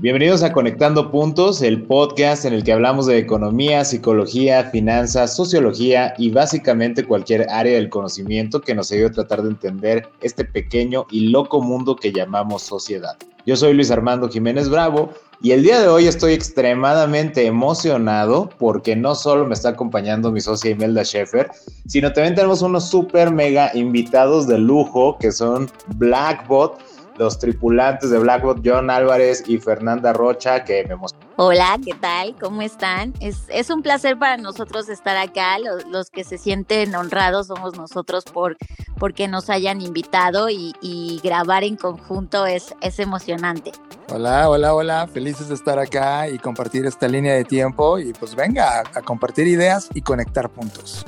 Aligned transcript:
Bienvenidos 0.00 0.44
a 0.44 0.52
Conectando 0.52 1.10
Puntos, 1.10 1.60
el 1.60 1.82
podcast 1.82 2.44
en 2.44 2.52
el 2.52 2.62
que 2.62 2.72
hablamos 2.72 3.06
de 3.06 3.18
economía, 3.18 3.84
psicología, 3.84 4.70
finanzas, 4.70 5.34
sociología 5.34 6.14
y 6.16 6.30
básicamente 6.30 7.02
cualquier 7.02 7.50
área 7.50 7.74
del 7.74 7.88
conocimiento 7.88 8.60
que 8.60 8.76
nos 8.76 8.92
ayude 8.92 9.06
a 9.06 9.10
tratar 9.10 9.42
de 9.42 9.48
entender 9.48 10.08
este 10.20 10.44
pequeño 10.44 11.04
y 11.10 11.30
loco 11.30 11.60
mundo 11.60 11.96
que 11.96 12.12
llamamos 12.12 12.62
sociedad. 12.62 13.16
Yo 13.44 13.56
soy 13.56 13.74
Luis 13.74 13.90
Armando 13.90 14.28
Jiménez 14.28 14.68
Bravo 14.68 15.10
y 15.42 15.50
el 15.50 15.64
día 15.64 15.80
de 15.80 15.88
hoy 15.88 16.06
estoy 16.06 16.32
extremadamente 16.32 17.44
emocionado 17.44 18.50
porque 18.56 18.94
no 18.94 19.16
solo 19.16 19.46
me 19.46 19.54
está 19.54 19.70
acompañando 19.70 20.30
mi 20.30 20.40
socia 20.40 20.70
Imelda 20.70 21.04
Schaefer, 21.04 21.50
sino 21.88 22.12
también 22.12 22.36
tenemos 22.36 22.62
unos 22.62 22.88
super 22.88 23.32
mega 23.32 23.72
invitados 23.74 24.46
de 24.46 24.58
lujo 24.58 25.18
que 25.18 25.32
son 25.32 25.68
Blackbot 25.96 26.78
los 27.18 27.38
tripulantes 27.38 28.10
de 28.10 28.18
Blackbot, 28.18 28.60
John 28.64 28.90
Álvarez 28.90 29.42
y 29.46 29.58
Fernanda 29.58 30.12
Rocha, 30.12 30.64
que 30.64 30.84
me 30.84 30.96
Hola, 31.36 31.78
¿qué 31.84 31.94
tal? 31.94 32.34
¿Cómo 32.40 32.62
están? 32.62 33.14
Es, 33.20 33.42
es 33.48 33.70
un 33.70 33.82
placer 33.82 34.18
para 34.18 34.36
nosotros 34.36 34.88
estar 34.88 35.16
acá. 35.16 35.56
Los, 35.58 36.10
que 36.10 36.24
se 36.24 36.38
sienten 36.38 36.94
honrados 36.94 37.48
somos 37.48 37.76
nosotros 37.76 38.24
por 38.24 38.56
porque 38.98 39.28
nos 39.28 39.48
hayan 39.50 39.80
invitado 39.80 40.48
y, 40.50 41.20
grabar 41.22 41.64
en 41.64 41.76
conjunto 41.76 42.46
es, 42.46 42.74
es 42.80 42.98
emocionante. 42.98 43.72
Hola, 44.12 44.48
hola, 44.48 44.74
hola. 44.74 45.06
Felices 45.06 45.48
de 45.48 45.54
estar 45.54 45.78
acá 45.78 46.28
y 46.28 46.38
compartir 46.38 46.86
esta 46.86 47.06
línea 47.06 47.34
de 47.34 47.44
tiempo. 47.44 47.98
Y 47.98 48.12
pues 48.12 48.34
venga 48.34 48.82
a 48.94 49.02
compartir 49.02 49.46
ideas 49.46 49.88
y 49.94 50.02
conectar 50.02 50.48
puntos. 50.48 51.04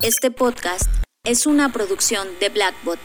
Este 0.00 0.30
podcast 0.30 0.90
es 1.24 1.46
una 1.46 1.70
producción 1.72 2.28
de 2.40 2.48
Blackbot. 2.50 2.98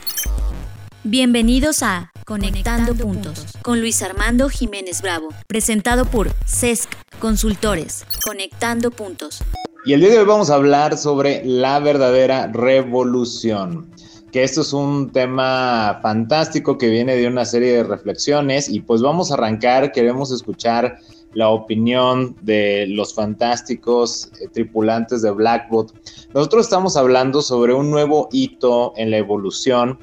Bienvenidos 1.11 1.81
a 1.81 2.11
Conectando, 2.23 2.93
Puntos 2.93 3.57
con 3.63 3.81
Luis 3.81 4.03
Armando 4.03 4.47
Jiménez 4.47 5.01
Bravo, 5.01 5.29
presentado 5.47 6.05
por 6.05 6.29
CESC 6.45 6.87
Consultores. 7.19 8.05
Conectando 8.23 8.91
Puntos. 8.91 9.43
Y 9.85 9.93
el 9.93 10.01
día 10.01 10.11
de 10.11 10.19
hoy 10.19 10.25
vamos 10.25 10.51
a 10.51 10.53
hablar 10.53 10.99
sobre 10.99 11.43
la 11.43 11.79
verdadera 11.79 12.45
revolución 12.53 13.89
que 14.31 14.43
esto 14.43 14.61
es 14.61 14.71
un 14.71 15.09
tema 15.09 15.99
fantástico 16.03 16.77
que 16.77 16.89
viene 16.89 17.16
de 17.16 17.25
una 17.25 17.45
serie 17.45 17.73
de 17.73 17.83
reflexiones 17.83 18.69
y 18.69 18.81
pues 18.81 19.01
vamos 19.01 19.31
a 19.31 19.33
arrancar, 19.33 19.91
queremos 19.91 20.31
escuchar 20.31 20.99
la 21.33 21.49
opinión 21.49 22.35
de 22.41 22.85
los 22.88 23.13
fantásticos 23.13 24.31
eh, 24.39 24.47
tripulantes 24.51 25.21
de 25.21 25.31
Blackbot. 25.31 25.94
Nosotros 26.33 26.66
estamos 26.66 26.95
hablando 26.95 27.41
sobre 27.41 27.73
un 27.73 27.89
nuevo 27.91 28.29
hito 28.31 28.94
en 28.97 29.11
la 29.11 29.17
evolución 29.17 29.99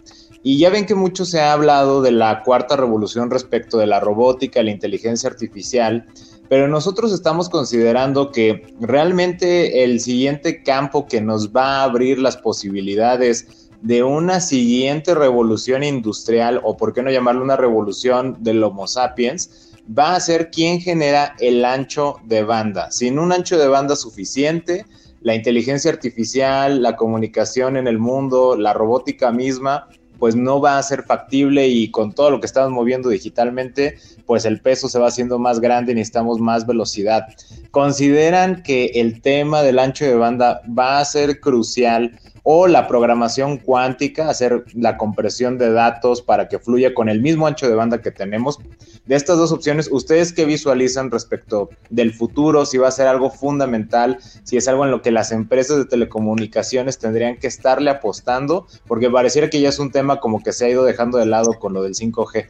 y 0.47 0.59
ya 0.59 0.71
ven 0.71 0.87
que 0.87 0.95
mucho 0.95 1.25
se 1.25 1.41
ha 1.41 1.53
hablado 1.53 2.03
de 2.03 2.13
la 2.13 2.45
cuarta 2.45 2.77
revolución 2.77 3.33
respecto 3.33 3.79
de 3.79 3.89
la 3.89 3.99
robótica, 3.99 4.63
la 4.63 4.71
inteligencia 4.71 5.29
artificial, 5.29 6.07
pero 6.49 6.69
nosotros 6.69 7.13
estamos 7.13 7.49
considerando 7.49 8.31
que 8.31 8.73
realmente 8.79 9.83
el 9.83 9.99
siguiente 9.99 10.63
campo 10.63 11.09
que 11.09 11.21
nos 11.21 11.51
va 11.51 11.81
a 11.81 11.83
abrir 11.83 12.21
las 12.21 12.37
posibilidades 12.37 13.69
de 13.83 14.05
una 14.05 14.39
siguiente 14.39 15.17
revolución 15.17 15.83
industrial, 15.83 16.61
o 16.63 16.77
por 16.77 16.93
qué 16.93 17.03
no 17.03 17.11
llamarlo 17.11 17.43
una 17.43 17.57
revolución 17.57 18.37
del 18.39 18.63
Homo 18.63 18.87
sapiens, 18.87 19.73
va 19.99 20.15
a 20.15 20.21
ser 20.21 20.53
quien 20.53 20.81
genera 20.81 21.35
el 21.41 21.65
ancho 21.65 22.19
de 22.25 22.45
banda. 22.45 22.93
Sin 22.93 23.19
un 23.19 23.33
ancho 23.33 23.59
de 23.59 23.67
banda 23.67 23.97
suficiente, 23.97 24.87
la 25.23 25.35
inteligencia 25.35 25.91
artificial, 25.91 26.83
la 26.83 26.95
comunicación 26.95 27.77
en 27.77 27.89
el 27.89 27.99
mundo, 27.99 28.57
la 28.57 28.73
robótica 28.73 29.33
misma, 29.33 29.89
pues 30.19 30.37
no 30.37 30.61
va 30.61 30.79
a 30.79 30.83
ser 30.83 31.03
factible 31.03 31.69
y 31.69 31.91
con 31.91 32.13
todo 32.13 32.31
lo 32.31 32.41
que 32.41 32.47
estamos 32.47 32.71
moviendo 32.71 33.09
digitalmente, 33.09 33.99
pues 34.25 34.45
el 34.45 34.61
peso 34.61 34.89
se 34.89 34.99
va 34.99 35.09
haciendo 35.09 35.39
más 35.39 35.61
grande 35.61 35.93
y 35.93 35.95
necesitamos 35.95 36.39
más 36.39 36.67
velocidad. 36.67 37.27
¿Consideran 37.71 38.63
que 38.63 38.87
el 38.95 39.21
tema 39.21 39.63
del 39.63 39.79
ancho 39.79 40.05
de 40.05 40.15
banda 40.15 40.63
va 40.67 40.99
a 40.99 41.05
ser 41.05 41.41
crucial 41.41 42.19
o 42.49 42.69
la 42.69 42.87
programación 42.87 43.59
cuántica, 43.59 44.31
hacer 44.31 44.65
la 44.73 44.97
compresión 44.97 45.59
de 45.59 45.73
datos 45.73 46.23
para 46.23 46.47
que 46.47 46.61
fluya 46.61 46.95
con 46.95 47.09
el 47.09 47.21
mismo 47.21 47.49
ancho 47.49 47.69
de 47.69 47.75
banda 47.75 48.01
que 48.01 48.13
tenemos. 48.13 48.61
De 49.05 49.17
estas 49.17 49.37
dos 49.37 49.51
opciones, 49.51 49.89
¿ustedes 49.91 50.33
qué 50.33 50.45
visualizan 50.45 51.11
respecto 51.11 51.71
del 51.91 52.15
futuro? 52.15 52.65
Si 52.65 52.79
va 52.79 52.87
a 52.87 52.93
ser 52.93 53.09
algo 53.09 53.31
fundamental, 53.31 54.19
si 54.45 54.57
es 54.57 54.69
algo 54.69 54.85
en 54.85 54.93
lo 54.93 55.03
que 55.03 55.11
las 55.11 55.33
empresas 55.33 55.79
de 55.79 55.87
telecomunicaciones 55.87 56.99
tendrían 56.99 57.37
que 57.37 57.49
estarle 57.49 57.91
apostando, 57.91 58.69
porque 58.87 59.11
pareciera 59.11 59.51
que 59.51 59.61
ya 59.61 59.71
es 59.71 59.81
un 59.81 59.91
tema 59.91 60.21
como 60.21 60.41
que 60.41 60.53
se 60.53 60.67
ha 60.67 60.69
ido 60.69 60.85
dejando 60.85 61.19
de 61.19 61.27
lado 61.27 61.55
con 61.59 61.73
lo 61.73 61.83
del 61.83 61.95
5G. 61.95 62.49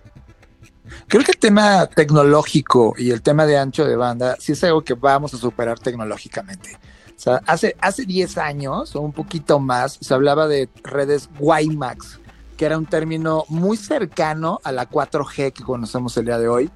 Creo 1.08 1.24
que 1.24 1.32
el 1.32 1.38
tema 1.38 1.86
tecnológico 1.86 2.92
y 2.98 3.12
el 3.12 3.22
tema 3.22 3.46
de 3.46 3.56
ancho 3.56 3.86
de 3.86 3.96
banda 3.96 4.36
sí 4.38 4.52
es 4.52 4.62
algo 4.62 4.82
que 4.82 4.92
vamos 4.92 5.32
a 5.32 5.38
superar 5.38 5.78
tecnológicamente. 5.78 6.76
O 7.16 7.18
sea, 7.18 7.42
hace, 7.46 7.74
hace 7.80 8.04
10 8.04 8.38
años 8.38 8.94
o 8.94 9.00
un 9.00 9.12
poquito 9.12 9.58
más 9.58 9.98
se 10.00 10.12
hablaba 10.12 10.46
de 10.46 10.68
redes 10.84 11.30
WiMAX, 11.38 12.20
que 12.56 12.66
era 12.66 12.76
un 12.76 12.86
término 12.86 13.44
muy 13.48 13.76
cercano 13.76 14.60
a 14.64 14.72
la 14.72 14.88
4G 14.88 15.52
que 15.52 15.64
conocemos 15.64 16.16
el 16.16 16.26
día 16.26 16.38
de 16.38 16.48
hoy 16.48 16.70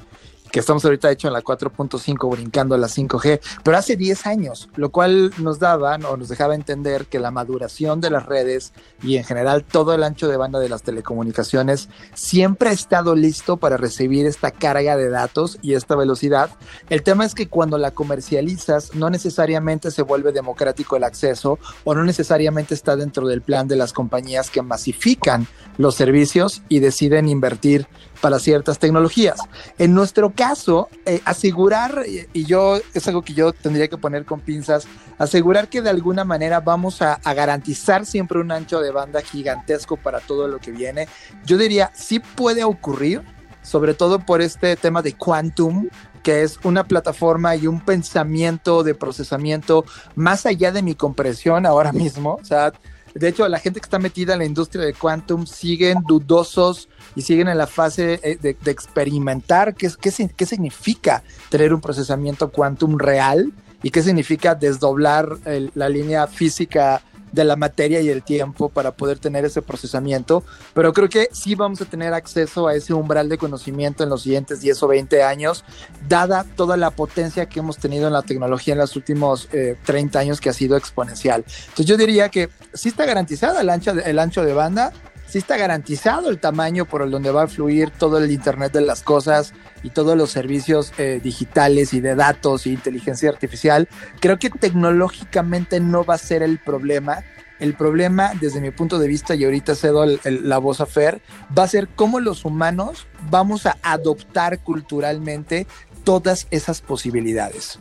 que 0.51 0.61
estamos 0.61 0.85
ahorita 0.85 1.11
hecho 1.11 1.29
en 1.29 1.35
la 1.35 1.43
4.5 1.43 2.31
brincando 2.31 2.75
a 2.75 2.79
la 2.79 2.89
5G, 2.89 3.41
pero 3.63 3.77
hace 3.77 3.97
10 3.97 4.27
años, 4.27 4.69
lo 4.77 4.91
cual 4.91 5.33
nos 5.39 5.59
daba 5.59 5.97
o 6.09 6.17
nos 6.17 6.29
dejaba 6.29 6.55
entender 6.55 7.07
que 7.07 7.19
la 7.19 7.31
maduración 7.31 8.01
de 8.01 8.11
las 8.11 8.27
redes 8.27 8.73
y 9.03 9.17
en 9.17 9.25
general 9.25 9.65
todo 9.65 9.95
el 9.95 10.03
ancho 10.03 10.29
de 10.29 10.37
banda 10.37 10.59
de 10.59 10.69
las 10.69 10.83
telecomunicaciones 10.83 11.89
siempre 12.15 12.71
ha 12.71 12.73
estado 12.73 13.15
listo 13.15 13.57
para 13.57 13.77
recibir 13.77 14.27
esta 14.27 14.51
carga 14.51 14.97
de 14.97 15.09
datos 15.09 15.59
y 15.63 15.75
esta 15.75 15.97
velocidad. 15.97 16.51
El 16.89 17.03
tema 17.03 17.25
es 17.25 17.35
que 17.35 17.49
cuando 17.49 17.79
la 17.79 17.93
comercializas 17.93 18.95
no 18.95 19.11
necesariamente 19.11 19.91
se 19.91 20.03
vuelve 20.03 20.33
democrático 20.33 20.97
el 20.97 21.05
acceso 21.05 21.59
o 21.85 21.95
no 21.95 22.05
necesariamente 22.05 22.75
está 22.75 22.97
dentro 22.97 23.27
del 23.27 23.43
plan 23.43 23.69
de 23.69 23.77
las 23.77 23.93
compañías 23.93 24.51
que 24.51 24.63
masifican 24.63 25.47
los 25.79 25.95
servicios 25.95 26.63
y 26.69 26.81
deciden 26.81 27.29
invertir 27.29 27.87
para 28.21 28.39
ciertas 28.39 28.79
tecnologías. 28.79 29.41
En 29.79 29.95
nuestro 29.95 30.31
caso, 30.31 30.89
eh, 31.07 31.21
asegurar, 31.25 32.05
y 32.33 32.45
yo 32.45 32.79
es 32.95 33.09
algo 33.09 33.23
que 33.23 33.35
yo 33.35 33.53
tendría 33.53 33.89
que 33.89 33.97
poner 33.97 34.25
con 34.25 34.41
pinzas, 34.41 34.87
asegurar 35.19 35.69
que 35.69 35.83
de 35.83 35.91
alguna 35.91 36.25
manera 36.25 36.61
vamos 36.61 37.03
a, 37.03 37.21
garantizar 37.35 38.05
siempre 38.07 38.39
un 38.39 38.51
ancho 38.51 38.81
de 38.81 38.91
banda 38.91 39.21
gigantesco 39.23 39.97
para 39.97 40.21
todo 40.21 40.49
lo 40.49 40.59
que 40.59 40.73
viene, 40.73 41.09
yo 41.45 41.57
diría, 41.57 41.91
sí 41.95 42.21
puede 42.21 42.65
ocurrir, 42.65 43.23
sobre 43.63 43.95
todo 43.95 44.19
por 44.19 44.41
este 44.41 44.77
tema 44.77 45.03
de 45.03 45.15
quantum, 45.15 45.89
que 46.23 46.43
es 46.43 46.59
una 46.65 46.85
plataforma 46.85 47.57
y 47.57 47.67
un 47.67 47.81
pensamiento 47.81 48.83
de 48.83 48.95
procesamiento 48.95 49.85
más 50.15 50.45
allá 50.45 50.73
de 50.73 50.83
mi 50.83 50.95
compresión 50.95 51.67
ahora 51.67 51.93
mismo. 51.93 52.39
O 52.41 52.45
sea, 52.45 52.73
de 53.15 53.29
hecho, 53.29 53.49
la 53.49 53.59
gente 53.59 53.81
que 53.81 53.87
está 53.87 53.99
metida 53.99 54.35
en 54.35 54.41
la 54.41 54.45
industria 54.45 54.85
de 54.85 54.95
quantum 54.95 55.47
siguen 55.47 55.99
dudosos 56.07 56.89
y 57.15 57.23
siguen 57.23 57.49
en 57.49 57.59
la 57.59 57.67
fase 57.67 58.21
eh, 58.23 58.39
de, 58.41 58.71
experimentar 58.71 59.75
qué, 59.75 59.91
qué, 60.01 60.31
qué 60.37 60.47
significa 60.47 61.23
tener 61.49 61.75
un 61.75 61.81
procesamiento 61.81 62.51
quantum 62.51 62.99
real 62.99 63.53
y 63.83 63.91
qué 63.91 64.03
significa 64.03 64.55
desdoblar 64.55 65.39
la 65.75 65.89
línea 65.89 66.27
física 66.27 67.03
de 67.33 67.45
la 67.45 67.57
materia 67.57 68.01
y 68.01 68.09
el 68.09 68.23
tiempo 68.23 68.69
para 68.69 68.93
poder 68.93 69.19
tener 69.19 69.45
ese 69.45 69.63
procesamiento, 69.63 70.45
pero 70.75 70.93
creo 70.93 71.09
que 71.09 71.29
sí 71.33 71.55
vamos 71.55 71.81
a 71.81 71.85
tener 71.85 72.15
acceso 72.15 72.69
a 72.69 72.75
ese 72.75 72.95
umbral 72.95 73.29
de 73.29 73.39
conocimiento 73.39 74.03
en 74.03 74.11
los 74.11 74.23
siguientes 74.23 74.61
10 74.61 74.83
o 74.83 74.89
20 74.89 75.23
años, 75.23 75.65
dada 76.09 76.45
toda 76.57 76.77
la 76.77 76.91
potencia 76.91 77.47
que 77.47 77.61
hemos 77.61 77.79
tenido 77.79 78.07
en 78.07 78.13
la 78.13 78.23
tecnología 78.23 78.75
en 78.75 78.81
los 78.81 78.97
últimos 78.97 79.49
30 79.85 80.19
eh, 80.19 80.23
años 80.23 80.41
que 80.41 80.51
ha 80.51 80.53
sido 80.53 80.77
exponencial. 80.77 81.45
Entonces 81.47 81.87
yo 81.87 81.97
diría 81.97 82.29
que 82.29 82.49
sí 82.75 82.89
está 82.89 83.07
garantizada 83.07 83.61
el 83.61 83.71
ancho 83.71 83.91
el 83.91 84.19
ancho 84.19 84.45
de 84.45 84.55
banda, 84.55 84.93
sí 85.31 85.39
está 85.39 85.57
garantizado 85.57 86.29
el 86.29 86.41
tamaño 86.41 86.87
por 86.87 87.03
el 87.03 87.11
donde 87.11 87.31
va 87.31 87.45
a 87.45 87.49
fluir 87.49 87.91
todo 87.91 88.19
el 88.19 88.31
Internet 88.31 88.73
de 88.73 88.81
las 88.81 89.03
cosas 89.03 89.55
y 89.85 89.91
todos 89.91 90.17
los 90.17 90.31
servicios 90.31 90.93
eh, 90.99 91.21
digitales 91.23 91.95
y 91.95 92.01
de 92.01 92.17
datos 92.17 92.67
y 92.67 92.73
inteligencia 92.73 93.31
artificial. 93.31 93.89
Creo 94.21 94.39
que 94.39 94.51
tecnológicamente 94.51 95.79
no 95.79 96.05
va 96.05 96.15
a 96.15 96.19
ser 96.19 96.43
el 96.43 96.59
problema. 96.59 97.23
El 97.61 97.75
problema, 97.75 98.33
desde 98.41 98.61
mi 98.61 98.71
punto 98.71 98.99
de 98.99 99.07
vista, 99.07 99.35
y 99.35 99.45
ahorita 99.45 99.75
cedo 99.75 100.05
la 100.25 100.59
voz 100.59 100.81
a 100.81 100.87
Fer, 100.87 101.21
va 101.57 101.65
a 101.65 101.69
ser 101.69 101.89
cómo 101.89 102.19
los 102.19 102.45
humanos 102.45 103.07
vamos 103.31 103.67
a 103.67 103.77
adoptar 103.83 104.61
culturalmente 104.61 105.67
todas 106.03 106.47
esas 106.51 106.81
posibilidades. 106.81 107.79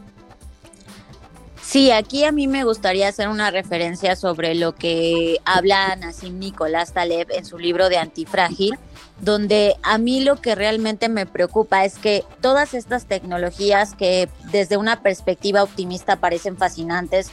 Sí, 1.70 1.92
aquí 1.92 2.24
a 2.24 2.32
mí 2.32 2.48
me 2.48 2.64
gustaría 2.64 3.10
hacer 3.10 3.30
una 3.30 3.52
referencia 3.52 4.16
sobre 4.16 4.56
lo 4.56 4.74
que 4.74 5.38
habla 5.46 5.96
Nassim 5.98 6.40
Nicolás 6.40 6.94
Taleb 6.94 7.28
en 7.30 7.46
su 7.46 7.60
libro 7.60 7.90
de 7.90 8.00
Antifrágil, 8.00 8.80
donde 9.22 9.76
a 9.84 10.00
mí 10.00 10.22
lo 10.22 10.38
que 10.38 10.56
realmente 10.56 11.10
me 11.10 11.28
preocupa 11.28 11.86
es 11.86 12.00
que 12.00 12.24
todas 12.42 12.74
estas 12.74 13.06
tecnologías 13.06 13.94
que 13.94 14.30
desde 14.52 14.78
una 14.78 15.04
perspectiva 15.04 15.62
optimista 15.62 16.16
parecen 16.16 16.58
fascinantes, 16.58 17.30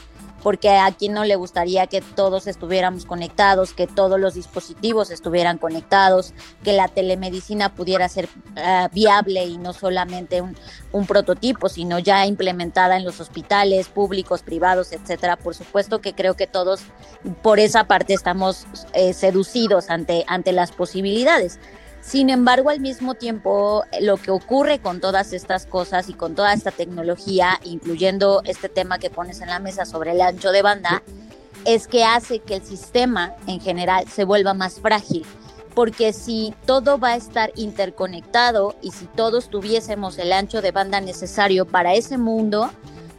porque 0.47 0.71
a 0.71 0.93
quien 0.93 1.13
no 1.13 1.25
le 1.25 1.35
gustaría 1.35 1.89
que 1.89 2.01
todos 2.01 2.47
estuviéramos 2.47 3.05
conectados, 3.05 3.73
que 3.73 3.89
todos 3.89 4.21
los 4.21 4.35
dispositivos 4.35 5.11
estuvieran 5.11 5.59
conectados, 5.59 6.35
que 6.63 6.73
la 6.73 6.87
telemedicina 6.87 7.75
pudiera 7.75 8.09
ser 8.09 8.27
uh, 8.27 8.89
viable 8.93 9.45
y 9.45 9.59
no 9.59 9.73
solamente 9.73 10.43
un, 10.43 10.57
un, 10.93 11.05
prototipo, 11.05 11.69
sino 11.69 11.99
ya 11.99 12.27
implementada 12.27 12.97
en 12.97 13.05
los 13.05 13.19
hospitales 13.19 13.89
públicos, 13.89 14.45
privados, 14.45 14.93
etcétera. 14.93 15.37
Por 15.37 15.57
supuesto 15.57 16.01
que 16.01 16.15
creo 16.15 16.35
que 16.35 16.47
todos 16.47 16.83
por 17.43 17.59
esa 17.59 17.89
parte 17.89 18.15
estamos 18.15 18.69
eh, 18.93 19.15
seducidos 19.15 19.91
ante, 19.91 20.25
ante 20.29 20.53
las 20.53 20.71
posibilidades. 20.71 21.59
Sin 22.01 22.31
embargo, 22.31 22.71
al 22.71 22.81
mismo 22.81 23.15
tiempo, 23.15 23.85
lo 24.01 24.17
que 24.17 24.31
ocurre 24.31 24.79
con 24.79 25.01
todas 25.01 25.33
estas 25.33 25.67
cosas 25.67 26.09
y 26.09 26.15
con 26.15 26.35
toda 26.35 26.53
esta 26.53 26.71
tecnología, 26.71 27.61
incluyendo 27.65 28.43
este 28.45 28.69
tema 28.69 28.99
que 28.99 29.11
pones 29.11 29.41
en 29.41 29.49
la 29.49 29.59
mesa 29.59 29.85
sobre 29.85 30.13
el 30.13 30.21
ancho 30.21 30.53
de 30.53 30.63
banda, 30.63 31.03
es 31.65 31.89
que 31.89 32.05
hace 32.05 32.39
que 32.39 32.57
el 32.57 32.65
sistema 32.65 33.35
en 33.49 33.61
general 33.61 34.07
se 34.09 34.25
vuelva 34.25 34.55
más 34.55 34.81
frágil. 34.81 35.27
Porque 35.75 36.13
si 36.13 36.55
todo 36.65 36.99
va 36.99 37.11
a 37.11 37.17
estar 37.17 37.53
interconectado 37.57 38.77
y 38.81 38.93
si 38.93 39.07
todos 39.07 39.51
tuviésemos 39.51 40.17
el 40.19 40.33
ancho 40.33 40.63
de 40.63 40.71
banda 40.71 41.01
necesario 41.01 41.67
para 41.67 41.95
ese 41.95 42.17
mundo, 42.17 42.71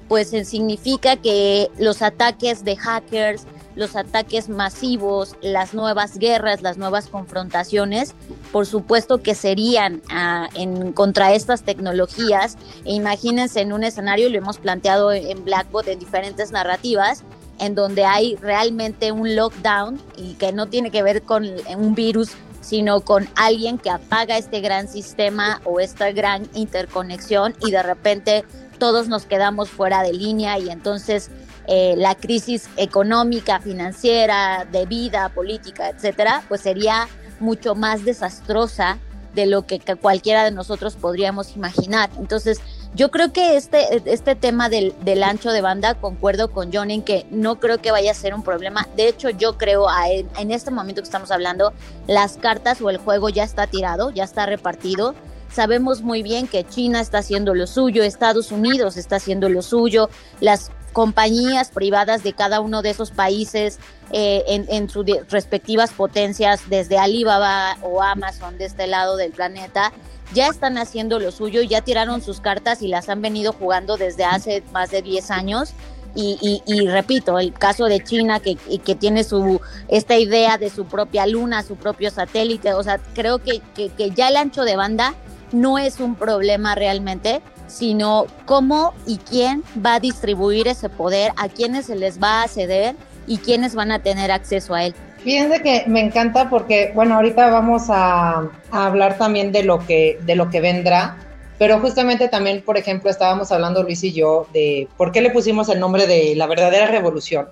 pues 0.07 0.29
significa 0.29 1.17
que 1.17 1.69
los 1.77 2.01
ataques 2.01 2.63
de 2.63 2.77
hackers, 2.77 3.45
los 3.77 3.95
ataques 3.95 4.49
masivos, 4.49 5.35
las 5.41 5.73
nuevas 5.73 6.17
guerras, 6.17 6.61
las 6.61 6.77
nuevas 6.77 7.07
confrontaciones, 7.07 8.15
por 8.51 8.65
supuesto 8.65 9.21
que 9.21 9.35
serían 9.35 10.01
uh, 10.11 10.47
en 10.55 10.91
contra 10.93 11.33
estas 11.33 11.61
tecnologías. 11.61 12.57
E 12.85 12.93
imagínense 12.93 13.61
en 13.61 13.71
un 13.71 13.83
escenario, 13.83 14.29
lo 14.29 14.37
hemos 14.37 14.57
planteado 14.57 15.13
en 15.13 15.45
Blackbot 15.45 15.87
en 15.87 15.99
diferentes 15.99 16.51
narrativas, 16.51 17.23
en 17.59 17.75
donde 17.75 18.03
hay 18.03 18.35
realmente 18.35 19.11
un 19.11 19.35
lockdown 19.35 20.01
y 20.17 20.33
que 20.33 20.51
no 20.51 20.67
tiene 20.67 20.89
que 20.89 21.03
ver 21.03 21.21
con 21.21 21.45
un 21.75 21.95
virus, 21.95 22.31
sino 22.61 23.01
con 23.01 23.29
alguien 23.35 23.77
que 23.77 23.91
apaga 23.91 24.37
este 24.37 24.59
gran 24.59 24.87
sistema 24.87 25.61
o 25.65 25.79
esta 25.79 26.11
gran 26.11 26.49
interconexión 26.53 27.55
y 27.61 27.71
de 27.71 27.83
repente 27.83 28.43
todos 28.79 29.07
nos 29.07 29.25
quedamos 29.25 29.69
fuera 29.69 30.03
de 30.03 30.13
línea 30.13 30.59
y 30.59 30.69
entonces 30.69 31.31
eh, 31.67 31.95
la 31.97 32.15
crisis 32.15 32.69
económica, 32.77 33.59
financiera, 33.59 34.65
de 34.71 34.85
vida, 34.85 35.29
política, 35.29 35.89
etcétera, 35.89 36.43
pues 36.47 36.61
sería 36.61 37.07
mucho 37.39 37.75
más 37.75 38.05
desastrosa 38.05 38.97
de 39.35 39.45
lo 39.45 39.67
que 39.67 39.79
cualquiera 40.01 40.43
de 40.43 40.51
nosotros 40.51 40.95
podríamos 40.95 41.55
imaginar. 41.55 42.09
Entonces, 42.17 42.59
yo 42.95 43.11
creo 43.11 43.31
que 43.31 43.55
este, 43.55 44.01
este 44.11 44.35
tema 44.35 44.69
del, 44.69 44.95
del, 45.01 45.21
ancho 45.21 45.51
de 45.51 45.61
banda, 45.61 45.93
concuerdo 45.93 46.51
con 46.51 46.71
John 46.73 46.89
en 46.89 47.03
que 47.03 47.27
no 47.29 47.59
creo 47.59 47.77
que 47.77 47.91
vaya 47.91 48.11
a 48.11 48.15
ser 48.15 48.33
un 48.33 48.41
problema. 48.41 48.87
De 48.95 49.07
hecho, 49.07 49.29
yo 49.29 49.57
creo 49.57 49.87
a, 49.87 50.09
en 50.09 50.51
este 50.51 50.71
momento 50.71 51.01
que 51.01 51.05
estamos 51.05 51.29
hablando, 51.29 51.73
las 52.07 52.37
cartas 52.37 52.81
o 52.81 52.89
el 52.89 52.97
juego 52.97 53.29
ya 53.29 53.43
está 53.43 53.67
tirado, 53.67 54.09
ya 54.09 54.23
está 54.23 54.47
repartido. 54.47 55.13
Sabemos 55.51 56.01
muy 56.01 56.23
bien 56.23 56.47
que 56.47 56.63
China 56.63 56.99
está 56.99 57.19
haciendo 57.19 57.53
lo 57.53 57.67
suyo, 57.67 58.03
Estados 58.03 58.51
Unidos 58.51 58.97
está 58.97 59.17
haciendo 59.17 59.49
lo 59.49 59.61
suyo, 59.61 60.09
las 60.41 60.71
compañías 60.97 61.69
privadas 61.69 62.23
de 62.23 62.33
cada 62.33 62.59
uno 62.59 62.81
de 62.81 62.89
esos 62.89 63.11
países 63.11 63.77
eh, 64.11 64.43
en, 64.47 64.65
en, 64.69 64.89
sus 64.89 65.05
respectivas 65.29 65.91
potencias, 65.91 66.71
desde 66.71 66.97
Alibaba 66.97 67.77
o 67.83 68.01
Amazon 68.01 68.57
de 68.57 68.65
este 68.65 68.87
lado 68.87 69.15
del 69.15 69.31
planeta, 69.31 69.93
ya 70.33 70.47
están 70.47 70.79
haciendo 70.79 71.19
lo 71.19 71.31
suyo, 71.31 71.61
ya 71.61 71.81
tiraron 71.81 72.23
sus 72.23 72.41
cartas 72.41 72.81
y 72.81 72.87
las 72.87 73.09
han 73.09 73.21
venido 73.21 73.53
jugando 73.53 73.95
desde 73.97 74.25
hace 74.25 74.63
más 74.71 74.89
de 74.89 75.03
10 75.03 75.29
años. 75.29 75.73
Y, 76.15 76.39
y, 76.41 76.63
y, 76.65 76.87
repito, 76.87 77.37
el 77.37 77.53
caso 77.53 77.85
de 77.85 78.03
China 78.03 78.39
que, 78.39 78.55
que, 78.55 78.95
tiene 78.95 79.23
su 79.23 79.61
esta 79.89 80.17
idea 80.17 80.57
de 80.57 80.71
su 80.71 80.85
propia 80.85 81.27
luna, 81.27 81.61
su 81.61 81.75
propio 81.75 82.09
satélite, 82.09 82.73
o 82.73 82.81
sea, 82.81 82.97
creo 83.13 83.37
que, 83.37 83.61
que, 83.75 83.89
que 83.89 84.09
ya 84.09 84.29
el 84.29 84.37
ancho 84.37 84.63
de 84.63 84.75
banda 84.75 85.13
no 85.51 85.77
es 85.77 85.99
un 85.99 86.15
problema 86.15 86.73
realmente, 86.73 87.43
sino 87.67 88.25
cómo 88.45 88.93
y 89.05 89.17
quién 89.17 89.63
va 89.85 89.95
a 89.95 89.99
distribuir 89.99 90.67
ese 90.67 90.89
poder, 90.89 91.31
a 91.37 91.49
quiénes 91.49 91.85
se 91.85 91.95
les 91.95 92.21
va 92.21 92.43
a 92.43 92.47
ceder 92.47 92.95
y 93.27 93.37
quiénes 93.37 93.75
van 93.75 93.91
a 93.91 93.99
tener 94.01 94.31
acceso 94.31 94.73
a 94.73 94.85
él. 94.85 94.95
Fíjense 95.19 95.61
que 95.61 95.83
me 95.87 95.99
encanta 95.99 96.49
porque, 96.49 96.91
bueno, 96.95 97.15
ahorita 97.15 97.49
vamos 97.49 97.89
a, 97.89 98.49
a, 98.71 98.85
hablar 98.85 99.17
también 99.17 99.51
de 99.51 99.63
lo 99.63 99.85
que, 99.85 100.19
de 100.25 100.35
lo 100.35 100.49
que 100.49 100.61
vendrá, 100.61 101.17
pero 101.57 101.79
justamente 101.79 102.27
también, 102.27 102.61
por 102.61 102.77
ejemplo, 102.77 103.09
estábamos 103.09 103.51
hablando 103.51 103.83
Luis 103.83 104.03
y 104.03 104.13
yo 104.13 104.47
de 104.53 104.87
por 104.95 105.11
qué 105.11 105.21
le 105.21 105.31
pusimos 105.31 105.69
el 105.69 105.79
nombre 105.79 106.07
de 106.07 106.35
la 106.35 106.47
verdadera 106.47 106.87
revolución. 106.87 107.47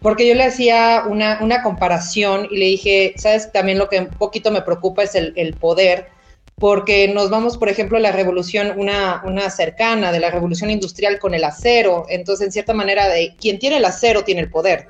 Porque 0.00 0.26
yo 0.26 0.34
le 0.34 0.44
hacía 0.44 1.04
una, 1.06 1.38
una 1.42 1.62
comparación 1.62 2.48
y 2.50 2.56
le 2.56 2.64
dije, 2.64 3.14
sabes, 3.18 3.52
también 3.52 3.78
lo 3.78 3.88
que 3.88 4.00
un 4.00 4.08
poquito 4.08 4.50
me 4.50 4.62
preocupa 4.62 5.04
es 5.04 5.14
el, 5.14 5.32
el 5.36 5.54
poder 5.54 6.08
porque 6.62 7.08
nos 7.08 7.28
vamos, 7.28 7.58
por 7.58 7.68
ejemplo, 7.68 7.98
a 7.98 8.00
la 8.00 8.12
revolución, 8.12 8.74
una, 8.76 9.20
una 9.24 9.50
cercana 9.50 10.12
de 10.12 10.20
la 10.20 10.30
revolución 10.30 10.70
industrial 10.70 11.18
con 11.18 11.34
el 11.34 11.42
acero, 11.42 12.06
entonces, 12.08 12.46
en 12.46 12.52
cierta 12.52 12.72
manera, 12.72 13.08
de 13.08 13.34
quien 13.40 13.58
tiene 13.58 13.78
el 13.78 13.84
acero 13.84 14.22
tiene 14.22 14.42
el 14.42 14.48
poder. 14.48 14.86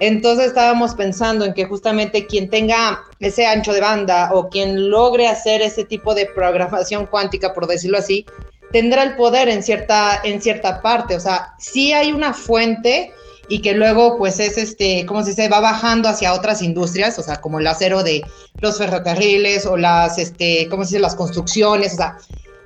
Entonces 0.00 0.48
estábamos 0.48 0.94
pensando 0.94 1.46
en 1.46 1.54
que 1.54 1.64
justamente 1.64 2.26
quien 2.26 2.50
tenga 2.50 3.04
ese 3.20 3.46
ancho 3.46 3.72
de 3.72 3.80
banda 3.80 4.34
o 4.34 4.50
quien 4.50 4.90
logre 4.90 5.28
hacer 5.28 5.62
ese 5.62 5.86
tipo 5.86 6.14
de 6.14 6.26
programación 6.26 7.06
cuántica, 7.06 7.54
por 7.54 7.66
decirlo 7.66 7.96
así, 7.96 8.26
tendrá 8.70 9.02
el 9.02 9.16
poder 9.16 9.48
en 9.48 9.62
cierta, 9.62 10.20
en 10.22 10.42
cierta 10.42 10.82
parte. 10.82 11.16
O 11.16 11.20
sea, 11.20 11.54
sí 11.58 11.94
hay 11.94 12.12
una 12.12 12.34
fuente 12.34 13.14
y 13.48 13.60
que 13.60 13.74
luego 13.74 14.18
pues 14.18 14.40
es 14.40 14.58
este, 14.58 15.06
¿cómo 15.06 15.22
se 15.22 15.30
dice? 15.30 15.48
Va 15.48 15.60
bajando 15.60 16.08
hacia 16.08 16.34
otras 16.34 16.62
industrias, 16.62 17.18
o 17.18 17.22
sea, 17.22 17.40
como 17.40 17.58
el 17.58 17.66
acero 17.66 18.02
de 18.02 18.24
los 18.60 18.78
ferrocarriles 18.78 19.66
o 19.66 19.76
las, 19.76 20.18
este, 20.18 20.68
¿cómo 20.68 20.84
se 20.84 20.90
dice? 20.90 21.00
Las 21.00 21.14
construcciones, 21.14 21.94
o 21.94 21.96
sea, 21.96 22.18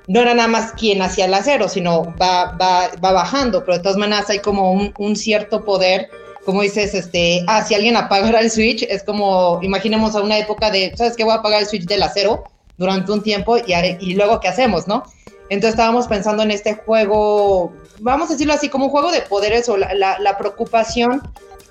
no 0.07 0.19
era 0.19 0.33
nada 0.33 0.49
más 0.49 0.73
quien 0.73 1.01
hacía 1.01 1.25
el 1.25 1.33
acero, 1.33 1.69
sino 1.69 2.13
va, 2.21 2.57
va, 2.61 2.89
va 3.03 3.11
bajando, 3.11 3.63
pero 3.63 3.77
de 3.77 3.83
todas 3.83 3.97
maneras 3.97 4.29
hay 4.29 4.39
como 4.39 4.73
un, 4.73 4.93
un, 4.97 5.15
cierto 5.15 5.63
poder, 5.63 6.09
como 6.45 6.61
dices, 6.61 6.93
este, 6.93 7.43
ah, 7.47 7.63
si 7.63 7.73
alguien 7.73 7.95
apagara 7.95 8.41
el 8.41 8.51
switch, 8.51 8.83
es 8.83 9.03
como, 9.03 9.59
imaginemos 9.61 10.15
a 10.15 10.21
una 10.21 10.37
época 10.37 10.69
de, 10.69 10.93
¿sabes 10.97 11.15
qué? 11.15 11.23
Voy 11.23 11.33
a 11.33 11.37
apagar 11.37 11.61
el 11.61 11.67
switch 11.67 11.85
del 11.85 12.03
acero 12.03 12.43
durante 12.77 13.11
un 13.13 13.23
tiempo 13.23 13.57
y, 13.57 13.73
y 14.01 14.15
luego, 14.15 14.41
¿qué 14.41 14.49
hacemos, 14.49 14.87
no? 14.87 15.03
Entonces 15.49 15.75
estábamos 15.75 16.07
pensando 16.07 16.43
en 16.43 16.51
este 16.51 16.73
juego, 16.75 17.71
vamos 18.03 18.29
a 18.29 18.33
decirlo 18.33 18.53
así, 18.53 18.69
como 18.69 18.85
un 18.85 18.91
juego 18.91 19.11
de 19.11 19.21
poderes 19.21 19.67
o 19.69 19.77
la, 19.77 19.93
la, 19.93 20.19
la 20.19 20.37
preocupación 20.37 21.21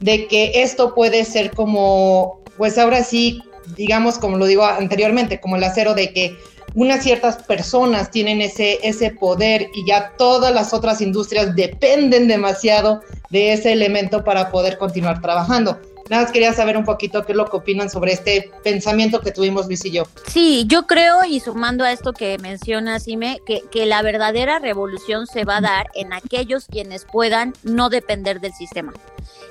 de 0.00 0.26
que 0.26 0.62
esto 0.62 0.94
puede 0.94 1.24
ser 1.24 1.52
como, 1.52 2.40
pues 2.56 2.78
ahora 2.78 3.04
sí, 3.04 3.42
digamos, 3.76 4.18
como 4.18 4.36
lo 4.36 4.46
digo 4.46 4.64
anteriormente, 4.64 5.40
como 5.40 5.56
el 5.56 5.64
acero 5.64 5.94
de 5.94 6.12
que 6.12 6.36
unas 6.74 7.04
ciertas 7.04 7.36
personas 7.42 8.10
tienen 8.10 8.40
ese, 8.40 8.78
ese 8.82 9.10
poder 9.10 9.68
y 9.74 9.86
ya 9.86 10.12
todas 10.16 10.54
las 10.54 10.72
otras 10.72 11.00
industrias 11.00 11.54
dependen 11.54 12.28
demasiado 12.28 13.02
de 13.30 13.52
ese 13.52 13.72
elemento 13.72 14.24
para 14.24 14.50
poder 14.50 14.78
continuar 14.78 15.20
trabajando. 15.20 15.78
Nada 16.12 16.24
más 16.24 16.32
quería 16.32 16.52
saber 16.52 16.76
un 16.76 16.84
poquito 16.84 17.24
qué 17.24 17.32
es 17.32 17.38
lo 17.38 17.46
que 17.46 17.56
opinan 17.56 17.88
sobre 17.88 18.12
este 18.12 18.50
pensamiento 18.62 19.22
que 19.22 19.32
tuvimos 19.32 19.64
Luis 19.64 19.82
y 19.86 19.92
yo. 19.92 20.02
Sí, 20.26 20.66
yo 20.66 20.86
creo, 20.86 21.24
y 21.24 21.40
sumando 21.40 21.84
a 21.84 21.90
esto 21.90 22.12
que 22.12 22.36
mencionas, 22.36 23.08
Ime, 23.08 23.40
que, 23.46 23.62
que 23.70 23.86
la 23.86 24.02
verdadera 24.02 24.58
revolución 24.58 25.26
se 25.26 25.46
va 25.46 25.56
a 25.56 25.60
dar 25.62 25.90
en 25.94 26.12
aquellos 26.12 26.66
quienes 26.66 27.06
puedan 27.06 27.54
no 27.62 27.88
depender 27.88 28.40
del 28.40 28.52
sistema. 28.52 28.92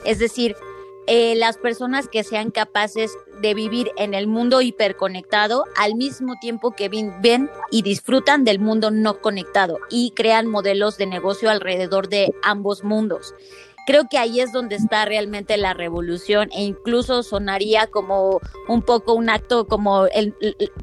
Es 0.06 0.20
decir, 0.20 0.56
eh, 1.08 1.34
las 1.36 1.58
personas 1.58 2.08
que 2.08 2.24
sean 2.24 2.52
capaces 2.52 3.12
de 3.42 3.56
vivir 3.56 3.92
en 3.98 4.14
el 4.14 4.28
mundo 4.28 4.62
hiperconectado 4.62 5.66
al 5.76 5.96
mismo 5.96 6.36
tiempo 6.40 6.76
que 6.76 6.90
ven 6.90 7.50
y 7.72 7.82
disfrutan 7.82 8.44
del 8.44 8.60
mundo 8.60 8.92
no 8.92 9.20
conectado 9.20 9.80
y 9.90 10.12
crean 10.12 10.46
modelos 10.46 11.00
de 11.00 11.08
negocio 11.08 11.50
alrededor 11.50 12.08
de 12.08 12.36
ambos 12.44 12.84
mundos 12.84 13.34
creo 13.86 14.08
que 14.10 14.18
ahí 14.18 14.40
es 14.40 14.52
donde 14.52 14.76
está 14.76 15.06
realmente 15.06 15.58
la 15.58 15.74
revolución 15.74 16.50
e 16.52 16.64
incluso 16.64 17.24
sonaría 17.24 17.88
como 17.88 18.40
un 18.68 18.82
poco 18.82 19.14
un 19.14 19.30
acto 19.30 19.68
como 19.68 20.06
el, 20.08 20.36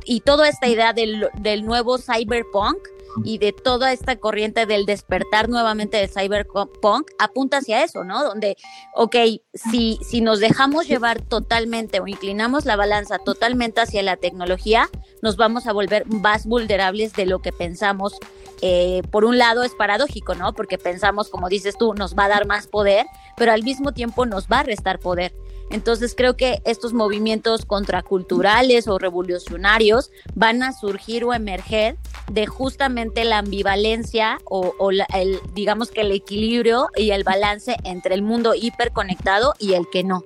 y 0.05 0.21
toda 0.21 0.49
esta 0.49 0.69
idea 0.69 0.93
del, 0.93 1.29
del 1.41 1.65
nuevo 1.65 1.99
cyberpunk 1.99 2.79
y 3.25 3.39
de 3.39 3.53
toda 3.53 3.93
esta 3.93 4.17
corriente 4.17 4.67
del 4.67 4.87
despertar 4.87 5.49
nuevamente 5.49 5.97
del 5.97 6.09
cyberpunk 6.09 7.11
apunta 7.19 7.59
hacia 7.59 7.83
eso, 7.83 8.05
¿no? 8.05 8.23
Donde, 8.23 8.57
ok, 8.95 9.17
si, 9.55 9.99
si 10.03 10.21
nos 10.21 10.41
dejamos 10.41 10.87
llevar 10.87 11.21
totalmente 11.23 12.01
o 12.01 12.07
inclinamos 12.07 12.65
la 12.65 12.77
balanza 12.77 13.19
totalmente 13.19 13.81
hacia 13.81 14.03
la 14.03 14.17
tecnología, 14.17 14.89
nos 15.23 15.37
vamos 15.37 15.67
a 15.67 15.73
volver 15.73 16.07
más 16.07 16.47
vulnerables 16.47 17.13
de 17.15 17.27
lo 17.27 17.41
que 17.41 17.53
pensamos. 17.53 18.15
Eh, 18.61 19.03
por 19.11 19.25
un 19.25 19.39
lado 19.39 19.63
es 19.63 19.75
paradójico, 19.75 20.35
¿no? 20.35 20.53
Porque 20.53 20.79
pensamos, 20.79 21.29
como 21.29 21.49
dices 21.49 21.77
tú, 21.79 21.95
nos 21.95 22.17
va 22.17 22.25
a 22.25 22.29
dar 22.29 22.47
más 22.47 22.67
poder, 22.67 23.07
pero 23.37 23.53
al 23.53 23.63
mismo 23.63 23.93
tiempo 23.93 24.27
nos 24.27 24.49
va 24.49 24.61
a 24.61 24.63
restar 24.65 24.99
poder. 24.99 25.33
Entonces 25.71 26.15
creo 26.17 26.37
que 26.37 26.63
estos 26.65 26.95
movimientos 26.95 27.67
contraculturales 27.67 28.89
o 28.89 28.99
revolucionarios 28.99 30.11
van 30.35 30.63
a 30.63 30.73
surgir 30.73 31.25
o 31.25 31.35
emerger 31.35 31.99
de 32.31 32.47
justamente 32.47 33.25
la 33.25 33.39
ambivalencia 33.39 34.39
o, 34.45 34.91
el, 34.91 35.41
digamos 35.55 35.91
que 35.91 36.01
el 36.01 36.13
equilibrio 36.13 36.89
y 36.97 37.11
el 37.11 37.25
balance 37.25 37.77
entre 37.85 38.15
el 38.15 38.23
mundo 38.23 38.55
hiperconectado 38.55 39.55
y 39.59 39.75
el 39.75 39.89
que 39.91 40.05
no. 40.05 40.25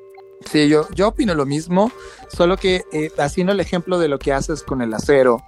Sí, 0.51 0.69
yo, 0.69 0.89
yo 0.95 1.09
opino 1.09 1.35
lo 1.35 1.47
mismo, 1.47 1.93
solo 2.29 2.57
que 2.57 2.83
eh, 2.93 3.13
haciendo 3.19 3.53
el 3.53 3.61
ejemplo 3.61 3.99
de 3.99 4.09
lo 4.09 4.19
que 4.19 4.33
haces 4.33 4.63
con 4.63 4.83
el 4.83 4.93
acero, 4.93 5.41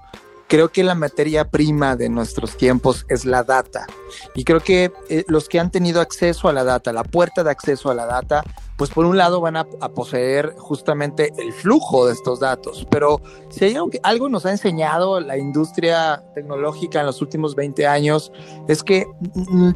creo 0.48 0.70
que 0.70 0.84
la 0.84 0.94
materia 0.94 1.48
prima 1.50 1.96
de 1.96 2.08
nuestros 2.08 2.56
tiempos 2.56 3.06
es 3.08 3.24
la 3.24 3.42
data. 3.42 3.86
Y 4.34 4.44
creo 4.44 4.60
que 4.60 4.92
eh, 5.08 5.24
los 5.28 5.48
que 5.48 5.58
han 5.58 5.70
tenido 5.70 6.00
acceso 6.00 6.48
a 6.48 6.52
la 6.52 6.64
data, 6.64 6.92
la 6.92 7.04
puerta 7.04 7.42
de 7.42 7.50
acceso 7.50 7.90
a 7.90 7.94
la 7.94 8.06
data, 8.06 8.42
pues 8.76 8.90
por 8.90 9.06
un 9.06 9.16
lado 9.16 9.40
van 9.40 9.56
a, 9.56 9.64
poseer 9.64 10.54
justamente 10.58 11.32
el 11.38 11.52
flujo 11.52 12.06
de 12.06 12.12
estos 12.12 12.40
datos. 12.40 12.86
Pero 12.90 13.20
si 13.48 13.66
hay 13.66 13.74
algo, 13.74 13.90
que, 13.90 14.00
algo 14.02 14.28
nos 14.28 14.46
ha 14.46 14.50
enseñado 14.50 15.20
la 15.20 15.38
industria 15.38 16.24
tecnológica 16.34 17.00
en 17.00 17.06
los 17.06 17.22
últimos 17.22 17.54
20 17.54 17.86
años, 17.86 18.32
es 18.66 18.82
que 18.82 19.06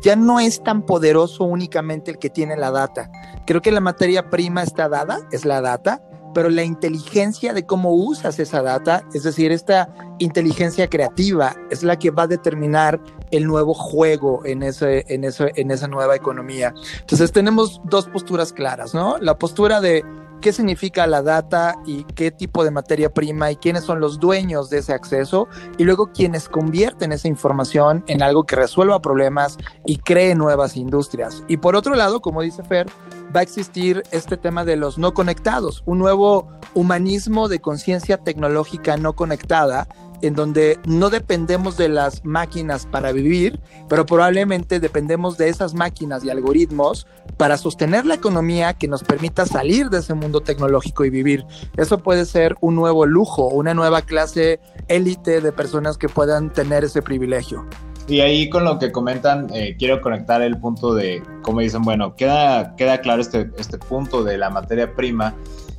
ya 0.03 0.17
no 0.17 0.41
es 0.41 0.63
tan 0.63 0.83
poderoso 0.83 1.45
únicamente 1.45 2.11
el 2.11 2.19
que 2.19 2.31
tiene 2.31 2.57
la 2.57 2.71
data. 2.71 3.11
Creo 3.47 3.63
que 3.63 3.71
la 3.71 3.81
materia 3.81 4.31
prima 4.31 4.63
está 4.63 4.89
dada, 4.89 5.21
es 5.31 5.45
la 5.45 5.61
data, 5.61 6.03
pero 6.35 6.49
la 6.51 6.63
inteligencia 6.63 7.53
de 7.55 7.65
cómo 7.67 7.93
usas 7.95 8.39
esa 8.39 8.63
data, 8.63 9.05
es 9.15 9.23
decir, 9.23 9.53
esta 9.53 9.89
inteligencia 10.19 10.89
creativa, 10.89 11.55
es 11.71 11.83
la 11.83 11.99
que 11.99 12.11
va 12.11 12.25
a 12.25 12.27
determinar 12.27 13.01
el 13.31 13.47
nuevo 13.47 13.75
juego 13.75 14.45
en, 14.45 14.63
en, 14.63 15.25
en 15.25 15.71
esa 15.71 15.89
nueva 15.89 16.17
economía. 16.17 16.73
Entonces 17.01 17.33
tenemos 17.33 17.81
dos 17.85 18.07
posturas 18.07 18.53
claras, 18.53 18.95
¿no? 18.95 19.19
La 19.19 19.39
postura 19.39 19.81
de 19.81 20.05
qué 20.41 20.53
significa 20.53 21.07
la 21.07 21.23
data 21.23 21.77
y 21.87 22.05
qué 22.05 22.31
tipo 22.31 22.65
de 22.65 22.71
materia 22.71 23.13
prima 23.13 23.51
y 23.51 23.57
quiénes 23.57 23.85
son 23.85 24.01
los 24.01 24.19
dueños 24.19 24.71
de 24.71 24.79
ese 24.79 24.93
acceso 24.93 25.49
y 25.77 25.85
luego 25.85 26.13
quienes 26.13 26.49
convierten 26.49 27.13
esa 27.13 27.29
información 27.29 28.05
en 28.07 28.23
algo 28.23 28.45
que 28.45 28.57
resuelva 28.57 29.01
problemas 29.01 29.59
y 29.87 29.99
cree 29.99 30.35
nuevas 30.35 30.77
industrias. 30.77 31.43
Y 31.49 31.59
por 31.59 31.77
otro 31.77 31.95
lado, 31.95 32.21
como 32.21 32.43
dice 32.43 32.63
Fer, 32.63 32.87
va 33.35 33.41
a 33.41 33.43
existir 33.43 34.03
este 34.11 34.37
tema 34.37 34.65
de 34.65 34.77
los 34.77 34.99
no 34.99 35.13
conectados, 35.15 35.83
un 35.87 35.99
nuevo 35.99 36.49
humanismo 36.75 37.49
de 37.49 37.61
conciencia 37.61 38.19
tecnológica 38.19 38.97
no 38.97 39.15
conectada 39.15 39.89
en 40.23 40.35
donde 40.35 40.79
no 40.87 41.11
dependemos 41.11 41.77
de 41.77 41.89
las 41.89 42.25
máquinas 42.25 42.87
para 42.87 43.13
vivir, 43.13 43.61
pero 43.89 44.07
probablemente 44.07 44.81
dependemos 44.81 45.39
de 45.39 45.49
esas 45.49 45.75
máquinas 45.75 46.25
y 46.25 46.31
algoritmos 46.31 47.07
para 47.37 47.57
sostener 47.57 48.07
la 48.07 48.15
economía 48.15 48.75
que 48.75 48.89
nos 48.89 49.05
permita 49.05 49.47
salir 49.47 49.91
de 49.91 49.99
ese 49.99 50.15
mundo 50.15 50.41
tecnológico 50.41 51.05
y 51.05 51.11
vivir. 51.11 51.45
Eso 51.77 51.99
puede 51.99 52.25
ser 52.25 52.57
un 52.61 52.75
nuevo 52.75 53.07
lujo, 53.07 53.49
una 53.49 53.75
nueva 53.75 54.03
clase 54.03 54.61
élite 54.89 55.41
de 55.41 55.53
personas 55.53 55.99
que 55.99 56.09
puedan 56.09 56.53
tener 56.53 56.85
ese 56.85 57.03
privilegio. 57.03 57.67
Y 58.09 58.21
ahí 58.21 58.49
con 58.49 58.65
lo 58.65 58.79
que 58.79 58.91
comentan, 58.91 59.49
eh, 59.53 59.77
quiero 59.79 60.01
conectar 60.01 60.41
el 60.41 60.57
punto 60.57 60.95
de, 60.95 61.23
como 61.43 61.61
dicen, 61.61 61.83
bueno, 61.83 62.15
queda, 62.17 62.75
queda 62.75 63.03
claro 63.03 63.21
este, 63.21 63.51
este 63.59 63.77
punto 63.77 64.25
de 64.25 64.39
la 64.39 64.49
materia 64.49 64.95
prima 64.95 65.35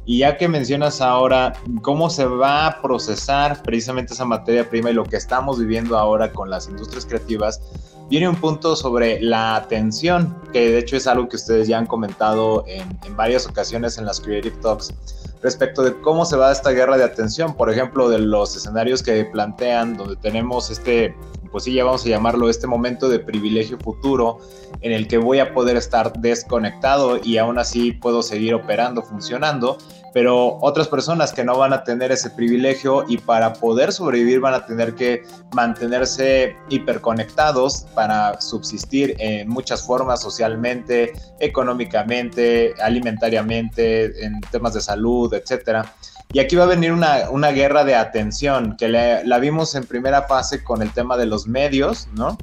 y 0.10 0.18
ya 0.18 0.38
que 0.38 0.48
mencionas 0.48 1.02
ahora 1.02 1.54
cómo 1.84 2.10
se 2.10 2.26
va 2.26 2.66
a 2.66 2.82
procesar 2.82 3.62
precisamente 3.62 4.16
esa 4.16 4.26
materia 4.26 4.68
prima 4.68 4.90
y 4.90 4.94
lo 4.96 5.04
que 5.04 5.18
estamos 5.18 5.60
viviendo 5.60 6.00
ahora 6.00 6.34
con 6.34 6.50
las 6.50 6.68
industrias 6.68 7.06
creativas, 7.06 7.62
viene 8.10 8.28
un 8.28 8.36
punto 8.36 8.76
sobre 8.76 9.22
la 9.22 9.56
atención, 9.56 10.36
que 10.52 10.72
de 10.72 10.80
hecho 10.80 10.98
es 10.98 11.06
algo 11.06 11.30
que 11.30 11.36
ustedes 11.36 11.68
ya 11.68 11.78
han 11.78 11.86
comentado 11.86 12.64
en, 12.66 12.90
en 13.06 13.16
varias 13.16 13.46
ocasiones 13.46 14.00
en 14.00 14.06
las 14.08 14.20
Creative 14.20 14.56
Talks, 14.64 14.96
respecto 15.44 15.84
de 15.84 16.02
cómo 16.02 16.26
se 16.26 16.38
va 16.38 16.52
esta 16.52 16.72
guerra 16.72 16.98
de 16.98 17.04
atención, 17.04 17.56
por 17.56 17.70
ejemplo, 17.70 18.10
de 18.10 18.18
los 18.18 18.58
escenarios 18.58 19.04
que 19.04 19.26
plantean, 19.26 19.96
donde 19.96 20.16
tenemos 20.16 20.72
este 20.72 21.16
pues 21.52 21.64
sí, 21.64 21.74
ya 21.74 21.84
vamos 21.84 22.06
a 22.06 22.10
llamarlo 22.10 22.50
este 22.50 22.68
momento 22.68 23.10
de 23.10 23.20
privilegio 23.20 23.78
futuro 23.80 24.40
en 24.82 24.92
el 24.92 25.08
que 25.08 25.18
voy 25.18 25.40
a 25.40 25.54
poder 25.54 25.78
estar 25.78 26.14
desconectado 26.14 27.20
y 27.24 27.38
aún 27.38 27.58
así 27.58 27.92
puedo 27.92 28.22
seguir 28.22 28.54
operando, 28.54 29.02
funcionando, 29.02 29.78
pero 30.14 30.58
otras 30.62 30.88
personas 30.88 31.34
que 31.34 31.44
no 31.44 31.58
van 31.58 31.74
a 31.74 31.84
tener 31.84 32.12
ese 32.12 32.30
privilegio 32.30 33.06
y 33.08 33.18
para 33.18 33.54
poder 33.54 33.92
sobrevivir 33.92 34.40
van 34.40 34.54
a 34.54 34.66
tener 34.66 34.96
que 34.96 35.24
mantenerse 35.54 36.56
hiperconectados 36.70 37.86
para 37.94 38.40
subsistir 38.42 39.16
en 39.20 39.50
muchas 39.50 39.84
formas 39.84 40.22
socialmente, 40.22 41.14
económicamente, 41.40 42.74
alimentariamente, 42.82 44.26
en 44.26 44.42
temas 44.52 44.74
de 44.74 44.82
salud, 44.82 45.34
etcétera. 45.34 45.94
Y 46.32 46.40
aquí 46.40 46.56
va 46.56 46.66
a 46.66 46.68
venir 46.68 46.92
una, 46.92 47.30
una 47.32 47.50
guerra 47.50 47.84
de 47.84 47.96
atención, 47.96 48.76
que 48.78 48.88
la 48.88 49.40
vimos 49.40 49.74
en 49.74 49.86
primera 49.86 50.24
fase 50.24 50.64
con 50.64 50.82
el 50.82 50.92
tema 50.92 51.18
de 51.18 51.26
los 51.26 51.48
medios, 51.48 52.08
¿no? 52.14 52.38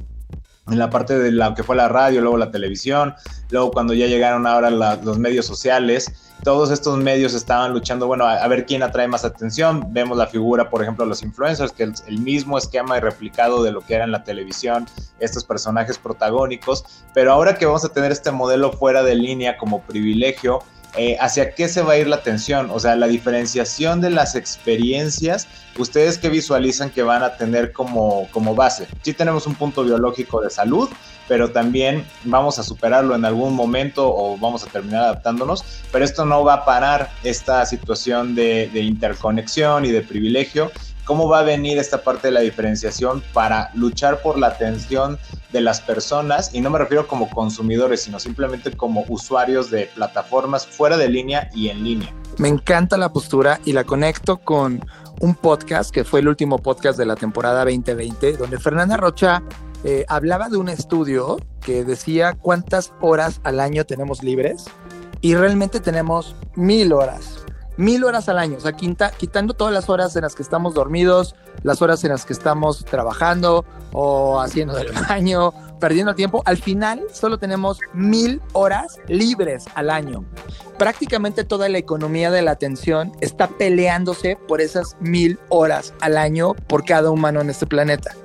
En 0.69 0.77
la 0.77 0.89
parte 0.89 1.17
de 1.17 1.31
lo 1.31 1.55
que 1.55 1.63
fue 1.63 1.77
la 1.77 1.87
radio, 1.87 2.19
luego 2.19 2.37
la 2.37 2.51
televisión, 2.51 3.15
luego 3.49 3.71
cuando 3.71 3.93
ya 3.93 4.07
llegaron 4.07 4.45
ahora 4.45 4.69
los 4.69 5.17
medios 5.17 5.45
sociales, 5.45 6.26
todos 6.43 6.71
estos 6.71 6.97
medios 6.97 7.33
estaban 7.33 7.73
luchando, 7.73 8.07
bueno, 8.07 8.25
a, 8.25 8.47
ver 8.47 8.65
quién 8.65 8.83
atrae 8.83 9.07
más 9.07 9.25
atención. 9.25 9.85
Vemos 9.89 10.17
la 10.17 10.27
figura, 10.27 10.69
por 10.69 10.81
ejemplo, 10.81 11.05
de 11.05 11.09
los 11.09 11.23
influencers, 11.23 11.71
que 11.71 11.83
es 11.83 12.03
el 12.07 12.19
mismo 12.19 12.57
esquema 12.57 12.97
y 12.97 13.01
replicado 13.01 13.63
de 13.63 13.71
lo 13.71 13.81
que 13.81 13.95
era 13.95 14.03
en 14.03 14.11
la 14.11 14.23
televisión, 14.23 14.85
estos 15.19 15.43
personajes 15.43 15.97
protagónicos, 15.97 16.85
pero 17.13 17.31
ahora 17.31 17.57
que 17.57 17.65
vamos 17.65 17.83
a 17.83 17.89
tener 17.89 18.11
este 18.11 18.31
modelo 18.31 18.71
fuera 18.71 19.03
de 19.03 19.15
línea 19.15 19.57
como 19.57 19.81
privilegio, 19.81 20.63
eh, 20.95 21.17
hacia 21.19 21.53
qué 21.53 21.67
se 21.67 21.81
va 21.81 21.93
a 21.93 21.97
ir 21.97 22.07
la 22.07 22.15
atención, 22.17 22.69
o 22.71 22.79
sea, 22.79 22.95
la 22.95 23.07
diferenciación 23.07 24.01
de 24.01 24.09
las 24.09 24.35
experiencias, 24.35 25.47
ustedes 25.77 26.17
que 26.17 26.29
visualizan 26.29 26.89
que 26.89 27.03
van 27.03 27.23
a 27.23 27.37
tener 27.37 27.71
como, 27.71 28.27
como 28.31 28.55
base. 28.55 28.87
Sí 29.03 29.13
tenemos 29.13 29.45
un 29.45 29.55
punto 29.55 29.83
biológico 29.83 30.41
de 30.41 30.49
salud, 30.49 30.89
pero 31.27 31.51
también 31.51 32.05
vamos 32.23 32.57
a 32.57 32.63
superarlo 32.63 33.15
en 33.15 33.25
algún 33.25 33.53
momento 33.53 34.07
o 34.07 34.37
vamos 34.37 34.63
a 34.63 34.67
terminar 34.67 35.03
adaptándonos, 35.03 35.63
pero 35.91 36.05
esto 36.05 36.25
no 36.25 36.43
va 36.43 36.53
a 36.53 36.65
parar 36.65 37.11
esta 37.23 37.65
situación 37.65 38.33
de, 38.33 38.69
de 38.73 38.81
interconexión 38.81 39.85
y 39.85 39.91
de 39.91 40.01
privilegio 40.01 40.71
cómo 41.07 41.29
va 41.29 41.39
a 41.39 41.43
venir 41.43 41.77
esta 41.77 42.03
parte 42.03 42.27
de 42.27 42.33
la 42.33 42.41
diferenciación 42.41 43.23
para 43.33 43.71
luchar 43.73 44.21
por 44.21 44.37
la 44.37 44.47
atención 44.47 45.17
de 45.53 45.61
las 45.61 45.79
personas, 45.79 46.53
y 46.53 46.59
no 46.59 46.69
me 46.69 46.77
refiero 46.77 47.07
como 47.07 47.29
consumidores, 47.29 48.03
sino 48.03 48.19
simplemente 48.19 48.71
como 48.73 49.05
usuarios 49.07 49.71
de 49.71 49.89
plataformas 49.95 50.67
fuera 50.67 50.97
de 50.97 51.07
línea 51.07 51.49
y 51.55 51.69
en 51.69 51.83
línea. 51.85 52.13
Me 52.37 52.49
encanta 52.49 52.97
la 52.97 53.13
postura 53.13 53.61
y 53.63 53.71
la 53.71 53.85
conecto 53.85 54.37
con 54.37 54.85
un 55.21 55.33
podcast 55.33 55.91
que 55.91 56.03
fue 56.03 56.19
el 56.19 56.27
último 56.27 56.59
podcast 56.59 56.99
de 56.99 57.05
la 57.05 57.15
temporada 57.15 57.63
2020, 57.63 58.33
donde 58.33 58.59
Fernanda 58.59 58.97
Rocha 58.97 59.41
eh, 59.85 60.05
hablaba 60.09 60.49
de 60.49 60.57
un 60.57 60.67
estudio 60.67 61.37
que 61.61 61.85
decía 61.85 62.33
cuántas 62.33 62.91
horas 62.99 63.39
al 63.43 63.61
año 63.61 63.85
tenemos 63.85 64.21
libres 64.23 64.65
y 65.21 65.35
realmente 65.35 65.79
tenemos 65.79 66.35
mil 66.55 66.91
horas 66.91 67.46
mil 67.77 68.03
horas 68.03 68.27
al 68.29 68.37
año, 68.37 68.57
o 68.57 68.59
sea, 68.59 68.73
quitando 68.73 69.53
todas 69.53 69.73
las 69.73 69.89
horas 69.89 70.15
en 70.15 70.23
las 70.23 70.35
que 70.35 70.43
estamos 70.43 70.73
dormidos, 70.73 71.35
las 71.63 71.81
horas 71.81 72.03
en 72.03 72.11
las 72.11 72.25
que 72.25 72.33
estamos 72.33 72.83
trabajando 72.85 73.65
o 73.93 74.39
haciendo 74.41 74.75
del 74.75 74.91
baño, 74.91 75.53
perdiendo 75.79 76.15
tiempo, 76.15 76.41
al 76.45 76.57
final 76.57 77.01
solo 77.11 77.37
tenemos 77.37 77.79
mil 77.93 78.41
horas 78.53 78.97
libres 79.07 79.65
al 79.75 79.89
año. 79.89 80.25
Prácticamente 80.77 81.43
toda 81.43 81.69
la 81.69 81.77
economía 81.79 82.29
de 82.29 82.41
la 82.41 82.51
atención 82.51 83.11
está 83.21 83.47
peleándose 83.47 84.37
por 84.47 84.61
esas 84.61 84.95
mil 84.99 85.39
horas 85.49 85.93
al 86.01 86.17
año 86.17 86.53
por 86.53 86.85
cada 86.85 87.09
humano 87.09 87.41
en 87.41 87.49
este 87.49 87.65
planeta. 87.65 88.15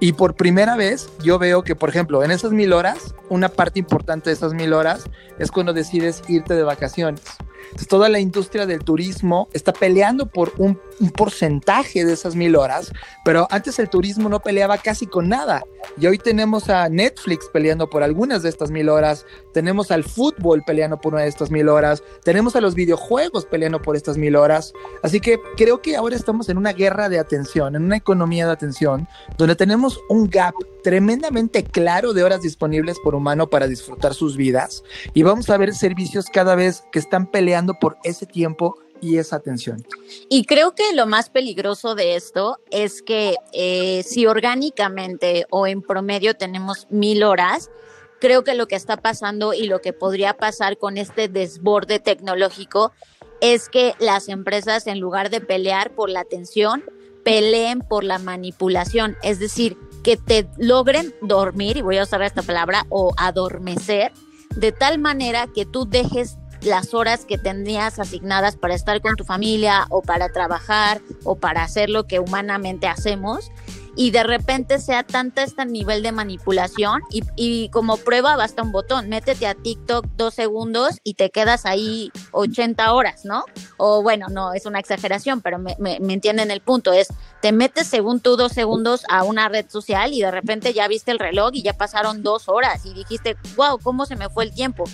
Y 0.00 0.12
por 0.12 0.34
primera 0.34 0.76
vez 0.76 1.08
yo 1.22 1.38
veo 1.38 1.62
que, 1.62 1.76
por 1.76 1.88
ejemplo, 1.88 2.24
en 2.24 2.32
esas 2.32 2.52
mil 2.52 2.72
horas, 2.72 3.14
una 3.28 3.48
parte 3.48 3.78
importante 3.78 4.30
de 4.30 4.34
esas 4.34 4.54
mil 4.54 4.72
horas 4.72 5.04
es 5.38 5.50
cuando 5.50 5.72
decides 5.72 6.22
irte 6.28 6.54
de 6.54 6.64
vacaciones 6.64 7.20
toda 7.88 8.08
la 8.08 8.20
industria 8.20 8.66
del 8.66 8.84
turismo 8.84 9.48
está 9.52 9.72
peleando 9.72 10.26
por 10.26 10.52
un, 10.58 10.80
porcentaje 11.08 12.04
de 12.04 12.12
esas 12.12 12.36
mil 12.36 12.56
horas, 12.56 12.92
pero 13.24 13.48
antes 13.50 13.78
el 13.78 13.88
turismo 13.88 14.28
no 14.28 14.40
peleaba 14.40 14.76
casi 14.76 15.06
con 15.06 15.28
nada. 15.28 15.62
Y 15.98 16.06
hoy 16.06 16.18
tenemos 16.18 16.68
a 16.68 16.88
Netflix 16.90 17.48
peleando 17.50 17.88
por 17.88 18.02
algunas 18.02 18.42
de 18.42 18.50
estas 18.50 18.70
mil 18.70 18.90
horas, 18.90 19.24
tenemos 19.54 19.90
al 19.90 20.04
fútbol 20.04 20.62
peleando 20.66 21.00
por 21.00 21.14
una 21.14 21.22
de 21.22 21.28
estas 21.28 21.50
mil 21.50 21.68
horas, 21.68 22.02
tenemos 22.22 22.54
a 22.56 22.60
los 22.60 22.74
videojuegos 22.74 23.46
peleando 23.46 23.80
por 23.80 23.96
estas 23.96 24.18
mil 24.18 24.36
horas. 24.36 24.74
Así 25.02 25.20
que 25.20 25.40
creo 25.56 25.80
que 25.80 25.96
ahora 25.96 26.16
estamos 26.16 26.50
en 26.50 26.58
una 26.58 26.74
guerra 26.74 27.08
de 27.08 27.18
atención, 27.18 27.74
en 27.74 27.84
una 27.84 27.96
economía 27.96 28.46
de 28.46 28.52
atención, 28.52 29.08
donde 29.38 29.56
tenemos 29.56 29.98
un 30.10 30.28
gap 30.28 30.54
tremendamente 30.82 31.64
claro 31.64 32.12
de 32.12 32.24
horas 32.24 32.42
disponibles 32.42 32.98
por 33.02 33.14
humano 33.14 33.48
para 33.48 33.66
disfrutar 33.66 34.14
sus 34.14 34.36
vidas 34.36 34.82
y 35.14 35.22
vamos 35.22 35.50
a 35.50 35.56
ver 35.56 35.74
servicios 35.74 36.26
cada 36.32 36.54
vez 36.54 36.84
que 36.92 36.98
están 36.98 37.26
peleando 37.26 37.74
por 37.74 37.98
ese 38.04 38.26
tiempo 38.26 38.76
y 39.00 39.18
esa 39.18 39.36
atención. 39.36 39.84
Y 40.28 40.44
creo 40.44 40.74
que 40.74 40.92
lo 40.94 41.06
más 41.06 41.30
peligroso 41.30 41.94
de 41.94 42.16
esto 42.16 42.58
es 42.70 43.02
que 43.02 43.36
eh, 43.52 44.02
si 44.04 44.26
orgánicamente 44.26 45.46
o 45.50 45.66
en 45.66 45.82
promedio 45.82 46.34
tenemos 46.34 46.86
mil 46.90 47.22
horas, 47.22 47.70
creo 48.20 48.44
que 48.44 48.54
lo 48.54 48.68
que 48.68 48.76
está 48.76 48.96
pasando 48.96 49.54
y 49.54 49.66
lo 49.66 49.80
que 49.80 49.92
podría 49.92 50.36
pasar 50.36 50.78
con 50.78 50.98
este 50.98 51.28
desborde 51.28 51.98
tecnológico 51.98 52.92
es 53.40 53.68
que 53.68 53.94
las 53.98 54.28
empresas 54.28 54.86
en 54.86 55.00
lugar 55.00 55.30
de 55.30 55.40
pelear 55.40 55.94
por 55.94 56.10
la 56.10 56.20
atención, 56.20 56.84
peleen 57.24 57.80
por 57.80 58.04
la 58.04 58.18
manipulación, 58.18 59.16
es 59.22 59.38
decir, 59.38 59.76
que 60.04 60.16
te 60.16 60.48
logren 60.56 61.14
dormir, 61.22 61.76
y 61.76 61.82
voy 61.82 61.98
a 61.98 62.04
usar 62.04 62.22
esta 62.22 62.42
palabra, 62.42 62.86
o 62.90 63.12
adormecer, 63.16 64.12
de 64.56 64.72
tal 64.72 64.98
manera 64.98 65.46
que 65.46 65.64
tú 65.64 65.86
dejes 65.88 66.38
las 66.62 66.94
horas 66.94 67.24
que 67.24 67.38
tenías 67.38 67.98
asignadas 67.98 68.56
para 68.56 68.74
estar 68.74 69.00
con 69.00 69.16
tu 69.16 69.24
familia 69.24 69.86
o 69.90 70.02
para 70.02 70.30
trabajar 70.30 71.00
o 71.24 71.36
para 71.36 71.62
hacer 71.62 71.90
lo 71.90 72.06
que 72.06 72.18
humanamente 72.18 72.86
hacemos 72.86 73.50
y 73.96 74.12
de 74.12 74.22
repente 74.22 74.78
sea 74.78 75.02
tanta 75.02 75.42
este 75.42 75.66
nivel 75.66 76.02
de 76.02 76.12
manipulación 76.12 77.02
y, 77.10 77.68
como 77.70 77.96
prueba 77.96 78.36
basta 78.36 78.62
un 78.62 78.72
botón, 78.72 79.08
métete 79.08 79.46
a 79.46 79.54
TikTok 79.54 80.06
dos 80.16 80.34
segundos 80.34 81.00
y 81.04 81.14
te 81.14 81.30
quedas 81.30 81.66
ahí 81.66 82.10
80 82.32 82.92
horas, 82.92 83.24
¿no? 83.24 83.44
O 83.76 84.02
bueno, 84.02 84.28
no, 84.30 84.54
es 84.54 84.66
una 84.66 84.78
exageración, 84.78 85.40
pero 85.40 85.58
me, 85.58 85.76
me, 85.78 85.98
me 86.00 86.14
entienden 86.14 86.50
el 86.50 86.60
punto, 86.60 86.92
es 86.92 87.08
te 87.40 87.52
metes 87.52 87.86
según 87.86 88.20
tú 88.20 88.36
dos 88.36 88.52
segundos 88.52 89.02
a 89.08 89.24
una 89.24 89.48
red 89.48 89.68
social 89.68 90.12
y 90.12 90.20
de 90.20 90.30
repente 90.30 90.72
ya 90.72 90.88
viste 90.88 91.10
el 91.10 91.18
reloj 91.18 91.50
y 91.54 91.62
ya 91.62 91.72
pasaron 91.72 92.22
dos 92.22 92.48
horas 92.48 92.86
y 92.86 92.94
dijiste, 92.94 93.36
wow, 93.56 93.78
¿cómo 93.82 94.06
se 94.06 94.16
me 94.16 94.28
fue 94.28 94.44
el 94.44 94.54
tiempo? 94.54 94.84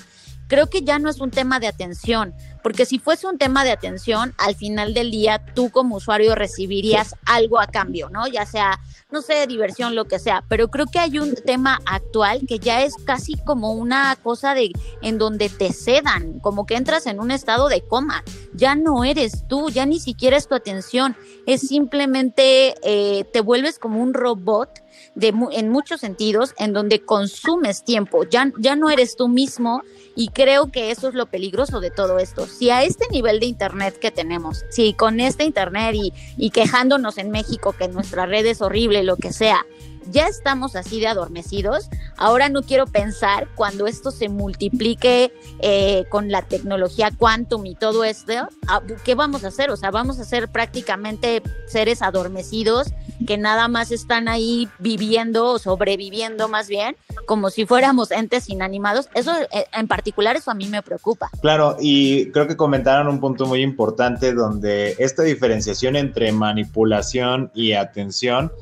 Creo 0.47 0.69
que 0.69 0.83
ya 0.83 0.99
no 0.99 1.09
es 1.09 1.21
un 1.21 1.31
tema 1.31 1.61
de 1.61 1.67
atención, 1.67 2.35
porque 2.63 2.85
si 2.85 2.99
fuese 2.99 3.27
un 3.27 3.39
tema 3.39 3.65
de 3.65 3.71
atención, 3.71 4.35
al 4.39 4.55
final 4.57 4.95
del 4.95 5.11
día 5.11 5.45
tú 5.55 5.71
como 5.71 5.97
usuario 5.97 6.35
recibirías 6.35 7.15
algo 7.25 7.61
a 7.61 7.67
cambio, 7.67 8.11
¿no? 8.11 8.27
Ya 8.27 8.45
sea, 8.45 8.81
no 9.11 9.23
sé, 9.23 9.47
diversión, 9.47 9.95
lo 9.95 10.07
que 10.07 10.19
sea, 10.19 10.45
pero 10.49 10.69
creo 10.69 10.87
que 10.87 10.99
hay 10.99 11.19
un 11.19 11.35
tema 11.35 11.81
actual 11.87 12.41
que 12.49 12.59
ya 12.59 12.83
es 12.83 12.95
casi 13.05 13.37
como 13.37 13.73
una 13.73 14.17
cosa 14.17 14.55
de 14.55 14.73
en 15.03 15.19
donde 15.19 15.49
te 15.49 15.73
sedan, 15.73 16.41
como 16.41 16.67
que 16.67 16.75
entras 16.75 17.07
en 17.07 17.21
un 17.21 17.31
estado 17.31 17.69
de 17.69 17.83
coma, 17.83 18.25
ya 18.53 18.75
no 18.75 19.05
eres 19.05 19.47
tú, 19.49 19.71
ya 19.71 19.87
ni 19.87 20.01
siquiera 20.01 20.37
es 20.37 20.49
tu 20.49 20.55
atención, 20.55 21.17
es 21.47 21.61
simplemente 21.61 22.75
eh, 22.83 23.25
te 23.33 23.41
vuelves 23.41 23.79
como 23.79 24.03
un 24.03 24.13
robot 24.13 24.83
de, 25.17 25.35
en 25.53 25.71
muchos 25.71 26.01
sentidos, 26.01 26.55
en 26.59 26.73
donde 26.73 27.01
consumes 27.01 27.83
tiempo, 27.85 28.25
ya, 28.25 28.53
ya 28.59 28.77
no 28.77 28.91
eres 28.91 29.17
tú 29.17 29.29
mismo 29.29 29.83
y 30.15 30.29
creo 30.29 30.71
que 30.71 30.91
eso 30.91 31.09
es 31.09 31.15
lo 31.15 31.27
peligroso 31.27 31.81
de 31.81 31.91
todo 31.91 32.19
esto. 32.19 32.47
Si 32.47 32.71
a 32.71 32.85
este 32.85 33.07
nivel 33.11 33.41
de 33.41 33.47
Internet 33.47 33.99
que 33.99 34.13
tenemos, 34.13 34.65
si 34.71 34.93
con 34.93 35.19
este 35.19 35.45
Internet 35.45 35.95
y, 35.95 36.13
y 36.37 36.51
quejándonos 36.51 37.19
en 37.19 37.31
México 37.31 37.75
que 37.77 37.89
nuestra 37.89 38.27
red 38.27 38.47
es 38.47 38.61
horrible, 38.61 39.03
lo 39.03 39.17
que 39.17 39.33
sea, 39.33 39.67
ya 40.11 40.27
estamos 40.29 40.77
así 40.77 41.01
de 41.01 41.09
adormecidos. 41.09 41.89
Ahora 42.17 42.49
no 42.49 42.63
quiero 42.63 42.87
pensar 42.87 43.49
cuando 43.55 43.87
esto 43.87 44.11
se 44.11 44.29
multiplique 44.29 45.33
eh, 45.61 46.05
con 46.09 46.31
la 46.31 46.43
tecnología 46.43 47.11
quantum 47.11 47.67
y 47.67 47.75
todo 47.75 48.05
esto, 48.05 48.33
ah, 48.69 48.83
¿qué 49.05 49.15
vamos 49.15 49.45
a 49.45 49.49
hacer? 49.49 49.71
O 49.71 49.77
sea, 49.77 49.91
vamos 49.91 50.19
a 50.19 50.25
ser 50.25 50.49
prácticamente 50.49 51.43
seres 51.67 52.03
adormecidos 52.03 52.89
que 53.27 53.39
nada 53.39 53.69
más 53.69 53.91
están 53.93 54.29
ahí 54.29 54.69
viviendo 54.79 55.47
o 55.47 55.59
sobreviviendo 55.59 56.49
más 56.49 56.69
bien, 56.69 56.97
como 57.27 57.51
si 57.51 57.67
fuéramos 57.67 58.11
entes 58.11 58.49
inanimados. 58.49 59.09
Eso 59.15 59.33
eh, 59.53 59.67
en 59.73 59.89
particular, 59.89 60.37
a 60.47 60.55
mí 60.55 60.69
me 60.69 60.83
preocupa. 60.83 61.31
Claro, 61.41 61.77
y 61.81 62.31
creo 62.31 62.47
que 62.47 62.57
comentaron 62.57 63.09
un 63.09 63.21
punto 63.21 63.47
muy 63.47 63.63
importante 63.63 64.33
donde 64.33 64.97
esta 64.99 65.23
diferenciación 65.23 65.97
entre 65.97 66.33
manipulación 66.33 67.51
y 67.55 67.73
atención 67.73 68.53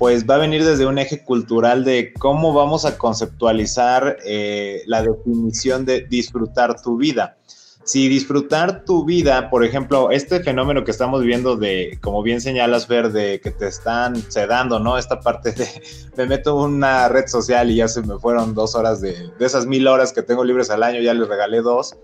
pues 0.00 0.24
va 0.24 0.36
a 0.36 0.38
venir 0.38 0.64
desde 0.64 0.86
un 0.86 0.98
eje 0.98 1.22
cultural 1.22 1.84
de 1.84 2.14
cómo 2.14 2.54
vamos 2.54 2.86
a 2.86 2.96
conceptualizar 2.96 4.16
eh, 4.24 4.82
la 4.86 5.02
definición 5.02 5.84
de 5.84 6.06
disfrutar 6.08 6.80
tu 6.80 6.96
vida. 6.96 7.36
Si 7.84 8.08
disfrutar 8.08 8.86
tu 8.86 9.04
vida, 9.04 9.50
por 9.50 9.62
ejemplo, 9.62 10.10
este 10.10 10.42
fenómeno 10.42 10.84
que 10.84 10.90
estamos 10.90 11.22
viendo 11.22 11.58
de, 11.58 11.98
como 12.00 12.22
bien 12.22 12.40
señalas, 12.40 12.86
Fer, 12.86 13.12
de 13.12 13.42
que 13.42 13.50
te 13.50 13.68
están 13.68 14.16
sedando, 14.30 14.78
¿no? 14.80 14.96
Esta 14.96 15.20
parte 15.20 15.52
de, 15.52 15.68
me 16.16 16.24
meto 16.24 16.56
una 16.56 17.06
red 17.08 17.26
social 17.26 17.70
y 17.70 17.76
ya 17.76 17.88
se 17.88 18.00
me 18.00 18.18
fueron 18.18 18.54
dos 18.54 18.74
horas 18.74 19.02
de, 19.02 19.30
de 19.38 19.44
esas 19.44 19.66
mil 19.66 19.86
horas 19.86 20.14
que 20.14 20.22
tengo 20.22 20.44
libres 20.44 20.70
al 20.70 20.82
año, 20.82 21.02
ya 21.02 21.12
les 21.12 21.28
regalé 21.28 21.60
dos. 21.60 21.94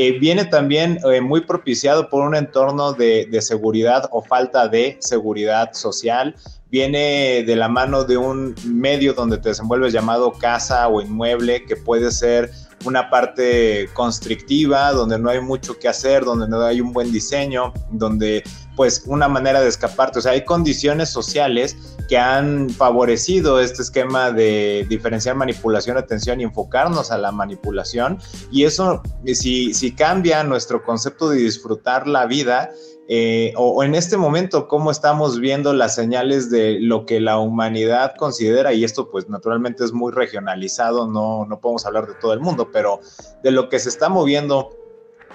Eh, 0.00 0.16
viene 0.16 0.44
también 0.44 1.00
eh, 1.10 1.20
muy 1.20 1.40
propiciado 1.40 2.08
por 2.08 2.24
un 2.24 2.36
entorno 2.36 2.92
de, 2.92 3.26
de, 3.32 3.42
seguridad 3.42 4.08
o 4.12 4.22
falta 4.22 4.68
de 4.68 4.96
seguridad 5.00 5.72
social, 5.72 6.36
viene 6.70 7.42
de 7.44 7.56
la 7.56 7.68
mano 7.68 8.04
de 8.04 8.16
un 8.16 8.54
medio 8.64 9.12
donde 9.12 9.38
te 9.38 9.48
desenvuelves 9.48 9.92
llamado 9.92 10.30
casa 10.30 10.86
o 10.86 11.02
inmueble, 11.02 11.64
que 11.64 11.74
puede 11.74 12.12
ser 12.12 12.48
una 12.84 13.10
parte 13.10 13.88
constrictiva, 13.92 14.92
donde 14.92 15.18
no 15.18 15.30
hay 15.30 15.40
mucho 15.40 15.76
que 15.76 15.88
hacer, 15.88 16.24
donde 16.24 16.46
no 16.46 16.62
hay 16.62 16.80
un 16.80 16.92
buen 16.92 17.10
diseño, 17.10 17.72
donde 17.90 18.44
pues 18.78 19.02
una 19.06 19.26
manera 19.26 19.60
de 19.60 19.68
escaparte, 19.68 20.20
o 20.20 20.22
sea, 20.22 20.30
hay 20.30 20.44
condiciones 20.44 21.10
sociales 21.10 21.76
que 22.08 22.16
han 22.16 22.70
favorecido 22.70 23.58
este 23.58 23.82
esquema 23.82 24.30
de 24.30 24.86
diferenciar 24.88 25.34
manipulación, 25.34 25.96
atención 25.96 26.40
y 26.40 26.44
enfocarnos 26.44 27.10
a 27.10 27.18
la 27.18 27.32
manipulación, 27.32 28.20
y 28.52 28.62
eso, 28.62 29.02
si, 29.34 29.74
si 29.74 29.96
cambia 29.96 30.44
nuestro 30.44 30.84
concepto 30.84 31.28
de 31.28 31.38
disfrutar 31.38 32.06
la 32.06 32.26
vida, 32.26 32.70
eh, 33.08 33.52
o, 33.56 33.82
en 33.82 33.96
este 33.96 34.16
momento 34.16 34.68
cómo 34.68 34.92
estamos 34.92 35.40
viendo 35.40 35.72
las 35.72 35.96
señales 35.96 36.48
de 36.48 36.78
lo 36.78 37.04
que 37.04 37.18
la 37.18 37.38
humanidad 37.38 38.14
considera, 38.16 38.74
y 38.74 38.84
esto 38.84 39.10
pues 39.10 39.28
naturalmente 39.28 39.82
es 39.82 39.92
muy 39.92 40.12
regionalizado, 40.12 41.08
no, 41.08 41.46
no 41.46 41.58
podemos 41.58 41.84
hablar 41.84 42.06
de 42.06 42.14
todo 42.20 42.32
el 42.32 42.38
mundo, 42.38 42.68
pero 42.72 43.00
de 43.42 43.50
lo 43.50 43.68
que 43.68 43.80
se 43.80 43.88
está 43.88 44.08
moviendo 44.08 44.70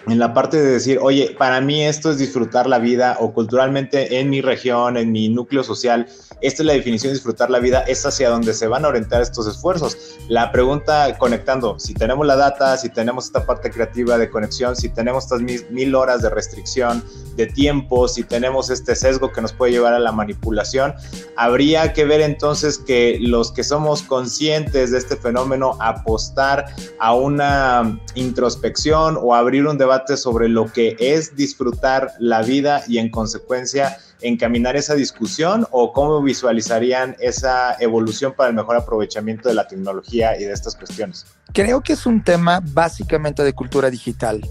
en 0.07 0.19
la 0.19 0.33
parte 0.33 0.61
de 0.61 0.71
decir, 0.71 0.99
oye, 1.01 1.35
para 1.37 1.61
mí 1.61 1.83
esto 1.83 2.11
es 2.11 2.17
disfrutar 2.17 2.67
la 2.67 2.79
vida 2.79 3.17
o 3.19 3.33
culturalmente 3.33 4.19
en 4.19 4.29
mi 4.29 4.41
región, 4.41 4.97
en 4.97 5.11
mi 5.11 5.29
núcleo 5.29 5.63
social, 5.63 6.07
esta 6.41 6.61
es 6.61 6.65
la 6.67 6.73
definición 6.73 7.11
de 7.11 7.15
disfrutar 7.15 7.49
la 7.49 7.59
vida, 7.59 7.83
es 7.87 8.05
hacia 8.05 8.29
donde 8.29 8.53
se 8.53 8.67
van 8.67 8.83
a 8.83 8.89
orientar 8.89 9.21
estos 9.21 9.47
esfuerzos. 9.47 10.17
La 10.27 10.51
pregunta 10.51 11.17
conectando, 11.17 11.79
si 11.79 11.93
tenemos 11.93 12.27
la 12.27 12.35
data, 12.35 12.75
si 12.75 12.89
tenemos 12.89 13.27
esta 13.27 13.45
parte 13.45 13.71
creativa 13.71 14.17
de 14.17 14.29
conexión, 14.29 14.75
si 14.75 14.89
tenemos 14.89 15.23
estas 15.23 15.41
mil, 15.41 15.95
horas 15.95 16.21
de 16.21 16.29
restricción 16.29 17.01
de 17.37 17.47
tiempo, 17.47 18.09
si 18.09 18.23
tenemos 18.23 18.69
este 18.69 18.93
sesgo 18.95 19.31
que 19.31 19.41
nos 19.41 19.53
puede 19.53 19.71
llevar 19.71 19.93
a 19.93 19.99
la 19.99 20.11
manipulación, 20.11 20.93
habría 21.37 21.93
que 21.93 22.03
ver 22.03 22.19
entonces 22.19 22.77
que 22.77 23.19
los 23.21 23.53
que 23.53 23.63
somos 23.63 24.01
conscientes 24.01 24.91
de 24.91 24.97
este 24.97 25.15
fenómeno 25.15 25.77
apostar 25.79 26.65
a 26.99 27.13
una 27.13 28.01
introspección 28.15 29.17
o 29.21 29.33
abrir 29.33 29.65
un 29.65 29.77
debate 29.77 29.92
sobre 30.15 30.49
lo 30.49 30.71
que 30.71 30.95
es 30.99 31.35
disfrutar 31.35 32.13
la 32.19 32.41
vida 32.41 32.83
y 32.87 32.97
en 32.97 33.09
consecuencia 33.09 33.97
encaminar 34.21 34.75
esa 34.75 34.95
discusión 34.95 35.67
o 35.71 35.93
cómo 35.93 36.21
visualizarían 36.21 37.15
esa 37.19 37.75
evolución 37.79 38.33
para 38.33 38.49
el 38.49 38.55
mejor 38.55 38.77
aprovechamiento 38.77 39.49
de 39.49 39.55
la 39.55 39.67
tecnología 39.67 40.39
y 40.39 40.45
de 40.45 40.53
estas 40.53 40.75
cuestiones? 40.75 41.25
Creo 41.53 41.81
que 41.81 41.93
es 41.93 42.05
un 42.05 42.23
tema 42.23 42.61
básicamente 42.63 43.43
de 43.43 43.53
cultura 43.53 43.89
digital 43.89 44.41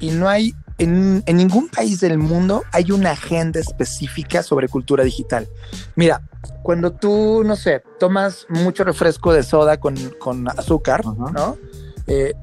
y 0.00 0.10
no 0.10 0.28
hay 0.28 0.54
en, 0.78 1.24
ningún 1.26 1.68
país 1.68 2.00
del 2.00 2.18
mundo 2.18 2.62
hay 2.72 2.92
una 2.92 3.10
agenda 3.10 3.58
específica 3.58 4.42
sobre 4.42 4.68
cultura 4.68 5.04
digital. 5.04 5.48
Mira, 5.96 6.22
cuando 6.62 6.92
tú, 6.92 7.42
no 7.44 7.56
sé, 7.56 7.82
tomas 7.98 8.46
mucho 8.48 8.84
refresco 8.84 9.32
de 9.32 9.42
soda 9.42 9.78
con, 9.78 10.48
azúcar, 10.48 11.04
¿no? 11.04 11.58
Eh, 12.08 12.34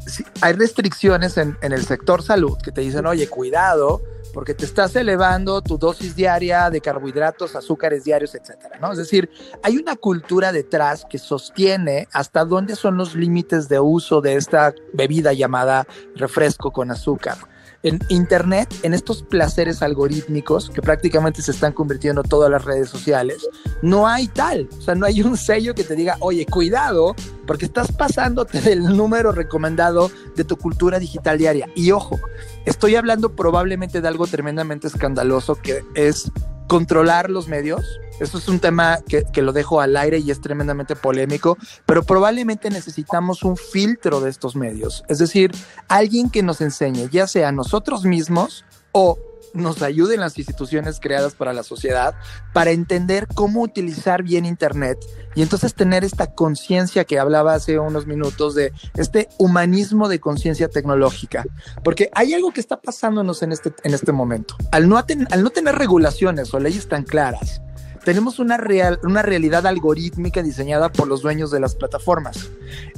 hay 0.41 0.53
restricciones 0.53 1.37
en, 1.37 1.57
en, 1.61 1.73
el 1.73 1.83
sector 1.85 2.21
salud 2.21 2.55
que 2.63 2.71
te 2.71 2.81
dicen, 2.81 3.05
oye, 3.07 3.27
cuidado, 3.27 4.01
porque 4.35 4.53
te 4.53 4.65
estás 4.65 4.95
elevando 4.95 5.61
tu 5.61 5.77
dosis 5.77 6.15
diaria 6.15 6.69
de 6.69 6.81
carbohidratos, 6.81 7.55
azúcares 7.55 8.03
diarios, 8.03 8.35
etcétera, 8.35 8.77
¿no? 8.79 8.91
Es 8.91 8.97
decir, 8.97 9.29
hay 9.63 9.77
una 9.77 9.95
cultura 9.95 10.51
detrás 10.51 11.05
que 11.09 11.17
sostiene 11.17 12.07
hasta 12.11 12.45
dónde 12.45 12.75
son 12.75 12.97
los 12.97 13.15
límites 13.15 13.67
de 13.69 13.79
uso 13.79 14.21
de 14.21 14.35
esta 14.35 14.73
bebida 14.93 15.33
llamada 15.33 15.87
refresco 16.15 16.71
con 16.71 16.91
azúcar 16.91 17.37
en 17.85 17.99
Internet, 18.09 18.73
en 18.81 18.95
estos 18.95 19.21
placeres 19.21 19.83
algorítmicos 19.83 20.71
que 20.71 20.81
prácticamente 20.81 21.43
se 21.43 21.51
están 21.51 21.71
convirtiendo 21.71 22.23
todas 22.23 22.49
las 22.49 22.65
redes 22.65 22.89
sociales, 22.89 23.47
no 23.83 24.07
hay 24.07 24.27
tal. 24.27 24.67
O 24.75 24.81
sea, 24.81 24.95
no 24.95 25.05
hay 25.05 25.21
un 25.21 25.37
sello 25.37 25.75
que 25.75 25.83
te 25.83 25.95
diga, 25.95 26.17
oye, 26.19 26.47
cuidado, 26.47 27.15
porque 27.45 27.65
estás 27.65 27.91
pasándote 27.91 28.61
del 28.61 28.83
número 28.83 29.31
recomendado 29.31 30.11
de 30.35 30.43
tu 30.43 30.57
cultura 30.57 30.99
digital 30.99 31.37
diaria. 31.37 31.69
Y 31.75 31.91
ojo, 31.91 32.19
estoy 32.65 32.95
hablando 32.95 33.35
probablemente 33.35 34.01
de 34.01 34.07
algo 34.07 34.27
tremendamente 34.27 34.87
escandaloso 34.87 35.55
que 35.55 35.83
es 35.95 36.31
controlar 36.67 37.29
los 37.29 37.47
medios, 37.47 37.99
eso 38.19 38.37
es 38.37 38.47
un 38.47 38.59
tema 38.59 38.99
que, 39.07 39.41
lo 39.41 39.53
dejo 39.53 39.81
al 39.81 39.95
aire 39.97 40.19
y 40.19 40.31
es 40.31 40.41
tremendamente 40.41 40.95
polémico, 40.95 41.57
pero 41.85 42.03
probablemente 42.03 42.69
necesitamos 42.69 43.43
un 43.43 43.57
filtro 43.57 44.21
de 44.21 44.29
estos 44.29 44.55
medios, 44.55 45.03
es 45.07 45.19
decir, 45.19 45.51
alguien 45.89 46.29
que 46.29 46.41
nos 46.41 46.61
enseñe, 46.61 47.09
ya 47.09 47.27
sea 47.27 47.51
nosotros 47.51 48.03
mismos 48.03 48.65
o 48.93 49.19
nos 49.55 49.81
ayuden 49.81 50.19
las 50.19 50.37
instituciones 50.37 50.99
creadas 50.99 51.33
para 51.33 51.53
la 51.53 51.63
sociedad 51.63 52.15
para 52.53 52.71
entender 52.71 53.27
cómo 53.33 53.61
utilizar 53.61 54.23
bien 54.23 54.45
Internet 54.45 54.97
y 55.35 55.41
entonces 55.41 55.73
tener 55.73 56.03
esta 56.03 56.33
conciencia 56.33 57.03
que 57.03 57.19
hablaba 57.19 57.53
hace 57.53 57.79
unos 57.79 58.07
minutos 58.07 58.55
de 58.55 58.71
este 58.95 59.29
humanismo 59.37 60.07
de 60.07 60.19
conciencia 60.19 60.69
tecnológica. 60.69 61.45
Porque 61.83 62.09
hay 62.13 62.33
algo 62.33 62.51
que 62.51 62.61
está 62.61 62.79
pasándonos 62.79 63.43
en 63.43 63.51
este, 63.51 63.73
en 63.83 63.93
este 63.93 64.11
momento. 64.11 64.55
Al 64.71 64.87
no, 64.87 64.97
al 64.97 65.43
no 65.43 65.49
tener 65.49 65.75
regulaciones 65.75 66.53
o 66.53 66.59
leyes 66.59 66.87
tan 66.87 67.03
claras, 67.03 67.61
tenemos 68.05 68.39
una, 68.39 68.55
real, 68.57 68.99
una 69.03 69.23
realidad 69.23 69.65
algorítmica 69.67 70.41
diseñada 70.43 70.89
por 70.91 71.07
los 71.07 71.21
dueños 71.21 71.51
de 71.51 71.59
las 71.59 71.75
plataformas. 71.75 72.49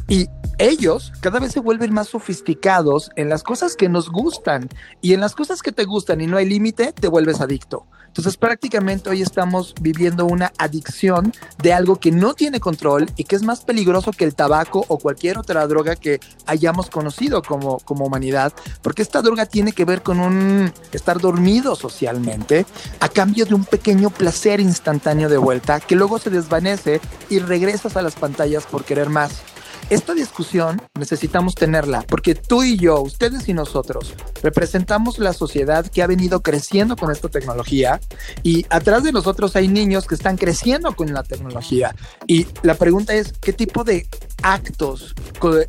Y 0.08 0.30
ellos 0.58 1.14
cada 1.22 1.40
vez 1.40 1.52
se 1.52 1.60
vuelven 1.60 1.94
más 1.94 2.10
sofisticados 2.10 3.12
en 3.16 3.30
las 3.30 3.44
cosas 3.44 3.76
que 3.76 3.90
nos 3.90 4.10
gustan 4.10 4.70
y 5.02 5.14
en 5.14 5.20
las 5.20 5.36
cosas 5.36 5.62
que 5.62 5.72
te 5.72 5.86
gustan 5.86 6.22
y 6.22 6.28
no 6.28 6.38
hay 6.38 6.48
límite, 6.48 6.94
te 6.94 7.08
vuelves 7.08 7.42
adicto. 7.42 7.86
Entonces 8.08 8.38
prácticamente 8.38 9.12
hoy 9.12 9.22
estamos 9.22 9.76
viviendo 9.80 10.26
una 10.26 10.52
adicción 10.58 11.34
de 11.62 11.74
algo 11.74 11.98
que 11.98 12.12
no 12.12 12.34
tiene 12.34 12.60
control 12.60 13.06
y 13.16 13.26
que 13.26 13.36
es 13.36 13.44
más 13.44 13.64
peligroso 13.64 14.12
que 14.12 14.24
el 14.24 14.34
tabaco 14.34 14.84
o 14.88 14.98
cualquier 14.98 15.38
otra 15.38 15.68
droga 15.68 15.96
que 15.96 16.20
hayamos 16.48 16.90
conocido 16.90 17.44
como, 17.44 17.78
como 17.80 18.06
humanidad, 18.06 18.54
porque 18.82 19.04
esta 19.04 19.22
droga 19.22 19.46
tiene 19.46 19.72
que 19.72 19.86
ver 19.86 20.02
con 20.02 20.20
un 20.20 20.74
estar 20.92 21.20
dormido 21.20 21.76
socialmente 21.76 22.66
a 23.00 23.10
cambio 23.10 23.46
de 23.46 23.54
un 23.54 23.66
pequeño 23.66 24.10
placer 24.10 24.62
instantáneo 24.62 25.30
de 25.30 25.38
vuelta 25.38 25.80
que 25.80 25.96
luego 25.96 26.18
se 26.18 26.32
desvanece 26.32 27.02
y 27.30 27.38
regresas 27.38 27.98
a 27.98 28.02
las 28.02 28.16
pantallas 28.16 28.66
por 28.66 28.84
querer 28.84 29.10
más 29.10 29.44
esta 29.90 30.14
discusión 30.14 30.82
necesitamos 31.00 31.56
tenerla 31.56 32.04
porque 32.08 32.36
tú 32.36 32.64
y 32.64 32.78
yo, 32.78 33.02
ustedes 33.02 33.48
y 33.48 33.54
nosotros, 33.54 34.14
representamos 34.44 35.20
la 35.20 35.34
sociedad 35.34 35.86
que 35.88 36.02
ha 36.02 36.08
venido 36.08 36.42
creciendo 36.42 36.96
con 36.96 37.12
esta 37.12 37.30
tecnología 37.30 38.00
y 38.44 38.66
atrás 38.70 39.04
de 39.04 39.12
nosotros 39.12 39.56
hay 39.56 39.68
niños 39.68 40.06
que 40.06 40.16
están 40.16 40.38
creciendo 40.38 40.96
con 40.96 41.14
la 41.14 41.24
tecnología. 41.24 41.96
Y 42.28 42.48
la 42.64 42.76
pregunta 42.76 43.14
es, 43.14 43.34
¿qué 43.34 43.54
tipo 43.54 43.84
de 43.84 44.08
actos, 44.44 45.16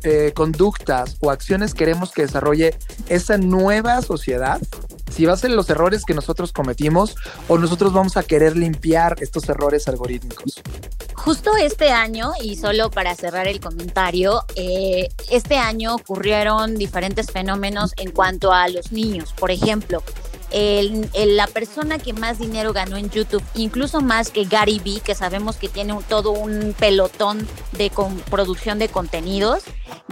eh, 0.03 0.31
conductas 0.35 1.17
o 1.21 1.31
acciones 1.31 1.73
queremos 1.73 2.11
que 2.11 2.23
desarrolle 2.23 2.75
esa 3.07 3.37
nueva 3.37 4.01
sociedad? 4.01 4.61
Si 5.09 5.25
va 5.25 5.33
a 5.33 5.37
ser 5.37 5.51
los 5.51 5.69
errores 5.69 6.05
que 6.05 6.13
nosotros 6.13 6.51
cometimos 6.51 7.15
o 7.47 7.57
nosotros 7.57 7.93
vamos 7.93 8.17
a 8.17 8.23
querer 8.23 8.55
limpiar 8.55 9.15
estos 9.19 9.47
errores 9.49 9.87
algorítmicos. 9.87 10.61
Justo 11.13 11.55
este 11.57 11.91
año, 11.91 12.31
y 12.41 12.55
solo 12.55 12.89
para 12.89 13.13
cerrar 13.13 13.47
el 13.47 13.59
comentario, 13.59 14.45
eh, 14.55 15.09
este 15.29 15.57
año 15.57 15.95
ocurrieron 15.95 16.75
diferentes 16.75 17.27
fenómenos 17.31 17.93
en 17.97 18.11
cuanto 18.11 18.53
a 18.53 18.69
los 18.69 18.91
niños. 18.91 19.33
Por 19.33 19.51
ejemplo, 19.51 20.01
la 20.51 21.47
persona 21.47 21.99
que 21.99 22.13
más 22.13 22.39
dinero 22.39 22.73
ganó 22.73 22.97
en 22.97 23.09
YouTube, 23.09 23.43
incluso 23.55 24.01
más 24.01 24.31
que 24.31 24.45
Gary 24.45 24.79
Vee, 24.79 24.99
que 24.99 25.15
sabemos 25.15 25.57
que 25.57 25.69
tiene 25.69 25.97
todo 26.07 26.31
un 26.31 26.75
pelotón 26.77 27.47
de 27.73 27.91
producción 28.29 28.79
de 28.79 28.89
contenidos, 28.89 29.63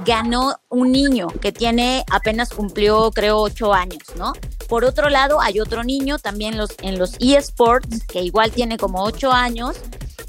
ganó 0.05 0.59
un 0.69 0.91
niño 0.91 1.27
que 1.41 1.51
tiene 1.51 2.03
apenas 2.11 2.49
cumplió, 2.49 3.11
creo, 3.11 3.39
ocho 3.39 3.73
años, 3.73 4.03
¿no? 4.15 4.33
Por 4.67 4.83
otro 4.83 5.09
lado, 5.09 5.41
hay 5.41 5.59
otro 5.59 5.83
niño 5.83 6.19
también 6.19 6.59
en 6.81 6.99
los 6.99 7.15
eSports, 7.19 8.05
que 8.05 8.21
igual 8.21 8.51
tiene 8.51 8.77
como 8.77 9.03
ocho 9.03 9.31
años, 9.31 9.77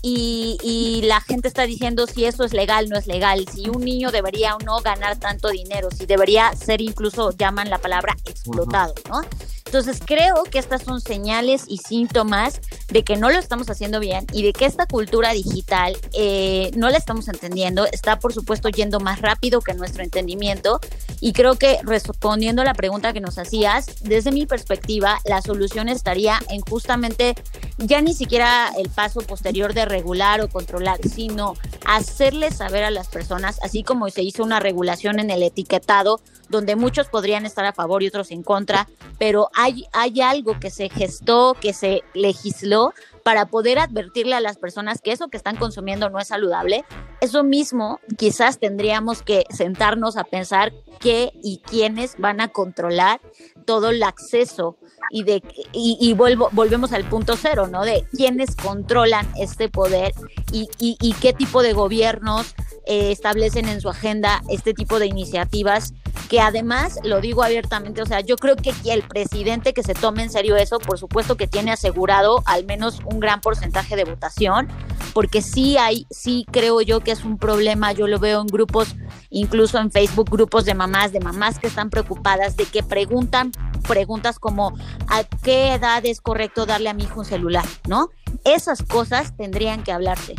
y, 0.02 1.00
la 1.04 1.20
gente 1.20 1.48
está 1.48 1.62
diciendo 1.62 2.06
si 2.06 2.24
eso 2.24 2.44
es 2.44 2.52
legal, 2.52 2.88
no 2.88 2.98
es 2.98 3.06
legal, 3.06 3.46
si 3.52 3.68
un 3.68 3.84
niño 3.84 4.10
debería 4.10 4.56
o 4.56 4.58
no 4.58 4.80
ganar 4.80 5.16
tanto 5.16 5.48
dinero, 5.48 5.88
si 5.90 6.06
debería 6.06 6.54
ser 6.54 6.80
incluso, 6.80 7.30
llaman 7.32 7.70
la 7.70 7.78
palabra, 7.78 8.16
explotado, 8.26 8.94
¿no? 9.08 9.22
Entonces 9.68 10.00
creo 10.02 10.44
que 10.44 10.58
estas 10.58 10.82
son 10.82 11.02
señales 11.02 11.64
y 11.68 11.76
síntomas 11.76 12.62
de 12.88 13.04
que 13.04 13.16
no 13.16 13.28
lo 13.28 13.38
estamos 13.38 13.68
haciendo 13.68 14.00
bien 14.00 14.26
y 14.32 14.42
de 14.42 14.54
que 14.54 14.64
esta 14.64 14.86
cultura 14.86 15.34
digital 15.34 15.94
eh, 16.14 16.70
no 16.74 16.88
la 16.88 16.96
estamos 16.96 17.28
entendiendo. 17.28 17.84
Está 17.84 18.18
por 18.18 18.32
supuesto 18.32 18.70
yendo 18.70 18.98
más 18.98 19.20
rápido 19.20 19.60
que 19.60 19.74
nuestro 19.74 20.02
entendimiento 20.02 20.80
y 21.20 21.34
creo 21.34 21.56
que 21.56 21.80
respondiendo 21.82 22.62
a 22.62 22.64
la 22.64 22.72
pregunta 22.72 23.12
que 23.12 23.20
nos 23.20 23.36
hacías, 23.36 24.02
desde 24.02 24.32
mi 24.32 24.46
perspectiva, 24.46 25.18
la 25.26 25.42
solución 25.42 25.90
estaría 25.90 26.40
en 26.48 26.62
justamente 26.62 27.34
ya 27.76 28.00
ni 28.00 28.14
siquiera 28.14 28.72
el 28.78 28.88
paso 28.88 29.20
posterior 29.20 29.74
de 29.74 29.84
regular 29.88 30.40
o 30.40 30.48
controlar, 30.48 30.98
sino 31.02 31.54
hacerle 31.86 32.50
saber 32.50 32.84
a 32.84 32.90
las 32.90 33.08
personas, 33.08 33.58
así 33.62 33.82
como 33.82 34.08
se 34.10 34.22
hizo 34.22 34.42
una 34.42 34.60
regulación 34.60 35.18
en 35.18 35.30
el 35.30 35.42
etiquetado, 35.42 36.20
donde 36.48 36.76
muchos 36.76 37.08
podrían 37.08 37.46
estar 37.46 37.64
a 37.64 37.72
favor 37.72 38.02
y 38.02 38.08
otros 38.08 38.30
en 38.30 38.42
contra, 38.42 38.88
pero 39.18 39.50
hay, 39.54 39.86
hay 39.92 40.20
algo 40.20 40.58
que 40.60 40.70
se 40.70 40.88
gestó, 40.88 41.54
que 41.60 41.72
se 41.72 42.02
legisló 42.14 42.92
para 43.22 43.46
poder 43.46 43.78
advertirle 43.78 44.34
a 44.34 44.40
las 44.40 44.56
personas 44.56 45.02
que 45.02 45.12
eso 45.12 45.28
que 45.28 45.36
están 45.36 45.56
consumiendo 45.56 46.08
no 46.08 46.18
es 46.18 46.28
saludable. 46.28 46.84
Eso 47.20 47.44
mismo 47.44 48.00
quizás 48.16 48.58
tendríamos 48.58 49.22
que 49.22 49.44
sentarnos 49.50 50.16
a 50.16 50.24
pensar 50.24 50.72
qué 50.98 51.32
y 51.42 51.58
quiénes 51.58 52.16
van 52.18 52.40
a 52.40 52.48
controlar 52.48 53.20
todo 53.66 53.90
el 53.90 54.02
acceso 54.02 54.76
y 55.10 55.22
de 55.24 55.42
y, 55.72 56.12
vuelvo, 56.14 56.48
volvemos 56.52 56.92
al 56.92 57.04
punto 57.04 57.36
cero, 57.36 57.66
¿no? 57.66 57.84
De 57.84 58.04
quiénes 58.12 58.54
controlan 58.56 59.26
este 59.36 59.68
poder 59.68 60.12
y, 60.52 60.68
y 60.78 61.12
qué 61.14 61.32
tipo 61.32 61.62
de 61.62 61.72
gobiernos 61.72 62.54
eh, 62.86 63.12
establecen 63.12 63.68
en 63.68 63.82
su 63.82 63.90
agenda 63.90 64.42
este 64.48 64.72
tipo 64.72 64.98
de 64.98 65.06
iniciativas 65.06 65.92
que 66.28 66.40
además, 66.40 66.98
lo 67.04 67.20
digo 67.20 67.42
abiertamente, 67.42 68.02
o 68.02 68.06
sea, 68.06 68.20
yo 68.20 68.36
creo 68.36 68.56
que 68.56 68.72
el 68.86 69.02
presidente 69.02 69.72
que 69.72 69.82
se 69.82 69.94
tome 69.94 70.22
en 70.22 70.30
serio 70.30 70.56
eso, 70.56 70.78
por 70.78 70.98
supuesto 70.98 71.36
que 71.36 71.46
tiene 71.46 71.72
asegurado 71.72 72.42
al 72.44 72.66
menos 72.66 73.00
un 73.04 73.18
gran 73.18 73.40
porcentaje 73.40 73.96
de 73.96 74.04
votación, 74.04 74.68
porque 75.14 75.42
sí 75.42 75.78
hay, 75.78 76.06
sí 76.10 76.44
creo 76.50 76.80
yo 76.82 77.00
que 77.00 77.12
es 77.12 77.24
un 77.24 77.38
problema, 77.38 77.92
yo 77.92 78.06
lo 78.06 78.18
veo 78.18 78.40
en 78.40 78.46
grupos, 78.46 78.94
incluso 79.30 79.78
en 79.78 79.90
Facebook, 79.90 80.30
grupos 80.30 80.64
de 80.64 80.74
mamás, 80.74 81.12
de 81.12 81.20
mamás 81.20 81.58
que 81.58 81.66
están 81.66 81.88
preocupadas, 81.90 82.56
de 82.56 82.64
que 82.66 82.82
preguntan 82.82 83.52
preguntas 83.86 84.38
como 84.38 84.74
¿a 85.08 85.24
qué 85.42 85.74
edad 85.74 86.04
es 86.04 86.20
correcto 86.20 86.66
darle 86.66 86.88
a 86.88 86.94
mi 86.94 87.04
hijo 87.04 87.20
un 87.20 87.26
celular? 87.26 87.64
¿No? 87.86 88.10
Esas 88.44 88.82
cosas 88.82 89.36
tendrían 89.36 89.82
que 89.82 89.92
hablarse. 89.92 90.34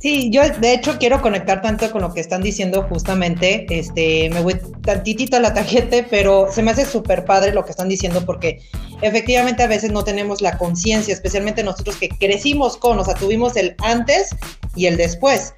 Sí, 0.00 0.30
yo 0.30 0.48
de 0.48 0.74
hecho 0.74 0.96
quiero 0.98 1.20
conectar 1.20 1.60
tanto 1.60 1.90
con 1.90 2.02
lo 2.02 2.14
que 2.14 2.20
están 2.20 2.40
diciendo 2.40 2.86
justamente, 2.88 3.66
este, 3.68 4.30
me 4.30 4.40
voy 4.42 4.54
tantitito 4.82 5.36
a 5.36 5.40
la 5.40 5.52
tarjeta, 5.52 5.96
pero 6.08 6.46
se 6.52 6.62
me 6.62 6.70
hace 6.70 6.86
súper 6.86 7.24
padre 7.24 7.52
lo 7.52 7.64
que 7.64 7.72
están 7.72 7.88
diciendo 7.88 8.24
porque 8.24 8.60
efectivamente 9.02 9.64
a 9.64 9.66
veces 9.66 9.90
no 9.90 10.04
tenemos 10.04 10.40
la 10.40 10.56
conciencia, 10.56 11.12
especialmente 11.12 11.64
nosotros 11.64 11.96
que 11.96 12.10
crecimos 12.10 12.76
con, 12.76 12.98
o 12.98 13.04
sea, 13.04 13.14
tuvimos 13.14 13.56
el 13.56 13.74
antes 13.82 14.36
y 14.76 14.86
el 14.86 14.96
después 14.96 15.52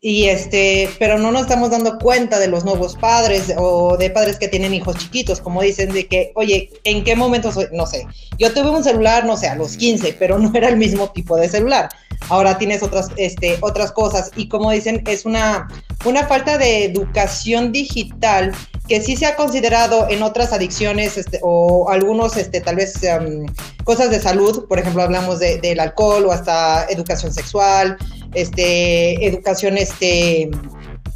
y 0.00 0.26
este, 0.26 0.88
pero 0.98 1.18
no 1.18 1.32
nos 1.32 1.42
estamos 1.42 1.70
dando 1.70 1.98
cuenta 1.98 2.38
de 2.38 2.46
los 2.46 2.64
nuevos 2.64 2.94
padres 2.94 3.52
o 3.56 3.96
de 3.96 4.10
padres 4.10 4.38
que 4.38 4.46
tienen 4.46 4.72
hijos 4.72 4.96
chiquitos, 4.96 5.40
como 5.40 5.62
dicen, 5.62 5.92
de 5.92 6.06
que, 6.06 6.32
oye, 6.36 6.70
¿en 6.84 7.02
qué 7.02 7.16
momento 7.16 7.50
soy? 7.50 7.66
No 7.72 7.84
sé, 7.86 8.06
yo 8.38 8.52
tuve 8.52 8.70
un 8.70 8.84
celular, 8.84 9.24
no 9.24 9.36
sé, 9.36 9.48
a 9.48 9.56
los 9.56 9.76
15, 9.76 10.14
pero 10.18 10.38
no 10.38 10.52
era 10.54 10.68
el 10.68 10.76
mismo 10.76 11.10
tipo 11.10 11.36
de 11.36 11.48
celular. 11.48 11.88
Ahora 12.28 12.58
tienes 12.58 12.82
otras, 12.82 13.10
este, 13.16 13.58
otras 13.60 13.92
cosas 13.92 14.30
y 14.36 14.48
como 14.48 14.70
dicen, 14.70 15.02
es 15.06 15.24
una, 15.24 15.68
una 16.04 16.26
falta 16.26 16.58
de 16.58 16.84
educación 16.84 17.72
digital 17.72 18.52
que 18.88 19.00
sí 19.02 19.16
se 19.16 19.26
ha 19.26 19.36
considerado 19.36 20.08
en 20.08 20.22
otras 20.22 20.52
adicciones 20.52 21.18
este, 21.18 21.38
o 21.42 21.90
algunos, 21.90 22.36
este, 22.36 22.60
tal 22.60 22.76
vez, 22.76 22.98
um, 23.02 23.46
cosas 23.84 24.10
de 24.10 24.18
salud, 24.18 24.66
por 24.66 24.78
ejemplo, 24.78 25.02
hablamos 25.02 25.38
de, 25.38 25.58
del 25.58 25.78
alcohol 25.78 26.24
o 26.26 26.32
hasta 26.32 26.86
educación 26.86 27.32
sexual, 27.32 27.98
este, 28.34 29.26
educación 29.26 29.76
este, 29.76 30.50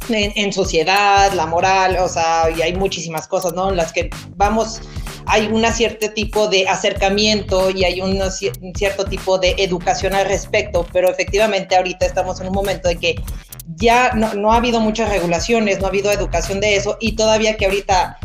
en, 0.09 0.53
sociedad, 0.53 1.31
la 1.33 1.45
moral, 1.45 1.97
o 1.99 2.07
sea, 2.07 2.49
y 2.55 2.61
hay 2.61 2.75
muchísimas 2.75 3.27
cosas, 3.27 3.53
¿no? 3.53 3.69
En 3.69 3.77
las 3.77 3.91
que 3.91 4.09
vamos, 4.35 4.81
hay 5.25 5.47
un 5.47 5.65
cierto 5.73 6.11
tipo 6.11 6.47
de 6.47 6.67
acercamiento 6.67 7.71
y 7.71 7.85
hay 7.85 8.01
un 8.01 8.19
cierto 8.75 9.05
tipo 9.05 9.39
de 9.39 9.55
educación 9.57 10.13
al 10.13 10.27
respecto, 10.27 10.85
pero 10.91 11.09
efectivamente 11.09 11.75
ahorita 11.75 12.05
estamos 12.05 12.39
en 12.41 12.47
un 12.47 12.53
momento 12.53 12.87
de 12.87 12.97
que 12.97 13.15
ya 13.75 14.13
no, 14.13 14.33
no 14.33 14.53
ha 14.53 14.57
habido 14.57 14.79
muchas 14.79 15.09
regulaciones, 15.09 15.79
no 15.79 15.85
ha 15.85 15.89
habido 15.89 16.11
educación 16.11 16.59
de 16.59 16.75
eso 16.75 16.97
y 16.99 17.15
todavía 17.15 17.57
que 17.57 17.65
ahorita 17.65 18.17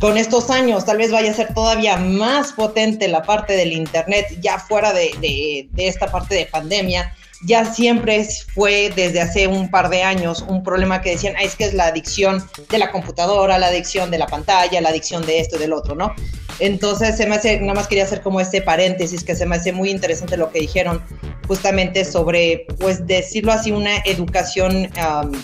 con 0.00 0.16
estos 0.16 0.50
años 0.50 0.84
tal 0.84 0.98
vez 0.98 1.12
vaya 1.12 1.30
a 1.30 1.34
ser 1.34 1.54
todavía 1.54 1.96
más 1.96 2.52
potente 2.52 3.08
la 3.08 3.22
parte 3.22 3.54
del 3.54 3.72
Internet, 3.72 4.38
ya 4.40 4.58
fuera 4.58 4.92
de, 4.92 5.14
de, 5.20 5.68
de 5.70 5.88
esta 5.88 6.10
parte 6.10 6.34
de 6.34 6.46
pandemia, 6.46 7.12
ya 7.44 7.64
siempre 7.64 8.26
fue 8.54 8.92
desde 8.94 9.20
hace 9.20 9.46
un 9.46 9.70
par 9.70 9.88
de 9.88 10.02
años 10.02 10.44
un 10.48 10.62
problema 10.62 11.00
que 11.00 11.10
decían, 11.10 11.34
es 11.40 11.56
que 11.56 11.64
es 11.64 11.74
la 11.74 11.86
adicción 11.86 12.42
de 12.70 12.78
la 12.78 12.90
computadora, 12.90 13.58
la 13.58 13.66
adicción 13.66 14.10
de 14.10 14.18
la 14.18 14.26
pantalla, 14.26 14.80
la 14.80 14.88
adicción 14.88 15.24
de 15.26 15.40
esto 15.40 15.56
y 15.56 15.58
del 15.58 15.72
otro, 15.72 15.94
¿no? 15.94 16.14
Entonces, 16.60 17.16
se 17.16 17.26
me 17.26 17.34
hace, 17.34 17.60
nada 17.60 17.74
más 17.74 17.88
quería 17.88 18.04
hacer 18.04 18.20
como 18.20 18.40
este 18.40 18.62
paréntesis 18.62 19.24
que 19.24 19.34
se 19.34 19.44
me 19.44 19.56
hace 19.56 19.72
muy 19.72 19.90
interesante 19.90 20.36
lo 20.36 20.50
que 20.50 20.60
dijeron 20.60 21.02
justamente 21.48 22.04
sobre, 22.04 22.66
pues 22.78 23.06
decirlo 23.06 23.52
así, 23.52 23.72
una 23.72 23.98
educación 24.04 24.88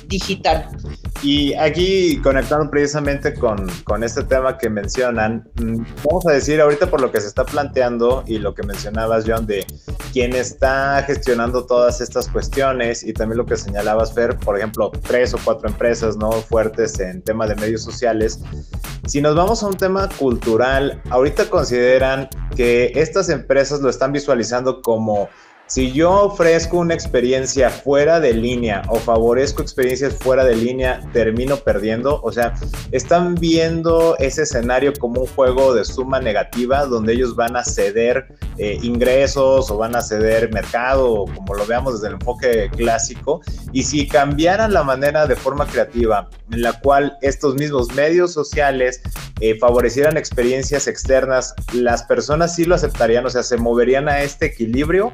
digital. 0.07 0.69
Y 1.23 1.53
aquí 1.55 2.19
conectaron 2.23 2.71
precisamente 2.71 3.35
con, 3.35 3.69
con, 3.85 4.03
este 4.03 4.23
tema 4.23 4.57
que 4.57 4.71
mencionan, 4.71 5.47
mm, 5.57 5.83
vamos 6.05 6.27
a 6.27 6.33
decir 6.33 6.61
ahorita 6.61 6.89
por 6.89 7.03
lo 7.03 7.13
que 7.13 7.21
se 7.21 7.27
está 7.27 7.45
planteando 7.45 8.25
y 8.27 8.39
lo 8.39 8.55
que 8.55 8.63
mencionabas, 8.63 9.25
John, 9.27 9.47
de 9.47 9.67
quién 10.15 10.35
está 10.35 11.03
gestionando 11.07 11.67
estas 11.99 12.29
cuestiones 12.29 13.03
y 13.03 13.15
también 13.15 13.39
lo 13.39 13.47
que 13.47 13.57
señalabas, 13.57 14.13
Fer, 14.13 14.37
por 14.37 14.59
ejemplo, 14.59 14.91
tres 14.91 15.33
o 15.33 15.39
cuatro 15.43 15.67
empresas 15.69 16.17
no 16.17 16.31
fuertes 16.31 17.01
en 17.01 17.23
tema 17.23 17.47
de 17.47 17.57
medios 17.57 17.83
sociales. 17.83 18.41
Si 19.07 19.23
nos 19.23 19.35
vamos 19.35 19.63
a 19.63 19.67
un 19.67 19.77
tema 19.77 20.09
cultural, 20.19 21.01
ahorita 21.09 21.49
consideran 21.49 22.29
que 22.55 22.93
estas 22.95 23.31
empresas 23.31 23.81
lo 23.81 23.89
están 23.89 24.13
visualizando 24.13 24.83
como 24.83 25.31
Si 25.71 25.93
yo 25.93 26.25
ofrezco 26.25 26.79
una 26.79 26.95
experiencia 26.95 27.71
fuera 27.71 28.19
de 28.19 28.35
línea 28.35 28.83
o 28.89 28.97
favorezco 28.97 29.63
experiencias 29.63 30.17
fuera 30.17 30.45
de 30.45 30.57
línea, 30.57 31.01
termino 31.13 31.59
perdiendo. 31.59 32.21
O 32.25 32.33
sea, 32.33 32.55
están 32.91 33.37
viendo 33.37 34.17
ese 34.19 34.43
escenario 34.43 34.93
como 34.99 35.21
un 35.21 35.27
juego 35.29 35.73
de 35.73 35.85
suma 35.85 36.19
negativa 36.19 36.87
donde 36.87 37.13
ellos 37.13 37.37
van 37.37 37.55
a 37.55 37.63
ceder 37.63 38.27
eh, 38.59 38.81
ingresos 38.83 39.71
o 39.71 39.79
van 39.79 39.95
a 39.95 40.03
ceder 40.03 40.53
mercado, 40.53 41.27
como 41.37 41.55
lo 41.55 41.65
veamos 41.65 41.95
desde 41.95 42.09
el 42.09 42.15
enfoque 42.15 42.69
clásico. 42.77 43.41
Y 43.73 43.85
si 43.85 44.09
cambiaran 44.09 44.73
la 44.73 44.83
manera 44.83 45.29
de 45.29 45.37
forma 45.37 45.67
creativa 45.69 46.29
en 46.51 46.63
la 46.63 46.73
cual 46.81 47.17
estos 47.23 47.55
mismos 47.55 47.95
medios 47.95 48.33
sociales 48.33 49.03
eh, 49.39 49.57
favorecieran 49.57 50.17
experiencias 50.17 50.89
externas, 50.89 51.55
las 51.73 52.03
personas 52.03 52.57
sí 52.57 52.65
lo 52.65 52.75
aceptarían, 52.75 53.25
o 53.25 53.31
sea, 53.31 53.45
se 53.45 53.57
moverían 53.57 54.09
a 54.09 54.21
este 54.23 54.47
equilibrio 54.47 55.13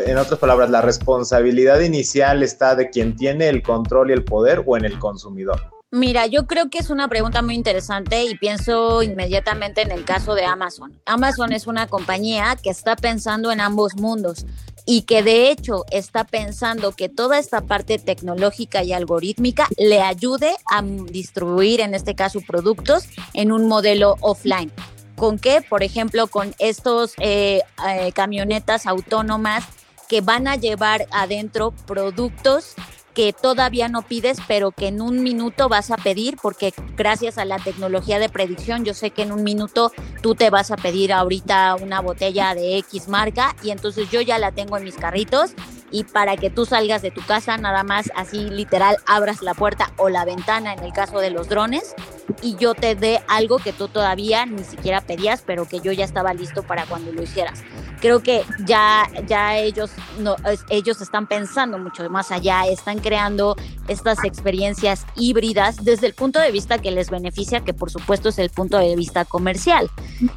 en 0.00 0.18
otras 0.18 0.38
palabras, 0.38 0.70
la 0.70 0.80
responsabilidad 0.80 1.80
inicial 1.80 2.42
está 2.42 2.74
de 2.74 2.90
quien 2.90 3.16
tiene 3.16 3.48
el 3.48 3.62
control 3.62 4.10
y 4.10 4.14
el 4.14 4.24
poder 4.24 4.62
o 4.66 4.76
en 4.76 4.84
el 4.84 4.98
consumidor. 4.98 5.60
Mira, 5.90 6.26
yo 6.26 6.46
creo 6.46 6.68
que 6.68 6.78
es 6.78 6.90
una 6.90 7.08
pregunta 7.08 7.40
muy 7.40 7.54
interesante 7.54 8.22
y 8.24 8.36
pienso 8.36 9.02
inmediatamente 9.02 9.80
en 9.80 9.90
el 9.90 10.04
caso 10.04 10.34
de 10.34 10.44
Amazon. 10.44 11.00
Amazon 11.06 11.52
es 11.52 11.66
una 11.66 11.86
compañía 11.86 12.58
que 12.62 12.68
está 12.68 12.94
pensando 12.94 13.50
en 13.50 13.60
ambos 13.60 13.96
mundos 13.96 14.44
y 14.84 15.02
que 15.02 15.22
de 15.22 15.50
hecho 15.50 15.84
está 15.90 16.24
pensando 16.24 16.92
que 16.92 17.08
toda 17.08 17.38
esta 17.38 17.62
parte 17.62 17.98
tecnológica 17.98 18.82
y 18.82 18.92
algorítmica 18.92 19.66
le 19.78 20.02
ayude 20.02 20.56
a 20.70 20.82
distribuir, 20.82 21.80
en 21.80 21.94
este 21.94 22.14
caso, 22.14 22.40
productos 22.46 23.04
en 23.32 23.50
un 23.50 23.66
modelo 23.66 24.16
offline. 24.20 24.70
¿Con 25.16 25.38
qué? 25.38 25.62
Por 25.68 25.82
ejemplo, 25.82 26.26
con 26.26 26.54
estos 26.58 27.14
eh, 27.18 27.62
eh, 27.88 28.12
camionetas 28.12 28.86
autónomas 28.86 29.64
que 30.08 30.20
van 30.20 30.48
a 30.48 30.56
llevar 30.56 31.06
adentro 31.10 31.72
productos 31.86 32.74
que 33.18 33.32
todavía 33.32 33.88
no 33.88 34.02
pides, 34.02 34.38
pero 34.46 34.70
que 34.70 34.86
en 34.86 35.00
un 35.00 35.24
minuto 35.24 35.68
vas 35.68 35.90
a 35.90 35.96
pedir, 35.96 36.36
porque 36.40 36.72
gracias 36.96 37.36
a 37.36 37.44
la 37.44 37.58
tecnología 37.58 38.20
de 38.20 38.28
predicción, 38.28 38.84
yo 38.84 38.94
sé 38.94 39.10
que 39.10 39.22
en 39.22 39.32
un 39.32 39.42
minuto 39.42 39.90
tú 40.22 40.36
te 40.36 40.50
vas 40.50 40.70
a 40.70 40.76
pedir 40.76 41.12
ahorita 41.12 41.74
una 41.82 42.00
botella 42.00 42.54
de 42.54 42.78
X 42.78 43.08
marca 43.08 43.56
y 43.64 43.70
entonces 43.70 44.08
yo 44.10 44.20
ya 44.20 44.38
la 44.38 44.52
tengo 44.52 44.76
en 44.76 44.84
mis 44.84 44.94
carritos 44.94 45.50
y 45.90 46.04
para 46.04 46.36
que 46.36 46.48
tú 46.48 46.64
salgas 46.64 47.02
de 47.02 47.10
tu 47.10 47.20
casa, 47.22 47.56
nada 47.56 47.82
más 47.82 48.08
así 48.14 48.50
literal 48.50 48.98
abras 49.04 49.42
la 49.42 49.54
puerta 49.54 49.92
o 49.96 50.08
la 50.08 50.24
ventana 50.24 50.72
en 50.72 50.84
el 50.84 50.92
caso 50.92 51.18
de 51.18 51.30
los 51.30 51.48
drones 51.48 51.96
y 52.40 52.54
yo 52.54 52.74
te 52.74 52.94
dé 52.94 53.20
algo 53.26 53.58
que 53.58 53.72
tú 53.72 53.88
todavía 53.88 54.46
ni 54.46 54.62
siquiera 54.62 55.00
pedías, 55.00 55.42
pero 55.44 55.66
que 55.66 55.80
yo 55.80 55.90
ya 55.90 56.04
estaba 56.04 56.34
listo 56.34 56.62
para 56.62 56.86
cuando 56.86 57.10
lo 57.10 57.20
hicieras. 57.20 57.64
Creo 58.00 58.20
que 58.20 58.44
ya, 58.64 59.08
ya 59.26 59.58
ellos, 59.58 59.90
no, 60.18 60.36
ellos 60.70 61.00
están 61.00 61.26
pensando 61.26 61.78
mucho 61.78 62.08
más 62.10 62.30
allá, 62.30 62.66
están 62.66 62.98
creando 62.98 63.56
estas 63.88 64.24
experiencias 64.24 65.06
híbridas 65.16 65.84
desde 65.84 66.06
el 66.06 66.14
punto 66.14 66.40
de 66.40 66.52
vista 66.52 66.78
que 66.78 66.90
les 66.90 67.10
beneficia, 67.10 67.60
que 67.60 67.74
por 67.74 67.90
supuesto 67.90 68.28
es 68.28 68.38
el 68.38 68.50
punto 68.50 68.78
de 68.78 68.94
vista 68.96 69.24
comercial. 69.24 69.90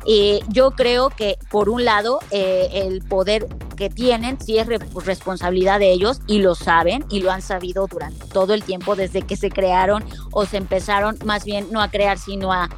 Eh, 0.05 0.39
yo 0.49 0.71
creo 0.71 1.09
que 1.09 1.37
por 1.49 1.69
un 1.69 1.85
lado 1.85 2.19
eh, 2.31 2.69
el 2.73 3.01
poder 3.01 3.47
que 3.75 3.89
tienen 3.89 4.39
sí 4.39 4.59
es 4.59 4.67
responsabilidad 4.67 5.79
de 5.79 5.91
ellos 5.91 6.21
y 6.27 6.39
lo 6.39 6.53
saben 6.53 7.03
y 7.09 7.21
lo 7.21 7.31
han 7.31 7.41
sabido 7.41 7.87
durante 7.87 8.27
todo 8.27 8.53
el 8.53 8.63
tiempo 8.63 8.95
desde 8.95 9.23
que 9.23 9.35
se 9.35 9.49
crearon 9.49 10.03
o 10.31 10.45
se 10.45 10.57
empezaron 10.57 11.17
más 11.25 11.45
bien 11.45 11.67
no 11.71 11.81
a 11.81 11.89
crear 11.89 12.19
sino 12.19 12.53
a, 12.53 12.69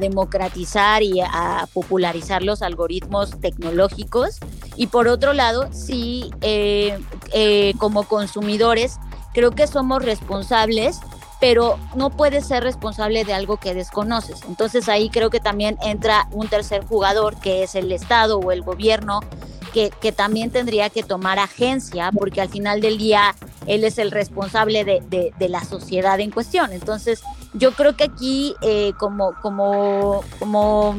democratizar 0.00 1.02
y 1.02 1.20
a 1.20 1.66
popularizar 1.74 2.44
los 2.44 2.62
algoritmos 2.62 3.40
tecnológicos. 3.40 4.31
Y 4.76 4.88
por 4.88 5.08
otro 5.08 5.32
lado, 5.32 5.68
sí, 5.72 6.30
eh, 6.40 6.98
eh, 7.32 7.74
como 7.78 8.04
consumidores, 8.04 8.98
creo 9.32 9.52
que 9.52 9.66
somos 9.66 10.04
responsables 10.04 11.00
pero 11.42 11.76
no 11.96 12.10
puedes 12.10 12.46
ser 12.46 12.62
responsable 12.62 13.24
de 13.24 13.34
algo 13.34 13.56
que 13.56 13.74
desconoces. 13.74 14.42
Entonces 14.46 14.88
ahí 14.88 15.10
creo 15.10 15.28
que 15.28 15.40
también 15.40 15.76
entra 15.82 16.28
un 16.30 16.46
tercer 16.46 16.84
jugador, 16.84 17.34
que 17.40 17.64
es 17.64 17.74
el 17.74 17.90
Estado 17.90 18.38
o 18.38 18.52
el 18.52 18.62
gobierno, 18.62 19.18
que, 19.72 20.12
también 20.12 20.50
tendría 20.50 20.88
que 20.88 21.02
tomar 21.02 21.40
agencia, 21.40 22.10
porque 22.16 22.40
al 22.40 22.48
final 22.48 22.80
del 22.80 22.96
día 22.96 23.34
él 23.66 23.82
es 23.82 23.98
el 23.98 24.12
responsable 24.12 24.84
de, 24.84 25.32
de, 25.36 25.48
la 25.48 25.64
sociedad 25.64 26.20
en 26.20 26.30
cuestión. 26.30 26.72
Entonces, 26.72 27.22
yo 27.54 27.72
creo 27.72 27.96
que 27.96 28.04
aquí, 28.04 28.54
eh, 28.62 28.92
como, 28.98 29.34
como, 29.40 30.22
como 30.38 30.94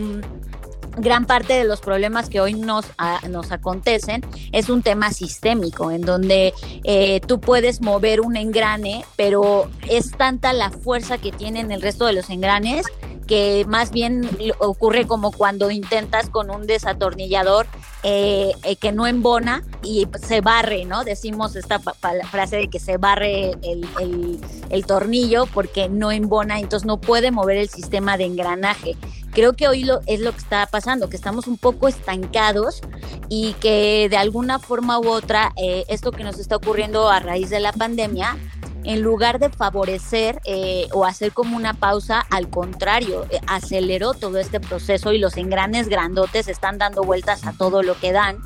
gran 0.97 1.25
parte 1.25 1.53
de 1.53 1.63
los 1.63 1.81
problemas 1.81 2.29
que 2.29 2.41
hoy 2.41 2.53
nos, 2.53 2.85
nos 3.29 3.51
acontecen 3.51 4.21
es 4.51 4.69
un 4.69 4.81
tema 4.81 5.11
sistémico, 5.11 5.91
en 5.91 6.01
donde 6.01 6.53
eh, 6.83 7.21
tú 7.21 7.39
puedes 7.39 7.81
mover 7.81 8.21
un 8.21 8.35
engrane, 8.35 9.05
pero 9.15 9.69
es 9.89 10.11
tanta 10.11 10.53
la 10.53 10.69
fuerza 10.69 11.17
que 11.17 11.31
tienen 11.31 11.71
el 11.71 11.81
resto 11.81 12.05
de 12.05 12.13
los 12.13 12.29
engranes 12.29 12.85
que 13.27 13.65
más 13.67 13.91
bien 13.91 14.29
ocurre 14.59 15.07
como 15.07 15.31
cuando 15.31 15.71
intentas 15.71 16.29
con 16.29 16.49
un 16.49 16.67
desatornillador 16.67 17.67
eh, 18.03 18.51
eh, 18.63 18.75
que 18.75 18.91
no 18.91 19.07
embona 19.07 19.63
y 19.81 20.07
se 20.21 20.41
barre, 20.41 20.85
¿no? 20.85 21.03
Decimos 21.03 21.55
esta 21.55 21.79
frase 21.79 22.57
de 22.57 22.67
que 22.67 22.79
se 22.79 22.97
barre 22.97 23.53
el, 23.61 24.85
tornillo 24.85 25.45
porque 25.45 25.87
no 25.87 26.11
embona, 26.11 26.59
entonces 26.59 26.85
no 26.85 26.99
puede 26.99 27.31
mover 27.31 27.57
el 27.57 27.69
sistema 27.69 28.17
de 28.17 28.25
engranaje. 28.25 28.97
Creo 29.31 29.53
que 29.53 29.67
hoy 29.67 29.85
lo, 29.85 30.01
es 30.05 30.19
lo 30.19 30.31
que 30.31 30.39
está 30.39 30.67
pasando, 30.67 31.09
que 31.09 31.15
estamos 31.15 31.47
un 31.47 31.57
poco 31.57 31.87
estancados 31.87 32.81
y 33.29 33.53
que 33.53 34.07
de 34.09 34.17
alguna 34.17 34.59
forma 34.59 34.99
u 34.99 35.07
otra 35.07 35.53
eh, 35.55 35.85
esto 35.87 36.11
que 36.11 36.23
nos 36.23 36.39
está 36.39 36.57
ocurriendo 36.57 37.09
a 37.09 37.19
raíz 37.19 37.49
de 37.49 37.61
la 37.61 37.71
pandemia 37.71 38.37
en 38.83 39.01
lugar 39.01 39.39
de 39.39 39.49
favorecer 39.49 40.41
eh, 40.45 40.87
o 40.91 41.05
hacer 41.05 41.31
como 41.31 41.55
una 41.55 41.73
pausa, 41.73 42.25
al 42.29 42.49
contrario, 42.49 43.25
eh, 43.29 43.39
aceleró 43.47 44.13
todo 44.13 44.37
este 44.39 44.59
proceso 44.59 45.13
y 45.13 45.17
los 45.17 45.37
engranes 45.37 45.87
grandotes 45.89 46.47
están 46.47 46.77
dando 46.77 47.03
vueltas 47.03 47.45
a 47.45 47.53
todo 47.53 47.83
lo 47.83 47.97
que 47.99 48.11
dan. 48.11 48.37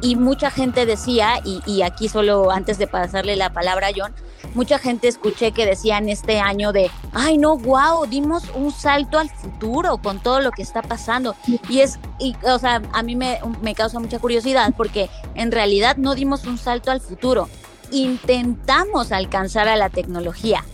Y 0.00 0.16
mucha 0.16 0.50
gente 0.50 0.84
decía, 0.84 1.40
y, 1.44 1.82
aquí 1.82 2.08
solo 2.08 2.50
antes 2.50 2.76
de 2.76 2.86
pasarle 2.86 3.36
la 3.36 3.52
palabra 3.52 3.88
a 3.88 3.90
John, 3.96 4.12
mucha 4.54 4.78
gente 4.78 5.08
escuché 5.08 5.52
que 5.52 5.64
decían 5.64 6.08
este 6.08 6.40
año 6.40 6.72
de, 6.72 6.90
ay 7.12 7.38
no, 7.38 7.56
wow, 7.56 8.04
dimos 8.06 8.44
un 8.54 8.70
salto 8.70 9.18
al 9.18 9.30
futuro 9.30 9.98
con 9.98 10.22
todo 10.22 10.40
lo 10.40 10.50
que 10.50 10.62
está 10.62 10.82
pasando. 10.82 11.34
Y 11.70 11.80
es, 11.80 11.98
y, 12.18 12.36
o 12.42 12.58
sea, 12.58 12.82
a 12.92 13.02
mí 13.02 13.16
me, 13.16 13.38
me 13.62 13.74
causa 13.74 13.98
mucha 13.98 14.18
curiosidad 14.18 14.74
porque 14.76 15.08
en 15.34 15.50
realidad 15.50 15.96
no 15.96 16.14
dimos 16.14 16.44
un 16.44 16.58
salto 16.58 16.90
al 16.90 17.00
futuro, 17.00 17.48
intentamos 17.94 19.12
alcanzar 19.12 19.68
a 19.68 19.76
la 19.76 19.88
tecnología, 19.88 20.64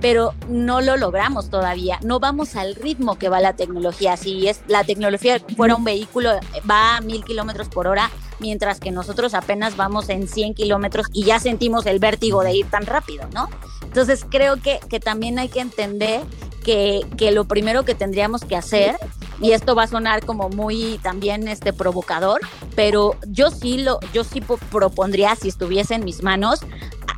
pero 0.00 0.34
no 0.48 0.80
lo 0.80 0.96
logramos 0.96 1.50
todavía. 1.50 1.98
No 2.02 2.18
vamos 2.18 2.56
al 2.56 2.74
ritmo 2.74 3.18
que 3.18 3.28
va 3.28 3.40
la 3.40 3.54
tecnología. 3.54 4.16
Si 4.16 4.48
es 4.48 4.62
la 4.66 4.82
tecnología 4.82 5.40
fuera 5.56 5.76
un 5.76 5.84
vehículo, 5.84 6.30
va 6.68 6.96
a 6.96 7.00
mil 7.00 7.24
kilómetros 7.24 7.68
por 7.68 7.86
hora, 7.86 8.10
mientras 8.40 8.80
que 8.80 8.90
nosotros 8.90 9.34
apenas 9.34 9.76
vamos 9.76 10.08
en 10.08 10.26
100 10.26 10.54
kilómetros 10.54 11.06
y 11.12 11.24
ya 11.24 11.38
sentimos 11.38 11.86
el 11.86 11.98
vértigo 11.98 12.42
de 12.42 12.54
ir 12.54 12.66
tan 12.66 12.86
rápido, 12.86 13.28
¿no? 13.32 13.48
Entonces 13.82 14.24
creo 14.28 14.56
que, 14.56 14.80
que 14.88 14.98
también 14.98 15.38
hay 15.38 15.48
que 15.48 15.60
entender 15.60 16.22
que, 16.64 17.00
que 17.16 17.30
lo 17.30 17.44
primero 17.44 17.84
que 17.84 17.94
tendríamos 17.94 18.42
que 18.42 18.56
hacer 18.56 18.96
y 19.40 19.52
esto 19.52 19.74
va 19.74 19.84
a 19.84 19.86
sonar 19.88 20.24
como 20.24 20.48
muy 20.48 20.98
también 21.02 21.48
este 21.48 21.72
provocador, 21.72 22.40
pero 22.76 23.16
yo 23.26 23.50
sí 23.50 23.78
lo 23.78 23.98
yo 24.12 24.24
sí 24.24 24.40
propondría 24.70 25.34
si 25.34 25.48
estuviese 25.48 25.94
en 25.94 26.04
mis 26.04 26.22
manos 26.22 26.60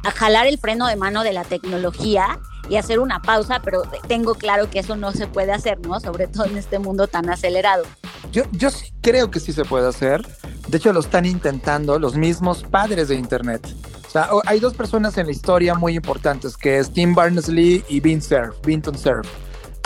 a, 0.04 0.10
jalar 0.10 0.46
el 0.46 0.58
freno 0.58 0.86
de 0.86 0.96
mano 0.96 1.22
de 1.22 1.32
la 1.32 1.44
tecnología 1.44 2.40
y 2.68 2.76
hacer 2.76 3.00
una 3.00 3.20
pausa, 3.20 3.60
pero 3.62 3.82
tengo 4.06 4.34
claro 4.34 4.70
que 4.70 4.78
eso 4.78 4.96
no 4.96 5.12
se 5.12 5.26
puede 5.26 5.52
hacer, 5.52 5.78
¿no? 5.86 6.00
Sobre 6.00 6.26
todo 6.26 6.44
en 6.46 6.56
este 6.56 6.78
mundo 6.78 7.06
tan 7.06 7.28
acelerado. 7.30 7.84
Yo, 8.32 8.44
yo 8.52 8.70
sí 8.70 8.92
creo 9.00 9.30
que 9.30 9.40
sí 9.40 9.52
se 9.52 9.64
puede 9.64 9.88
hacer. 9.88 10.26
De 10.68 10.78
hecho, 10.78 10.92
lo 10.92 11.00
están 11.00 11.26
intentando 11.26 11.98
los 11.98 12.16
mismos 12.16 12.64
padres 12.64 13.08
de 13.08 13.16
Internet. 13.16 13.66
O 14.06 14.10
sea, 14.10 14.28
hay 14.46 14.60
dos 14.60 14.74
personas 14.74 15.18
en 15.18 15.26
la 15.26 15.32
historia 15.32 15.74
muy 15.74 15.96
importantes, 15.96 16.56
que 16.56 16.78
es 16.78 16.92
Tim 16.92 17.14
Berners-Lee 17.14 17.84
y 17.88 18.00
Vint 18.00 18.22
Cerf, 18.22 18.54
Vinton 18.64 18.96
Cerf. 18.96 19.26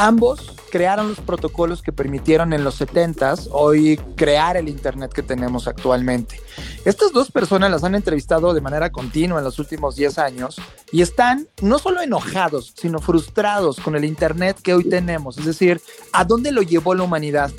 Ambos 0.00 0.52
crearon 0.70 1.08
los 1.08 1.18
protocolos 1.18 1.82
que 1.82 1.90
permitieron 1.90 2.52
en 2.52 2.62
los 2.62 2.80
70s 2.80 3.48
hoy 3.50 3.96
crear 4.14 4.56
el 4.56 4.68
Internet 4.68 5.12
que 5.12 5.24
tenemos 5.24 5.66
actualmente. 5.66 6.40
Estas 6.84 7.12
dos 7.12 7.32
personas 7.32 7.68
las 7.72 7.82
han 7.82 7.96
entrevistado 7.96 8.54
de 8.54 8.60
manera 8.60 8.92
continua 8.92 9.38
en 9.38 9.44
los 9.44 9.58
últimos 9.58 9.96
10 9.96 10.18
años 10.18 10.60
y 10.92 11.02
están 11.02 11.48
no 11.62 11.80
solo 11.80 12.00
enojados, 12.00 12.74
sino 12.76 13.00
frustrados 13.00 13.80
con 13.80 13.96
el 13.96 14.04
Internet 14.04 14.60
que 14.62 14.72
hoy 14.72 14.88
tenemos. 14.88 15.36
Es 15.36 15.46
decir, 15.46 15.80
¿a 16.12 16.24
dónde 16.24 16.52
lo 16.52 16.62
llevó 16.62 16.94
la 16.94 17.02
humanidad? 17.02 17.50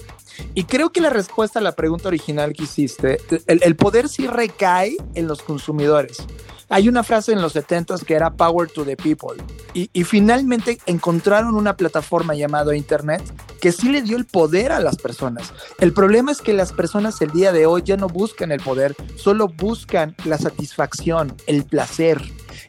Y 0.54 0.64
creo 0.64 0.92
que 0.92 1.02
la 1.02 1.10
respuesta 1.10 1.60
a 1.60 1.62
la 1.62 1.74
pregunta 1.74 2.08
original 2.08 2.54
que 2.54 2.64
hiciste, 2.64 3.20
el, 3.48 3.62
el 3.62 3.76
poder 3.76 4.08
sí 4.08 4.28
recae 4.28 4.96
en 5.14 5.28
los 5.28 5.42
consumidores. 5.42 6.26
Hay 6.70 6.88
una 6.88 7.04
frase 7.04 7.34
en 7.34 7.42
los 7.42 7.54
70 7.54 7.98
que 8.06 8.14
era 8.14 8.32
Power 8.32 8.70
to 8.70 8.86
the 8.86 8.96
People. 8.96 9.44
Y, 9.74 9.88
finalmente 10.04 10.80
encontraron 10.86 11.56
una 11.56 11.76
plataforma 11.76 12.36
llamada 12.36 12.76
Internet 12.76 13.22
que 13.60 13.72
sí 13.72 13.90
le 13.90 14.02
dio 14.02 14.18
el 14.18 14.26
poder 14.26 14.72
a 14.72 14.80
las 14.80 14.98
personas. 14.98 15.54
El 15.80 15.94
problema 15.94 16.32
es 16.32 16.42
que 16.42 16.54
las 16.54 16.72
personas 16.74 17.22
el 17.22 17.32
día 17.32 17.52
de 17.52 17.66
hoy 17.66 17.84
ya 17.84 17.98
no 17.98 18.08
buscan 18.08 18.52
el 18.52 18.62
poder, 18.62 18.96
solo 19.16 19.48
buscan 19.48 20.16
la 20.26 20.38
satisfacción, 20.38 21.36
el 21.48 21.66
placer 21.66 22.22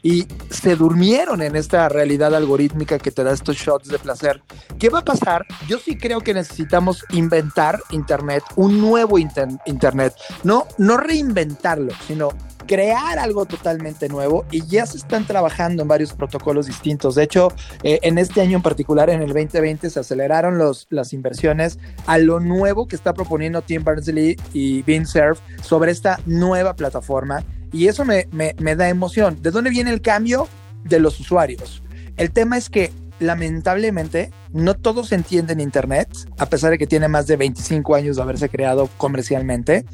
y 0.02 0.26
se 0.50 0.76
durmieron 0.76 1.42
en 1.42 1.56
esta 1.56 1.88
realidad 1.88 2.34
algorítmica 2.34 2.98
que 2.98 3.10
te 3.10 3.24
da 3.24 3.32
estos 3.32 3.56
shots 3.56 3.88
de 3.88 3.98
placer. 3.98 4.42
¿Qué 4.78 4.88
va 4.88 5.00
a 5.00 5.04
pasar? 5.04 5.46
Yo 5.68 5.78
sí 5.78 5.96
creo 5.96 6.20
que 6.20 6.34
necesitamos 6.34 7.04
inventar 7.10 7.82
Internet, 7.90 8.42
un 8.56 8.80
nuevo 8.80 9.18
Internet, 9.18 10.14
no, 10.42 10.66
no 10.78 10.96
reinventarlo, 10.96 11.92
sino 12.06 12.30
crear 12.70 13.18
algo 13.18 13.46
totalmente 13.46 14.08
nuevo 14.08 14.46
y 14.52 14.64
ya 14.64 14.86
se 14.86 14.96
están 14.96 15.26
trabajando 15.26 15.82
en 15.82 15.88
varios 15.88 16.12
protocolos 16.12 16.66
distintos. 16.66 17.16
De 17.16 17.24
hecho, 17.24 17.48
eh, 17.82 17.98
en 18.02 18.16
este 18.16 18.40
año 18.40 18.58
en 18.58 18.62
particular, 18.62 19.10
en 19.10 19.22
el 19.22 19.32
2020, 19.32 19.90
se 19.90 19.98
aceleraron 19.98 20.56
los, 20.56 20.86
las 20.88 21.12
inversiones 21.12 21.80
a 22.06 22.18
lo 22.18 22.38
nuevo 22.38 22.86
que 22.86 22.94
está 22.94 23.12
proponiendo 23.12 23.60
Tim 23.62 23.82
Berners-Lee 23.82 24.36
y 24.54 24.84
Surf 25.04 25.40
sobre 25.60 25.90
esta 25.90 26.20
nueva 26.26 26.76
plataforma 26.76 27.42
y 27.72 27.88
eso 27.88 28.04
me, 28.04 28.28
me, 28.30 28.54
me 28.60 28.76
da 28.76 28.88
emoción. 28.88 29.42
¿De 29.42 29.50
dónde 29.50 29.70
viene 29.70 29.90
el 29.90 30.00
cambio? 30.00 30.46
De 30.84 31.00
los 31.00 31.18
usuarios. 31.18 31.82
El 32.16 32.30
tema 32.30 32.56
es 32.56 32.70
que 32.70 32.92
lamentablemente 33.20 34.32
no 34.52 34.74
todos 34.74 35.12
entienden 35.12 35.60
Internet, 35.60 36.08
a 36.38 36.46
pesar 36.46 36.70
de 36.70 36.78
que 36.78 36.86
tiene 36.86 37.06
más 37.06 37.26
de 37.26 37.36
25 37.36 37.94
años 37.94 38.16
de 38.16 38.22
haberse 38.22 38.48
creado 38.48 38.88
comercialmente. 38.96 39.84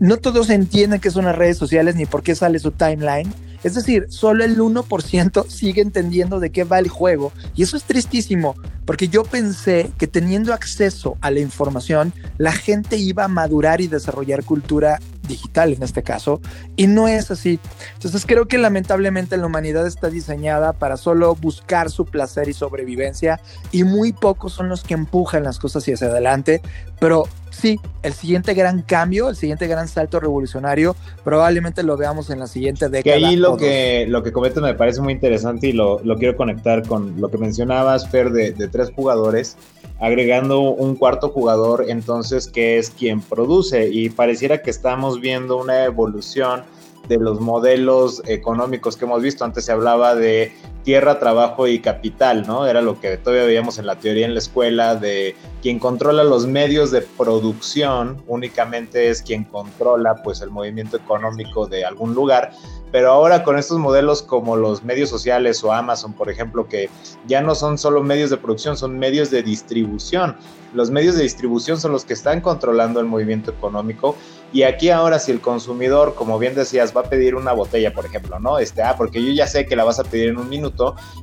No 0.00 0.16
todos 0.16 0.48
entienden 0.48 1.00
qué 1.00 1.10
son 1.10 1.26
las 1.26 1.36
redes 1.36 1.58
sociales 1.58 1.96
ni 1.96 2.06
por 2.06 2.22
qué 2.22 2.34
sale 2.34 2.58
su 2.58 2.70
timeline. 2.70 3.32
Es 3.62 3.74
decir, 3.74 4.06
solo 4.08 4.44
el 4.44 4.58
1% 4.58 5.48
sigue 5.48 5.82
entendiendo 5.82 6.40
de 6.40 6.50
qué 6.50 6.64
va 6.64 6.78
el 6.78 6.88
juego. 6.88 7.32
Y 7.54 7.62
eso 7.62 7.76
es 7.76 7.84
tristísimo, 7.84 8.54
porque 8.84 9.08
yo 9.08 9.24
pensé 9.24 9.90
que 9.98 10.06
teniendo 10.06 10.54
acceso 10.54 11.16
a 11.20 11.30
la 11.30 11.40
información, 11.40 12.12
la 12.38 12.52
gente 12.52 12.96
iba 12.96 13.24
a 13.24 13.28
madurar 13.28 13.80
y 13.80 13.88
desarrollar 13.88 14.44
cultura 14.44 15.00
digital 15.26 15.72
en 15.72 15.82
este 15.82 16.04
caso, 16.04 16.40
y 16.76 16.86
no 16.86 17.08
es 17.08 17.30
así. 17.32 17.58
Entonces 17.94 18.24
creo 18.26 18.46
que 18.46 18.58
lamentablemente 18.58 19.36
la 19.36 19.46
humanidad 19.46 19.86
está 19.86 20.08
diseñada 20.08 20.72
para 20.72 20.96
solo 20.96 21.34
buscar 21.34 21.90
su 21.90 22.04
placer 22.04 22.48
y 22.48 22.52
sobrevivencia, 22.52 23.40
y 23.72 23.82
muy 23.82 24.12
pocos 24.12 24.52
son 24.52 24.68
los 24.68 24.84
que 24.84 24.94
empujan 24.94 25.42
las 25.42 25.58
cosas 25.58 25.82
hacia 25.82 26.06
adelante, 26.06 26.62
pero 27.00 27.24
sí, 27.56 27.80
el 28.02 28.12
siguiente 28.12 28.54
gran 28.54 28.82
cambio, 28.82 29.28
el 29.28 29.36
siguiente 29.36 29.66
gran 29.66 29.88
salto 29.88 30.20
revolucionario, 30.20 30.94
probablemente 31.24 31.82
lo 31.82 31.96
veamos 31.96 32.30
en 32.30 32.40
la 32.40 32.46
siguiente 32.46 32.88
década. 32.88 33.16
Que 33.16 33.24
ahí 33.24 33.36
lo 33.36 33.56
que, 33.56 34.06
lo 34.08 34.22
que 34.22 34.32
comentas 34.32 34.62
me 34.62 34.74
parece 34.74 35.00
muy 35.00 35.12
interesante 35.12 35.68
y 35.68 35.72
lo, 35.72 36.00
lo 36.04 36.16
quiero 36.16 36.36
conectar 36.36 36.86
con 36.86 37.20
lo 37.20 37.30
que 37.30 37.38
mencionabas, 37.38 38.08
Fer, 38.08 38.30
de, 38.30 38.52
de 38.52 38.68
tres 38.68 38.90
jugadores, 38.94 39.56
agregando 40.00 40.60
un 40.60 40.96
cuarto 40.96 41.30
jugador 41.30 41.86
entonces 41.88 42.48
que 42.48 42.78
es 42.78 42.90
quien 42.90 43.20
produce 43.20 43.88
y 43.88 44.10
pareciera 44.10 44.60
que 44.60 44.70
estamos 44.70 45.20
viendo 45.20 45.56
una 45.56 45.84
evolución 45.84 46.62
de 47.08 47.18
los 47.18 47.40
modelos 47.40 48.22
económicos 48.26 48.96
que 48.96 49.04
hemos 49.04 49.22
visto. 49.22 49.44
Antes 49.44 49.64
se 49.64 49.72
hablaba 49.72 50.14
de 50.14 50.52
tierra, 50.86 51.18
trabajo 51.18 51.66
y 51.66 51.80
capital, 51.80 52.46
¿no? 52.46 52.64
Era 52.64 52.80
lo 52.80 53.00
que 53.00 53.16
todavía 53.16 53.44
veíamos 53.44 53.80
en 53.80 53.86
la 53.86 53.96
teoría 53.96 54.24
en 54.24 54.34
la 54.34 54.38
escuela 54.38 54.94
de 54.94 55.34
quien 55.60 55.80
controla 55.80 56.22
los 56.22 56.46
medios 56.46 56.92
de 56.92 57.02
producción 57.02 58.22
únicamente 58.28 59.08
es 59.08 59.20
quien 59.20 59.42
controla 59.42 60.22
pues 60.22 60.42
el 60.42 60.50
movimiento 60.50 60.96
económico 60.96 61.66
de 61.66 61.84
algún 61.84 62.14
lugar. 62.14 62.52
Pero 62.92 63.10
ahora 63.10 63.42
con 63.42 63.58
estos 63.58 63.78
modelos 63.78 64.22
como 64.22 64.54
los 64.54 64.84
medios 64.84 65.10
sociales 65.10 65.64
o 65.64 65.72
Amazon, 65.72 66.12
por 66.12 66.30
ejemplo, 66.30 66.68
que 66.68 66.88
ya 67.26 67.42
no 67.42 67.56
son 67.56 67.78
solo 67.78 68.04
medios 68.04 68.30
de 68.30 68.36
producción, 68.36 68.76
son 68.76 68.96
medios 68.96 69.28
de 69.32 69.42
distribución. 69.42 70.36
Los 70.72 70.90
medios 70.90 71.16
de 71.16 71.24
distribución 71.24 71.80
son 71.80 71.90
los 71.90 72.04
que 72.04 72.12
están 72.12 72.40
controlando 72.40 73.00
el 73.00 73.06
movimiento 73.06 73.50
económico 73.50 74.14
y 74.52 74.62
aquí 74.62 74.90
ahora 74.90 75.18
si 75.18 75.32
el 75.32 75.40
consumidor, 75.40 76.14
como 76.14 76.38
bien 76.38 76.54
decías, 76.54 76.96
va 76.96 77.02
a 77.02 77.10
pedir 77.10 77.34
una 77.34 77.52
botella, 77.52 77.92
por 77.92 78.06
ejemplo, 78.06 78.38
¿no? 78.38 78.58
Este, 78.58 78.82
ah, 78.82 78.94
porque 78.96 79.22
yo 79.22 79.32
ya 79.32 79.46
sé 79.46 79.66
que 79.66 79.74
la 79.74 79.84
vas 79.84 79.98
a 79.98 80.04
pedir 80.04 80.28
en 80.28 80.38
un 80.38 80.48
minuto, 80.48 80.75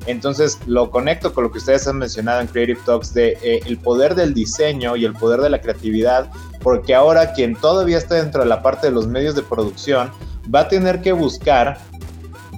entonces 0.06 0.60
lo 0.66 0.90
conecto 0.92 1.34
con 1.34 1.46
lo 1.46 1.52
que 1.52 1.60
ustedes 1.60 1.88
han 1.88 1.98
mencionado 1.98 2.42
en 2.42 2.48
Creative 2.48 2.80
Talks 2.86 3.14
de 3.14 3.38
eh, 3.42 3.62
el 3.66 3.78
poder 3.78 4.16
del 4.16 4.34
diseño 4.34 4.96
y 4.96 5.06
el 5.06 5.14
poder 5.14 5.42
de 5.42 5.50
la 5.50 5.62
creatividad, 5.62 6.32
porque 6.62 6.96
ahora 6.96 7.34
quien 7.34 7.56
todavía 7.56 7.98
está 7.98 8.16
dentro 8.16 8.42
de 8.42 8.50
la 8.50 8.62
parte 8.62 8.88
de 8.88 8.94
los 8.94 9.08
medios 9.08 9.36
de 9.36 9.44
producción 9.44 10.12
va 10.54 10.62
a 10.62 10.68
tener 10.68 11.02
que 11.02 11.12
buscar 11.12 11.78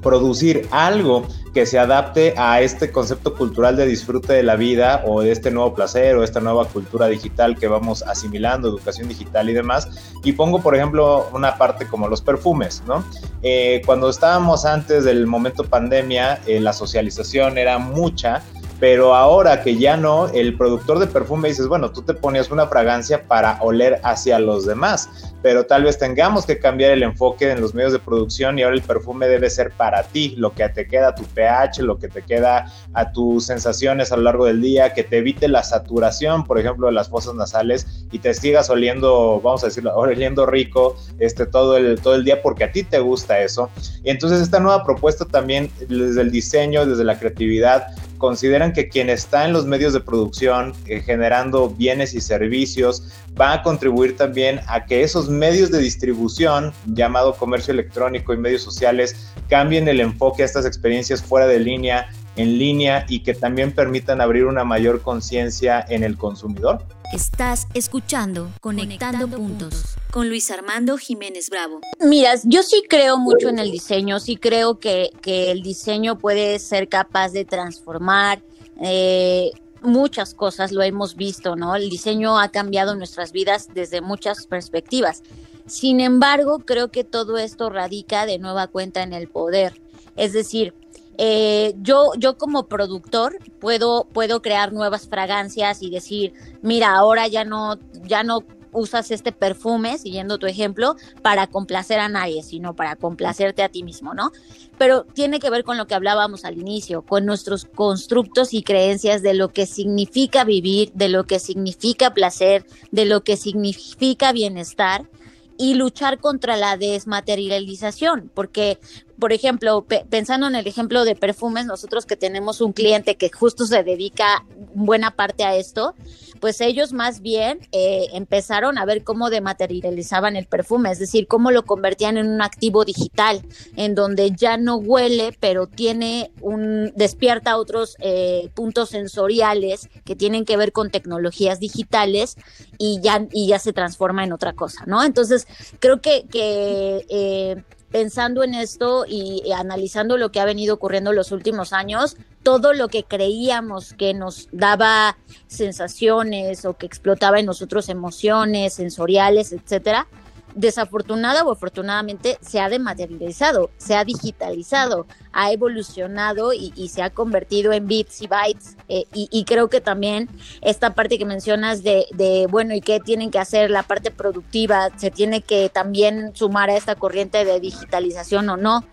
producir 0.01 0.67
algo 0.71 1.27
que 1.55 1.65
se 1.65 1.79
adapte 1.79 2.33
a 2.35 2.59
este 2.59 2.91
concepto 2.91 3.33
cultural 3.33 3.77
de 3.77 3.85
disfrute 3.85 4.33
de 4.33 4.43
la 4.43 4.57
vida 4.57 5.01
o 5.05 5.21
de 5.21 5.31
este 5.31 5.51
nuevo 5.51 5.73
placer 5.73 6.17
o 6.17 6.23
esta 6.25 6.41
nueva 6.41 6.65
cultura 6.65 7.07
digital 7.07 7.55
que 7.55 7.69
vamos 7.69 8.03
asimilando, 8.03 8.67
educación 8.67 9.07
digital 9.07 9.49
y 9.49 9.53
demás. 9.53 9.87
Y 10.21 10.33
pongo, 10.33 10.61
por 10.61 10.75
ejemplo, 10.75 11.29
una 11.31 11.57
parte 11.57 11.87
como 11.87 12.09
los 12.09 12.21
perfumes, 12.21 12.83
¿no? 12.85 13.05
Eh, 13.41 13.81
cuando 13.85 14.09
estábamos 14.09 14.65
antes 14.65 15.05
del 15.05 15.27
momento 15.27 15.63
pandemia, 15.63 16.41
eh, 16.45 16.59
la 16.59 16.73
socialización 16.73 17.57
era 17.57 17.77
mucha 17.77 18.43
pero 18.79 19.15
ahora 19.15 19.61
que 19.63 19.77
ya 19.77 19.95
no, 19.95 20.27
el 20.27 20.57
productor 20.57 20.99
de 20.99 21.07
perfume 21.07 21.49
dices, 21.49 21.67
bueno, 21.67 21.91
tú 21.91 22.01
te 22.01 22.13
ponías 22.13 22.51
una 22.51 22.67
fragancia 22.67 23.23
para 23.23 23.61
oler 23.61 23.99
hacia 24.03 24.37
los 24.39 24.65
demás, 24.65 25.33
pero 25.41 25.65
tal 25.65 25.83
vez 25.83 25.97
tengamos 25.97 26.45
que 26.45 26.59
cambiar 26.59 26.91
el 26.91 27.03
enfoque 27.03 27.49
en 27.51 27.61
los 27.61 27.73
medios 27.73 27.93
de 27.93 27.99
producción 27.99 28.57
y 28.59 28.63
ahora 28.63 28.75
el 28.75 28.81
perfume 28.81 29.27
debe 29.27 29.49
ser 29.49 29.71
para 29.71 30.03
ti, 30.03 30.35
lo 30.37 30.53
que 30.53 30.67
te 30.69 30.87
queda 30.87 31.09
a 31.09 31.15
tu 31.15 31.23
pH, 31.23 31.83
lo 31.83 31.97
que 31.97 32.09
te 32.09 32.21
queda 32.21 32.65
a 32.93 33.11
tus 33.11 33.45
sensaciones 33.45 34.11
a 34.11 34.17
lo 34.17 34.23
largo 34.23 34.45
del 34.45 34.61
día, 34.61 34.93
que 34.93 35.03
te 35.03 35.19
evite 35.19 35.47
la 35.47 35.63
saturación, 35.63 36.43
por 36.43 36.59
ejemplo, 36.59 36.87
de 36.87 36.93
las 36.93 37.09
fosas 37.09 37.35
nasales 37.35 38.05
y 38.11 38.19
te 38.19 38.33
sigas 38.33 38.69
oliendo, 38.69 39.39
vamos 39.41 39.63
a 39.63 39.67
decirlo, 39.67 39.93
oliendo 39.95 40.45
rico 40.45 40.97
este, 41.19 41.45
todo, 41.45 41.77
el, 41.77 42.01
todo 42.01 42.15
el 42.15 42.25
día 42.25 42.41
porque 42.41 42.65
a 42.65 42.71
ti 42.71 42.83
te 42.83 42.99
gusta 42.99 43.39
eso. 43.39 43.69
Y 44.03 44.09
entonces 44.09 44.41
esta 44.41 44.59
nueva 44.59 44.83
propuesta 44.83 45.25
también 45.25 45.69
desde 45.87 46.21
el 46.21 46.31
diseño, 46.31 46.85
desde 46.85 47.03
la 47.03 47.17
creatividad, 47.17 47.87
consideran 48.25 48.73
que 48.73 48.89
quien 48.89 49.11
está 49.11 49.45
en 49.45 49.53
los 49.53 49.67
medios 49.67 49.93
de 49.93 49.99
producción 49.99 50.73
eh, 50.87 50.99
generando 50.99 51.69
bienes 51.69 52.15
y 52.15 52.21
servicios 52.21 53.03
va 53.39 53.53
a 53.53 53.61
contribuir 53.61 54.17
también 54.17 54.61
a 54.65 54.85
que 54.85 55.03
esos 55.03 55.29
medios 55.29 55.69
de 55.69 55.77
distribución, 55.77 56.73
llamado 56.87 57.35
comercio 57.35 57.71
electrónico 57.71 58.33
y 58.33 58.37
medios 58.37 58.63
sociales, 58.63 59.31
cambien 59.47 59.87
el 59.87 59.99
enfoque 59.99 60.41
a 60.41 60.45
estas 60.47 60.65
experiencias 60.65 61.21
fuera 61.21 61.45
de 61.45 61.59
línea, 61.59 62.09
en 62.35 62.57
línea 62.57 63.05
y 63.07 63.19
que 63.19 63.35
también 63.35 63.71
permitan 63.71 64.21
abrir 64.21 64.45
una 64.45 64.63
mayor 64.63 65.03
conciencia 65.03 65.85
en 65.87 66.03
el 66.03 66.17
consumidor. 66.17 66.81
Estás 67.15 67.67
escuchando 67.73 68.51
Conectando, 68.59 69.29
puntos, 69.29 69.95
con 70.11 70.27
Luis 70.27 70.51
Armando 70.51 70.97
Jiménez 70.97 71.49
Bravo. 71.49 71.79
Mira, 72.01 72.33
yo 72.43 72.61
sí 72.61 72.83
creo 72.89 73.17
mucho 73.17 73.47
en 73.47 73.57
el 73.57 73.71
diseño, 73.71 74.19
sí 74.19 74.35
creo 74.35 74.79
que, 74.79 75.11
que 75.21 75.49
el 75.49 75.61
diseño 75.61 76.17
puede 76.17 76.59
ser 76.59 76.89
capaz 76.89 77.29
de 77.29 77.45
transformar 77.45 78.43
eh, 78.81 79.51
muchas 79.81 80.33
cosas, 80.33 80.73
lo 80.73 80.83
hemos 80.83 81.15
visto, 81.15 81.55
¿no? 81.55 81.77
El 81.77 81.89
diseño 81.89 82.37
ha 82.37 82.49
cambiado 82.49 82.95
nuestras 82.95 83.31
vidas 83.31 83.69
desde 83.73 84.01
muchas 84.01 84.45
perspectivas. 84.45 85.23
Sin 85.67 86.01
embargo, 86.01 86.59
creo 86.65 86.91
que 86.91 87.05
todo 87.05 87.37
esto 87.37 87.69
radica 87.69 88.25
de 88.25 88.39
nueva 88.39 88.67
cuenta 88.67 89.03
en 89.03 89.13
el 89.13 89.29
poder. 89.29 89.81
Es 90.17 90.33
decir, 90.33 90.73
eh, 91.17 91.73
yo, 91.81 92.11
yo 92.17 92.37
como 92.37 92.67
productor 92.67 93.37
puedo, 93.59 94.07
puedo 94.11 94.41
crear 94.41 94.73
nuevas 94.73 95.07
fragancias 95.07 95.81
y 95.81 95.89
decir, 95.89 96.33
mira, 96.61 96.95
ahora 96.95 97.27
ya 97.27 97.45
no, 97.45 97.77
ya 98.03 98.23
no 98.23 98.43
usas 98.75 99.09
este 99.11 99.31
perfume, 99.31 99.97
siguiendo 99.97 100.37
tu 100.37 100.45
ejemplo, 100.47 100.95
para 101.21 101.47
complacer 101.47 101.99
a 101.99 102.09
nadie, 102.09 102.43
sino 102.43 102.75
para 102.75 102.95
complacerte 102.97 103.63
a 103.63 103.69
ti 103.69 103.83
mismo, 103.83 104.13
¿no? 104.13 104.31
Pero 104.77 105.05
tiene 105.05 105.39
que 105.39 105.49
ver 105.49 105.63
con 105.63 105.77
lo 105.77 105.87
que 105.87 105.95
hablábamos 105.95 106.43
al 106.43 106.57
inicio, 106.57 107.01
con 107.01 107.25
nuestros 107.25 107.65
constructos 107.65 108.53
y 108.53 108.63
creencias 108.63 109.21
de 109.21 109.33
lo 109.33 109.49
que 109.49 109.65
significa 109.65 110.43
vivir, 110.43 110.91
de 110.93 111.09
lo 111.09 111.23
que 111.25 111.39
significa 111.39 112.13
placer, 112.13 112.65
de 112.91 113.05
lo 113.05 113.23
que 113.23 113.37
significa 113.37 114.33
bienestar 114.33 115.09
y 115.57 115.75
luchar 115.75 116.19
contra 116.19 116.57
la 116.57 116.75
desmaterialización, 116.75 118.29
porque 118.33 118.77
por 119.19 119.33
ejemplo, 119.33 119.85
pensando 120.09 120.47
en 120.47 120.55
el 120.55 120.67
ejemplo 120.67 121.05
de 121.05 121.15
perfumes, 121.15 121.65
nosotros 121.65 122.05
que 122.05 122.17
tenemos 122.17 122.61
un 122.61 122.73
cliente 122.73 123.15
que 123.15 123.29
justo 123.29 123.65
se 123.65 123.83
dedica 123.83 124.45
buena 124.73 125.11
parte 125.11 125.43
a 125.43 125.55
esto, 125.55 125.95
pues 126.39 126.59
ellos 126.59 126.91
más 126.91 127.21
bien 127.21 127.59
eh, 127.71 128.07
empezaron 128.13 128.77
a 128.77 128.85
ver 128.85 129.03
cómo 129.03 129.29
dematerializaban 129.29 130.35
el 130.35 130.47
perfume, 130.47 130.91
es 130.91 130.99
decir, 130.99 131.27
cómo 131.27 131.51
lo 131.51 131.63
convertían 131.63 132.17
en 132.17 132.27
un 132.27 132.41
activo 132.41 132.83
digital, 132.83 133.41
en 133.77 133.95
donde 133.95 134.31
ya 134.31 134.57
no 134.57 134.75
huele, 134.75 135.35
pero 135.39 135.67
tiene 135.67 136.31
un, 136.41 136.91
despierta 136.95 137.57
otros 137.57 137.95
eh, 137.99 138.49
puntos 138.53 138.89
sensoriales 138.89 139.89
que 140.03 140.15
tienen 140.15 140.45
que 140.45 140.57
ver 140.57 140.71
con 140.71 140.91
tecnologías 140.91 141.59
digitales 141.59 142.35
y 142.77 142.99
ya, 143.01 143.25
y 143.31 143.47
ya 143.47 143.59
se 143.59 143.73
transforma 143.73 144.23
en 144.23 144.33
otra 144.33 144.53
cosa, 144.53 144.83
¿no? 144.85 145.03
Entonces, 145.03 145.47
creo 145.79 146.01
que, 146.01 146.25
que 146.29 147.05
eh, 147.09 147.63
pensando 147.95 148.43
en 148.43 148.55
esto 148.55 149.05
y, 149.07 149.53
analizando 149.53 150.17
lo 150.17 150.29
que 150.29 150.41
ha 150.41 150.45
venido 150.45 150.73
ocurriendo 150.75 151.13
los 151.13 151.31
últimos 151.31 151.71
años, 151.71 152.17
todo 152.43 152.73
lo 152.73 152.89
que 152.89 153.05
creíamos 153.05 153.93
que 153.93 154.13
nos 154.13 154.49
daba 154.51 155.15
sensaciones 155.47 156.65
o 156.65 156.73
que 156.73 156.87
explotaba 156.87 157.39
en 157.39 157.45
nosotros 157.45 157.87
emociones 157.87 158.73
sensoriales, 158.73 159.53
etcétera, 159.53 160.07
desafortunada 160.55 161.43
o 161.43 161.51
afortunadamente 161.51 162.37
se 162.41 162.59
ha 162.59 162.69
dematerializado, 162.69 163.69
se 163.77 163.95
ha 163.95 164.03
digitalizado, 164.03 165.05
ha 165.33 165.51
evolucionado 165.51 166.53
y, 166.53 166.71
se 166.87 167.03
ha 167.03 167.09
convertido 167.09 167.73
en 167.73 167.87
bits 167.87 168.21
y 168.21 168.27
bytes. 168.27 168.77
Eh, 168.87 169.05
y, 169.13 169.43
creo 169.43 169.69
que 169.69 169.81
también 169.81 170.29
esta 170.61 170.95
parte 170.95 171.17
que 171.17 171.25
mencionas 171.25 171.83
de, 171.83 172.05
de, 172.13 172.47
bueno, 172.49 172.73
¿y 172.73 172.81
qué 172.81 172.99
tienen 172.99 173.31
que 173.31 173.39
hacer? 173.39 173.69
La 173.69 173.83
parte 173.83 174.11
productiva, 174.11 174.89
se 174.97 175.11
tiene 175.11 175.41
que 175.41 175.69
también 175.69 176.31
sumar 176.35 176.69
a 176.69 176.77
esta 176.77 176.95
corriente 176.95 177.43
de 177.43 177.59
digitalización 177.59 178.49
o 178.49 178.57
no. 178.57 178.85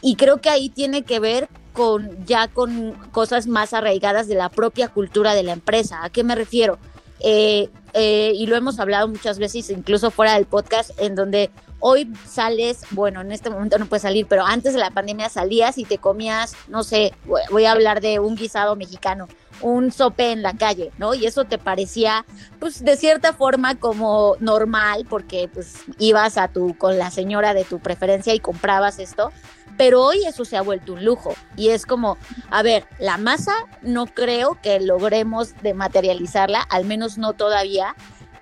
Y 0.00 0.14
creo 0.14 0.40
que 0.40 0.50
ahí 0.50 0.68
tiene 0.68 1.02
que 1.02 1.18
ver 1.18 1.48
con 1.72 2.24
ya 2.24 2.48
con 2.48 2.92
cosas 3.10 3.46
más 3.46 3.72
arraigadas 3.72 4.28
de 4.28 4.36
la 4.36 4.48
propia 4.48 4.88
cultura 4.88 5.34
de 5.34 5.42
la 5.42 5.52
empresa. 5.52 6.04
¿A 6.04 6.10
qué 6.10 6.22
me 6.22 6.36
refiero? 6.36 6.78
Eh, 7.20 7.68
eh, 8.00 8.30
y 8.32 8.46
lo 8.46 8.54
hemos 8.54 8.78
hablado 8.78 9.08
muchas 9.08 9.40
veces, 9.40 9.70
incluso 9.70 10.12
fuera 10.12 10.34
del 10.34 10.46
podcast, 10.46 10.90
en 10.98 11.16
donde 11.16 11.50
hoy 11.80 12.12
sales, 12.28 12.82
bueno, 12.92 13.22
en 13.22 13.32
este 13.32 13.50
momento 13.50 13.76
no 13.76 13.86
puedes 13.86 14.02
salir, 14.02 14.26
pero 14.28 14.46
antes 14.46 14.72
de 14.72 14.78
la 14.78 14.92
pandemia 14.92 15.28
salías 15.28 15.78
y 15.78 15.84
te 15.84 15.98
comías, 15.98 16.54
no 16.68 16.84
sé, 16.84 17.12
voy 17.50 17.64
a 17.64 17.72
hablar 17.72 18.00
de 18.00 18.20
un 18.20 18.36
guisado 18.36 18.76
mexicano, 18.76 19.26
un 19.62 19.90
sope 19.90 20.30
en 20.30 20.42
la 20.42 20.52
calle, 20.54 20.92
¿no? 20.96 21.12
Y 21.14 21.26
eso 21.26 21.44
te 21.44 21.58
parecía, 21.58 22.24
pues, 22.60 22.84
de 22.84 22.96
cierta 22.96 23.32
forma 23.32 23.74
como 23.74 24.36
normal, 24.38 25.04
porque 25.10 25.50
pues 25.52 25.78
ibas 25.98 26.38
a 26.38 26.46
tu, 26.46 26.78
con 26.78 26.98
la 26.98 27.10
señora 27.10 27.52
de 27.52 27.64
tu 27.64 27.80
preferencia 27.80 28.32
y 28.32 28.38
comprabas 28.38 29.00
esto, 29.00 29.32
pero 29.78 30.02
hoy 30.02 30.26
eso 30.26 30.44
se 30.44 30.58
ha 30.58 30.62
vuelto 30.62 30.92
un 30.92 31.04
lujo 31.04 31.34
y 31.56 31.68
es 31.68 31.86
como, 31.86 32.18
a 32.50 32.62
ver, 32.62 32.84
la 32.98 33.16
masa 33.16 33.54
no 33.80 34.06
creo 34.06 34.58
que 34.60 34.80
logremos 34.80 35.54
dematerializarla, 35.62 36.60
al 36.60 36.84
menos 36.84 37.16
no 37.16 37.32
todavía, 37.32 37.94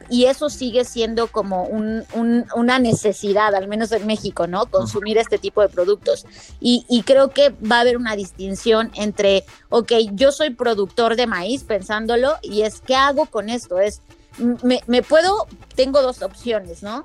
y 0.08 0.26
eso 0.26 0.50
sigue 0.50 0.84
siendo 0.84 1.26
como 1.28 1.64
una 1.64 2.78
necesidad, 2.78 3.54
al 3.54 3.68
menos 3.68 3.92
en 3.92 4.06
México, 4.06 4.46
¿no? 4.46 4.66
Consumir 4.66 5.18
este 5.18 5.36
tipo 5.36 5.62
de 5.62 5.68
productos. 5.68 6.26
Y, 6.60 6.86
y, 6.88 7.02
creo 7.02 7.30
que 7.30 7.50
va 7.50 7.78
a 7.78 7.80
haber 7.80 7.96
una 7.96 8.14
distinción 8.14 8.92
entre, 8.94 9.44
ok, 9.68 9.92
yo 10.12 10.32
soy 10.32 10.50
productor 10.50 11.16
de 11.16 11.26
maíz 11.26 11.64
pensándolo, 11.64 12.36
y 12.42 12.62
es, 12.62 12.80
¿qué 12.80 12.94
hago 12.94 13.26
con 13.26 13.48
esto? 13.48 13.78
Es, 13.80 14.00
me, 14.62 14.80
me 14.86 15.02
puedo, 15.02 15.48
tengo 15.74 16.02
dos 16.02 16.22
opciones, 16.22 16.82
¿no? 16.82 17.04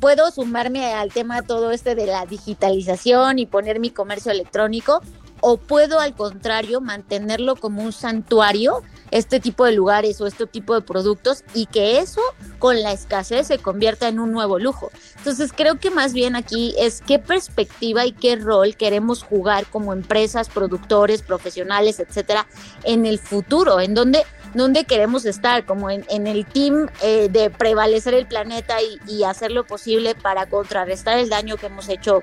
Puedo 0.00 0.30
sumarme 0.30 0.92
al 0.94 1.12
tema 1.12 1.42
todo 1.42 1.70
este 1.70 1.94
de 1.94 2.06
la 2.06 2.26
digitalización 2.26 3.38
y 3.38 3.46
poner 3.46 3.80
mi 3.80 3.90
comercio 3.90 4.32
electrónico 4.32 5.00
o 5.46 5.58
puedo 5.58 6.00
al 6.00 6.14
contrario 6.14 6.80
mantenerlo 6.80 7.56
como 7.56 7.82
un 7.82 7.92
santuario, 7.92 8.82
este 9.10 9.40
tipo 9.40 9.66
de 9.66 9.72
lugares 9.72 10.18
o 10.22 10.26
este 10.26 10.46
tipo 10.46 10.74
de 10.74 10.80
productos 10.80 11.44
y 11.52 11.66
que 11.66 11.98
eso 11.98 12.22
con 12.58 12.80
la 12.80 12.92
escasez 12.92 13.48
se 13.48 13.58
convierta 13.58 14.08
en 14.08 14.20
un 14.20 14.32
nuevo 14.32 14.58
lujo. 14.58 14.90
Entonces 15.18 15.52
creo 15.54 15.78
que 15.78 15.90
más 15.90 16.14
bien 16.14 16.34
aquí 16.34 16.74
es 16.78 17.02
qué 17.02 17.18
perspectiva 17.18 18.06
y 18.06 18.12
qué 18.12 18.36
rol 18.36 18.74
queremos 18.74 19.22
jugar 19.22 19.66
como 19.66 19.92
empresas, 19.92 20.48
productores, 20.48 21.20
profesionales, 21.20 22.00
etcétera, 22.00 22.46
en 22.84 23.04
el 23.04 23.18
futuro, 23.18 23.80
en 23.80 23.92
donde 23.92 24.24
dónde 24.54 24.84
queremos 24.84 25.24
estar, 25.26 25.64
como 25.64 25.90
en, 25.90 26.26
el 26.26 26.46
team 26.46 26.88
eh, 27.02 27.28
de 27.30 27.50
prevalecer 27.50 28.14
el 28.14 28.26
planeta 28.26 28.76
y, 29.06 29.24
hacer 29.24 29.50
lo 29.50 29.64
posible 29.66 30.14
para 30.14 30.46
contrarrestar 30.46 31.18
el 31.18 31.28
daño 31.28 31.56
que 31.56 31.66
hemos 31.66 31.88
hecho 31.88 32.22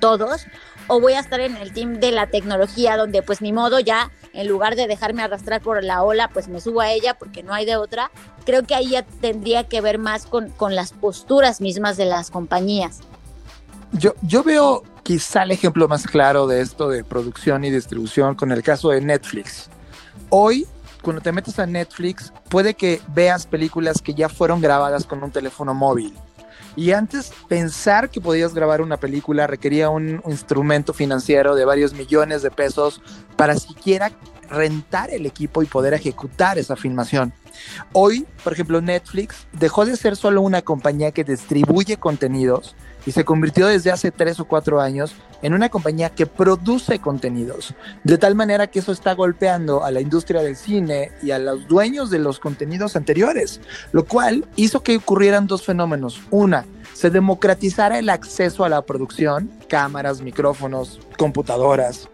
todos, 0.00 0.46
o 0.86 1.00
voy 1.00 1.14
a 1.14 1.20
estar 1.20 1.40
en 1.40 1.56
el 1.56 1.72
team 1.72 2.00
de 2.00 2.12
la 2.12 2.28
tecnología 2.28 2.96
donde 2.96 3.22
pues 3.22 3.40
ni 3.40 3.52
modo 3.52 3.80
ya 3.80 4.10
en 4.32 4.46
lugar 4.46 4.76
de 4.76 4.86
dejarme 4.86 5.22
arrastrar 5.22 5.60
por 5.60 5.82
la 5.82 6.02
ola 6.02 6.28
pues 6.28 6.48
me 6.48 6.60
subo 6.60 6.80
a 6.80 6.90
ella 6.90 7.14
porque 7.14 7.42
no 7.42 7.52
hay 7.52 7.66
de 7.66 7.76
otra. 7.76 8.10
Creo 8.46 8.62
que 8.62 8.74
ahí 8.74 8.90
ya 8.90 9.02
tendría 9.02 9.64
que 9.64 9.80
ver 9.80 9.98
más 9.98 10.26
con, 10.26 10.50
con 10.50 10.74
las 10.74 10.92
posturas 10.92 11.60
mismas 11.60 11.96
de 11.96 12.06
las 12.06 12.30
compañías. 12.30 13.00
Yo, 13.92 14.14
yo 14.22 14.42
veo 14.42 14.82
quizá 15.02 15.42
el 15.42 15.50
ejemplo 15.50 15.88
más 15.88 16.06
claro 16.06 16.46
de 16.46 16.60
esto 16.60 16.88
de 16.88 17.04
producción 17.04 17.64
y 17.64 17.70
distribución 17.70 18.34
con 18.34 18.52
el 18.52 18.62
caso 18.62 18.90
de 18.90 19.00
Netflix. 19.00 19.68
Hoy 20.30 20.66
cuando 21.02 21.22
te 21.22 21.32
metes 21.32 21.58
a 21.58 21.66
Netflix, 21.66 22.32
puede 22.48 22.74
que 22.74 23.00
veas 23.08 23.46
películas 23.46 24.02
que 24.02 24.14
ya 24.14 24.28
fueron 24.28 24.60
grabadas 24.60 25.04
con 25.04 25.22
un 25.22 25.30
teléfono 25.30 25.74
móvil. 25.74 26.14
Y 26.76 26.92
antes 26.92 27.32
pensar 27.48 28.08
que 28.08 28.20
podías 28.20 28.54
grabar 28.54 28.80
una 28.82 28.98
película 28.98 29.48
requería 29.48 29.90
un, 29.90 30.22
instrumento 30.26 30.92
financiero 30.92 31.56
de 31.56 31.64
varios 31.64 31.92
millones 31.92 32.42
de 32.42 32.52
pesos 32.52 33.00
para 33.36 33.56
siquiera 33.56 34.12
rentar 34.48 35.10
el 35.10 35.26
equipo 35.26 35.62
y 35.62 35.66
poder 35.66 35.92
ejecutar 35.94 36.56
esa 36.56 36.76
filmación. 36.76 37.32
Hoy, 37.92 38.26
por 38.44 38.52
ejemplo, 38.52 38.80
Netflix 38.80 39.48
dejó 39.52 39.84
de 39.84 39.96
ser 39.96 40.16
solo 40.16 40.40
una 40.40 40.62
compañía 40.62 41.10
que 41.10 41.24
distribuye 41.24 41.96
contenidos 41.96 42.76
y 43.08 43.12
se 43.12 43.24
convirtió 43.24 43.68
desde 43.68 43.90
hace 43.90 44.10
tres 44.10 44.38
o 44.38 44.44
cuatro 44.44 44.82
años 44.82 45.14
en 45.40 45.54
una 45.54 45.70
compañía 45.70 46.10
que 46.10 46.26
produce 46.26 46.98
contenidos, 46.98 47.72
de 48.04 48.18
tal 48.18 48.34
manera 48.34 48.66
que 48.66 48.80
eso 48.80 48.92
está 48.92 49.14
golpeando 49.14 49.82
a 49.82 49.90
la 49.90 50.02
industria 50.02 50.42
del 50.42 50.56
cine 50.56 51.12
y 51.22 51.30
a 51.30 51.38
los 51.38 51.66
dueños 51.68 52.10
de 52.10 52.18
los 52.18 52.38
contenidos 52.38 52.96
anteriores, 52.96 53.62
lo 53.92 54.04
cual 54.04 54.46
hizo 54.56 54.82
que 54.82 54.98
ocurrieran 54.98 55.46
dos 55.46 55.64
fenómenos. 55.64 56.20
Una, 56.30 56.66
se 56.92 57.08
democratizara 57.08 57.98
el 57.98 58.10
acceso 58.10 58.62
a 58.62 58.68
la 58.68 58.82
producción, 58.82 59.50
cámaras, 59.70 60.20
micrófonos, 60.20 61.00
computadoras. 61.16 62.10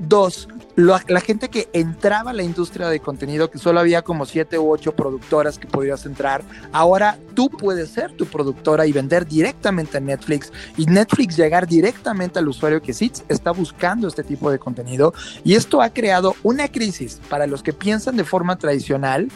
Dos, 0.00 0.48
la 0.76 1.20
gente 1.20 1.48
que 1.48 1.68
entraba 1.72 2.30
a 2.30 2.34
la 2.34 2.44
industria 2.44 2.88
de 2.88 3.00
contenido, 3.00 3.50
que 3.50 3.58
solo 3.58 3.80
había 3.80 4.02
como 4.02 4.26
siete 4.26 4.56
u 4.58 4.70
ocho 4.70 4.92
productoras 4.94 5.58
que 5.58 5.66
podías 5.66 6.06
entrar, 6.06 6.42
ahora 6.72 7.18
tú 7.34 7.50
puedes 7.50 7.90
ser 7.90 8.12
tu 8.12 8.26
productora 8.26 8.86
y 8.86 8.92
vender 8.92 9.26
directamente 9.26 9.96
a 9.96 10.00
Netflix 10.00 10.52
y 10.76 10.86
Netflix 10.86 11.36
llegar 11.36 11.66
directamente 11.66 12.38
al 12.38 12.46
usuario 12.46 12.80
que 12.80 12.94
sí 12.94 13.10
está 13.28 13.50
buscando 13.50 14.06
este 14.06 14.22
tipo 14.22 14.52
de 14.52 14.60
contenido. 14.60 15.12
Y 15.42 15.54
esto 15.54 15.82
ha 15.82 15.90
creado 15.90 16.36
una 16.44 16.68
crisis 16.68 17.20
para 17.28 17.48
los 17.48 17.64
que 17.64 17.72
piensan 17.72 18.16
de 18.16 18.24
forma 18.24 18.56
tradicional 18.56 19.28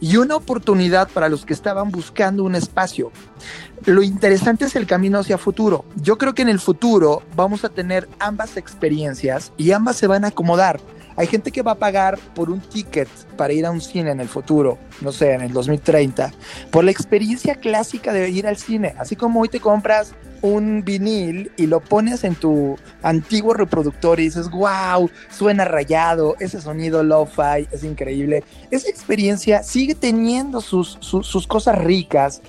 y 0.00 0.16
una 0.16 0.36
oportunidad 0.36 1.08
para 1.08 1.28
los 1.28 1.44
que 1.44 1.52
estaban 1.54 1.90
buscando 1.90 2.44
un 2.44 2.54
espacio. 2.54 3.10
Lo 3.84 4.02
interesante 4.02 4.64
es 4.64 4.76
el 4.76 4.86
camino 4.86 5.18
hacia 5.18 5.36
futuro. 5.36 5.84
Yo 5.96 6.16
creo 6.16 6.34
que 6.34 6.42
en 6.42 6.48
el 6.48 6.60
futuro 6.60 7.22
vamos 7.36 7.64
a 7.64 7.68
tener 7.68 8.08
ambas 8.18 8.56
experiencias 8.56 9.52
y 9.56 9.72
ambas 9.72 9.96
se 9.96 10.06
van 10.06 10.24
a 10.24 10.28
acomodar. 10.28 10.80
Hay 11.16 11.26
gente 11.28 11.52
que 11.52 11.62
va 11.62 11.72
a 11.72 11.76
pagar 11.76 12.18
por 12.34 12.50
un 12.50 12.60
ticket 12.60 13.08
para 13.36 13.52
ir 13.52 13.66
a 13.66 13.70
un 13.70 13.80
cine 13.80 14.10
en 14.10 14.20
el 14.20 14.28
futuro, 14.28 14.78
no 15.00 15.12
sé, 15.12 15.32
en 15.32 15.42
el 15.42 15.52
2030, 15.52 16.32
por 16.70 16.82
la 16.82 16.90
experiencia 16.90 17.54
clásica 17.54 18.12
de 18.12 18.30
ir 18.30 18.46
al 18.46 18.56
cine. 18.56 18.94
Así 18.98 19.14
como 19.14 19.40
hoy 19.40 19.48
te 19.48 19.60
compras 19.60 20.12
un 20.42 20.84
vinil 20.84 21.52
y 21.56 21.66
lo 21.66 21.80
pones 21.80 22.24
en 22.24 22.34
tu 22.34 22.76
antiguo 23.02 23.54
reproductor 23.54 24.18
y 24.18 24.24
dices, 24.24 24.50
wow, 24.50 25.08
suena 25.30 25.64
rayado, 25.64 26.36
ese 26.40 26.60
sonido 26.60 27.02
lo-fi 27.02 27.68
es 27.70 27.84
increíble. 27.84 28.42
Esa 28.70 28.90
experiencia 28.90 29.62
sigue 29.62 29.94
teniendo 29.94 30.60
sus, 30.60 30.98
sus 31.00 31.46
cosas 31.46 31.78
ricas, 31.78 32.42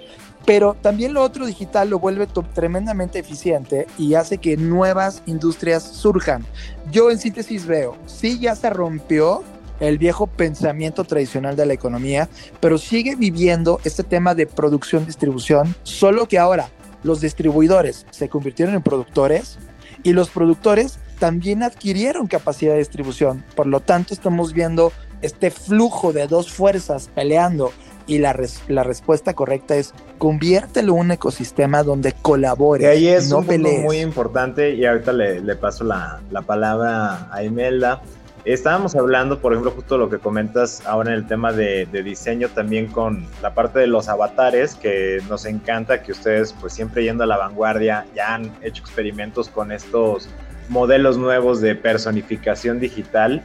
pero 0.46 0.76
también 0.82 1.14
lo 1.14 1.24
otro 1.24 1.46
digital 1.46 1.90
lo 1.90 2.00
vuelve 2.00 2.28
tremendamente 2.54 3.20
eficiente 3.20 3.88
y 3.98 4.14
hace 4.14 4.38
que 4.38 4.58
nuevas 4.58 5.24
industrias 5.26 5.84
surjan. 5.84 6.46
Yo 6.92 7.10
en 7.10 7.18
síntesis 7.18 7.66
veo, 7.66 7.98
sí 8.06 8.40
ya 8.40 8.56
se 8.56 8.70
rompió 8.70 9.44
el 9.80 9.98
viejo 9.98 10.28
pensamiento 10.28 11.04
tradicional 11.04 11.56
de 11.56 11.66
la 11.66 11.74
economía, 11.74 12.30
pero 12.60 12.78
sigue 12.78 13.16
viviendo 13.16 13.80
este 13.84 14.04
tema 14.04 14.36
de 14.36 14.48
producción-distribución, 14.48 15.76
solo 15.84 16.28
que 16.28 16.40
ahora 16.40 16.70
los 17.04 17.22
distribuidores 17.22 18.06
se 18.12 18.30
convirtieron 18.30 18.76
en 18.76 18.82
productores 18.82 19.58
y 20.04 20.14
los 20.14 20.30
productores 20.30 21.00
también 21.20 21.64
adquirieron 21.64 22.28
capacidad 22.28 22.74
de 22.74 22.80
distribución. 22.80 23.44
Por 23.56 23.68
lo 23.68 23.80
tanto, 23.80 24.14
estamos 24.14 24.54
viendo 24.54 24.92
este 25.22 25.50
flujo 25.50 26.14
de 26.14 26.28
dos 26.28 26.52
fuerzas 26.52 27.10
peleando 27.14 27.72
y 28.08 28.20
la, 28.20 28.36
la 28.68 28.84
respuesta 28.84 29.34
correcta 29.34 29.76
es 29.76 29.94
conviértelo 30.18 30.94
en 30.94 31.00
un 31.00 31.12
ecosistema 31.12 31.84
donde 31.84 32.14
colabore. 32.22 32.84
Y 32.84 32.88
ahí 32.88 33.08
es 33.08 33.32
un 33.32 33.46
punto 33.46 33.70
muy 33.70 34.00
importante 34.00 34.74
y 34.74 34.86
ahorita 34.86 35.14
le, 35.14 35.42
le 35.42 35.56
paso 35.56 35.84
la, 35.84 36.22
la, 36.32 36.42
palabra 36.42 37.28
a 37.34 37.44
Imelda. 37.44 38.02
Estábamos 38.46 38.96
hablando, 38.96 39.40
por 39.40 39.54
ejemplo, 39.54 39.72
justo 39.72 39.98
lo 39.98 40.08
que 40.08 40.20
comentas 40.20 40.86
ahora 40.86 41.12
en 41.12 41.16
el 41.16 41.28
tema 41.28 41.52
de, 41.52 41.88
de, 41.88 42.04
diseño 42.04 42.50
también 42.50 42.86
con 42.88 43.26
la 43.42 43.56
parte 43.56 43.80
de 43.80 43.88
los 43.88 44.08
avatares, 44.08 44.76
que 44.76 45.20
nos 45.28 45.46
encanta 45.46 46.04
que 46.04 46.12
ustedes 46.12 46.54
pues 46.54 46.74
siempre 46.74 47.04
yendo 47.04 47.24
a 47.24 47.28
la 47.28 47.38
vanguardia 47.38 48.06
ya 48.16 48.36
han 48.36 48.52
hecho 48.62 48.84
experimentos 48.84 49.50
con 49.50 49.72
estos 49.72 50.30
modelos 50.70 51.18
nuevos 51.18 51.60
de 51.60 51.76
personificación 51.76 52.80
digital. 52.80 53.44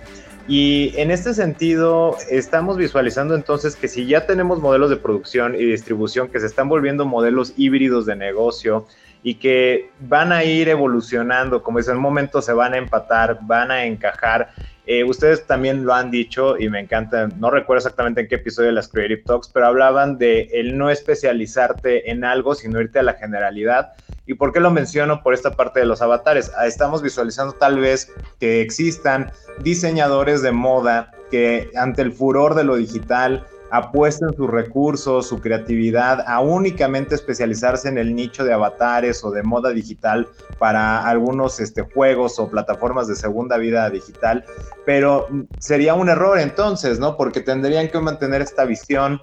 Y 0.48 0.92
en 0.96 1.10
este 1.10 1.34
sentido, 1.34 2.16
estamos 2.28 2.76
visualizando 2.76 3.34
entonces 3.34 3.76
que 3.76 3.88
si 3.88 4.06
ya 4.06 4.26
tenemos 4.26 4.60
modelos 4.60 4.90
de 4.90 4.96
producción 4.96 5.54
y 5.54 5.64
distribución 5.64 6.28
que 6.28 6.40
se 6.40 6.46
están 6.46 6.68
volviendo 6.68 7.04
modelos 7.04 7.52
híbridos 7.56 8.06
de 8.06 8.16
negocio 8.16 8.86
y 9.22 9.34
que 9.34 9.90
van 10.00 10.32
a 10.32 10.44
ir 10.44 10.68
evolucionando, 10.68 11.62
como 11.62 11.78
en 11.78 11.90
un 11.90 11.98
momento 11.98 12.40
se 12.42 12.52
van 12.52 12.74
a 12.74 12.78
empatar, 12.78 13.38
van 13.42 13.70
a 13.70 13.84
encajar. 13.84 14.50
Eh, 14.86 15.04
ustedes 15.04 15.46
también 15.46 15.84
lo 15.84 15.94
han 15.94 16.10
dicho 16.10 16.58
y 16.58 16.68
me 16.68 16.80
encanta, 16.80 17.28
no 17.38 17.50
recuerdo 17.50 17.78
exactamente 17.78 18.22
en 18.22 18.28
qué 18.28 18.36
episodio 18.36 18.68
de 18.68 18.74
las 18.74 18.88
Creative 18.88 19.22
Talks, 19.26 19.48
pero 19.48 19.66
hablaban 19.66 20.18
de 20.18 20.48
el 20.52 20.76
no 20.76 20.90
especializarte 20.90 22.10
en 22.10 22.24
algo, 22.24 22.54
sino 22.54 22.80
irte 22.80 22.98
a 22.98 23.02
la 23.02 23.14
generalidad. 23.14 23.92
¿Y 24.26 24.34
por 24.34 24.52
qué 24.52 24.60
lo 24.60 24.70
menciono 24.70 25.22
por 25.22 25.34
esta 25.34 25.56
parte 25.56 25.80
de 25.80 25.86
los 25.86 26.02
avatares? 26.02 26.50
Ah, 26.56 26.66
estamos 26.66 27.02
visualizando 27.02 27.52
tal 27.54 27.78
vez 27.78 28.12
que 28.38 28.60
existan 28.60 29.30
diseñadores 29.60 30.42
de 30.42 30.52
moda 30.52 31.12
que 31.30 31.70
ante 31.74 32.02
el 32.02 32.12
furor 32.12 32.54
de 32.54 32.64
lo 32.64 32.76
digital 32.76 33.46
apuesten 33.70 34.34
sus 34.34 34.48
recursos, 34.50 35.26
su 35.26 35.40
creatividad 35.40 36.24
a 36.26 36.40
únicamente 36.40 37.14
especializarse 37.14 37.88
en 37.88 37.98
el 37.98 38.14
nicho 38.14 38.44
de 38.44 38.52
avatares 38.52 39.24
o 39.24 39.30
de 39.30 39.42
moda 39.42 39.70
digital 39.70 40.28
para 40.58 41.06
algunos 41.06 41.60
este, 41.60 41.82
juegos 41.82 42.38
o 42.38 42.50
plataformas 42.50 43.08
de 43.08 43.16
segunda 43.16 43.56
vida 43.56 43.88
digital, 43.90 44.44
pero 44.84 45.28
sería 45.58 45.94
un 45.94 46.08
error 46.08 46.38
entonces, 46.38 46.98
¿no? 46.98 47.16
Porque 47.16 47.40
tendrían 47.40 47.88
que 47.88 48.00
mantener 48.00 48.42
esta 48.42 48.64
visión 48.64 49.20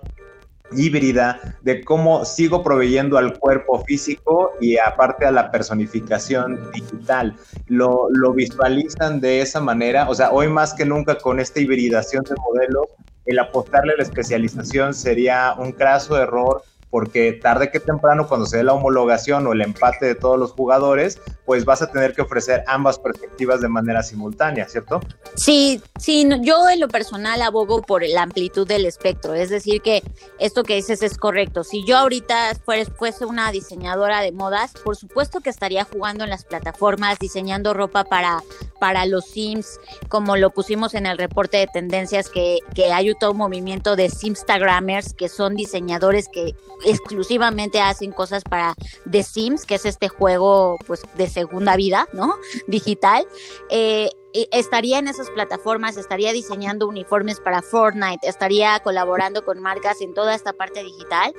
híbrida 0.71 1.57
de 1.61 1.83
cómo 1.83 2.25
sigo 2.25 2.63
proveyendo 2.63 3.17
al 3.17 3.37
cuerpo 3.39 3.83
físico 3.85 4.51
y 4.59 4.77
aparte 4.77 5.25
a 5.25 5.31
la 5.31 5.51
personificación 5.51 6.71
digital. 6.73 7.35
Lo, 7.67 8.07
lo 8.09 8.33
visualizan 8.33 9.21
de 9.21 9.41
esa 9.41 9.61
manera, 9.61 10.09
o 10.09 10.15
sea, 10.15 10.31
hoy 10.31 10.47
más 10.49 10.73
que 10.73 10.85
nunca 10.85 11.17
con 11.17 11.39
esta 11.39 11.59
hibridación 11.59 12.23
de 12.23 12.35
modelos, 12.35 12.87
el 13.28 13.39
apostarle 13.39 13.93
a 13.93 13.97
la 13.97 14.03
especialización 14.03 14.93
sería 14.93 15.53
un 15.57 15.71
craso 15.73 16.17
error 16.17 16.63
porque 16.89 17.34
tarde 17.34 17.69
que 17.69 17.80
temprano, 17.80 18.28
cuando 18.28 18.45
se 18.45 18.57
dé 18.57 18.63
la 18.63 18.73
homologación 18.73 19.45
o 19.45 19.53
el 19.53 19.61
empate 19.61 20.05
de 20.05 20.15
todos 20.15 20.39
los 20.39 20.53
jugadores, 20.53 21.19
pues 21.45 21.65
vas 21.65 21.82
a 21.82 21.91
tener 21.91 22.13
que 22.13 22.21
ofrecer 22.21 22.63
ambas 22.67 22.97
perspectivas 22.97 23.61
de 23.61 23.67
manera 23.67 24.01
simultánea, 24.03 24.67
¿cierto? 24.67 25.01
Sí, 25.36 25.82
sí, 25.99 26.28
yo 26.41 26.69
en 26.69 26.80
lo 26.80 26.88
personal 26.88 27.41
abogo 27.41 27.82
por 27.82 28.07
la 28.07 28.23
amplitud 28.23 28.67
del 28.67 28.86
espectro, 28.86 29.34
es 29.34 29.49
decir, 29.49 29.82
que 29.82 30.01
esto 30.39 30.63
que 30.63 30.75
dices 30.75 31.03
es 31.03 31.17
correcto. 31.17 31.63
Si 31.63 31.86
yo 31.86 31.97
ahorita 31.97 32.53
fuese 32.97 33.25
una 33.25 33.51
diseñadora 33.51 34.21
de 34.21 34.32
modas, 34.32 34.73
por 34.84 34.95
supuesto 34.95 35.41
que 35.41 35.49
estaría 35.49 35.84
jugando 35.84 36.23
en 36.23 36.30
las 36.30 36.45
plataformas, 36.45 37.19
diseñando 37.19 37.73
ropa 37.73 38.05
para, 38.05 38.41
para 38.80 39.05
los 39.05 39.25
Sims, 39.25 39.80
como 40.09 40.38
lo 40.38 40.51
pusimos 40.51 40.93
en 40.93 41.05
el 41.05 41.17
reporte 41.17 41.57
de 41.57 41.67
tendencias, 41.67 42.30
que, 42.30 42.59
que 42.75 42.91
hay 42.91 43.07
todo 43.15 43.32
un 43.32 43.38
movimiento 43.38 43.95
de 43.95 44.09
Simstagramers, 44.09 45.13
que 45.13 45.30
son 45.30 45.55
diseñadores 45.55 46.28
que 46.28 46.55
exclusivamente 46.86 47.82
hacen 47.82 48.11
cosas 48.11 48.43
para 48.43 48.75
The 49.09 49.23
Sims, 49.23 49.65
que 49.65 49.75
es 49.75 49.86
este 49.86 50.09
juego 50.09 50.78
pues 50.86 51.03
de 51.15 51.28
segunda 51.28 51.75
vida, 51.75 52.07
¿no? 52.13 52.36
Digital. 52.67 53.25
Eh, 53.69 54.09
estaría 54.51 54.99
en 54.99 55.07
esas 55.07 55.30
plataformas, 55.30 55.97
estaría 55.97 56.34
diseñando 56.34 56.88
uniformes 56.88 57.39
para 57.39 57.61
Fortnite, 57.61 58.28
estaría 58.28 58.80
colaborando 58.80 59.43
con 59.43 59.61
marcas 59.61 60.01
en 60.01 60.13
toda 60.13 60.36
esta 60.36 60.53
parte 60.53 60.84
digital 60.84 61.34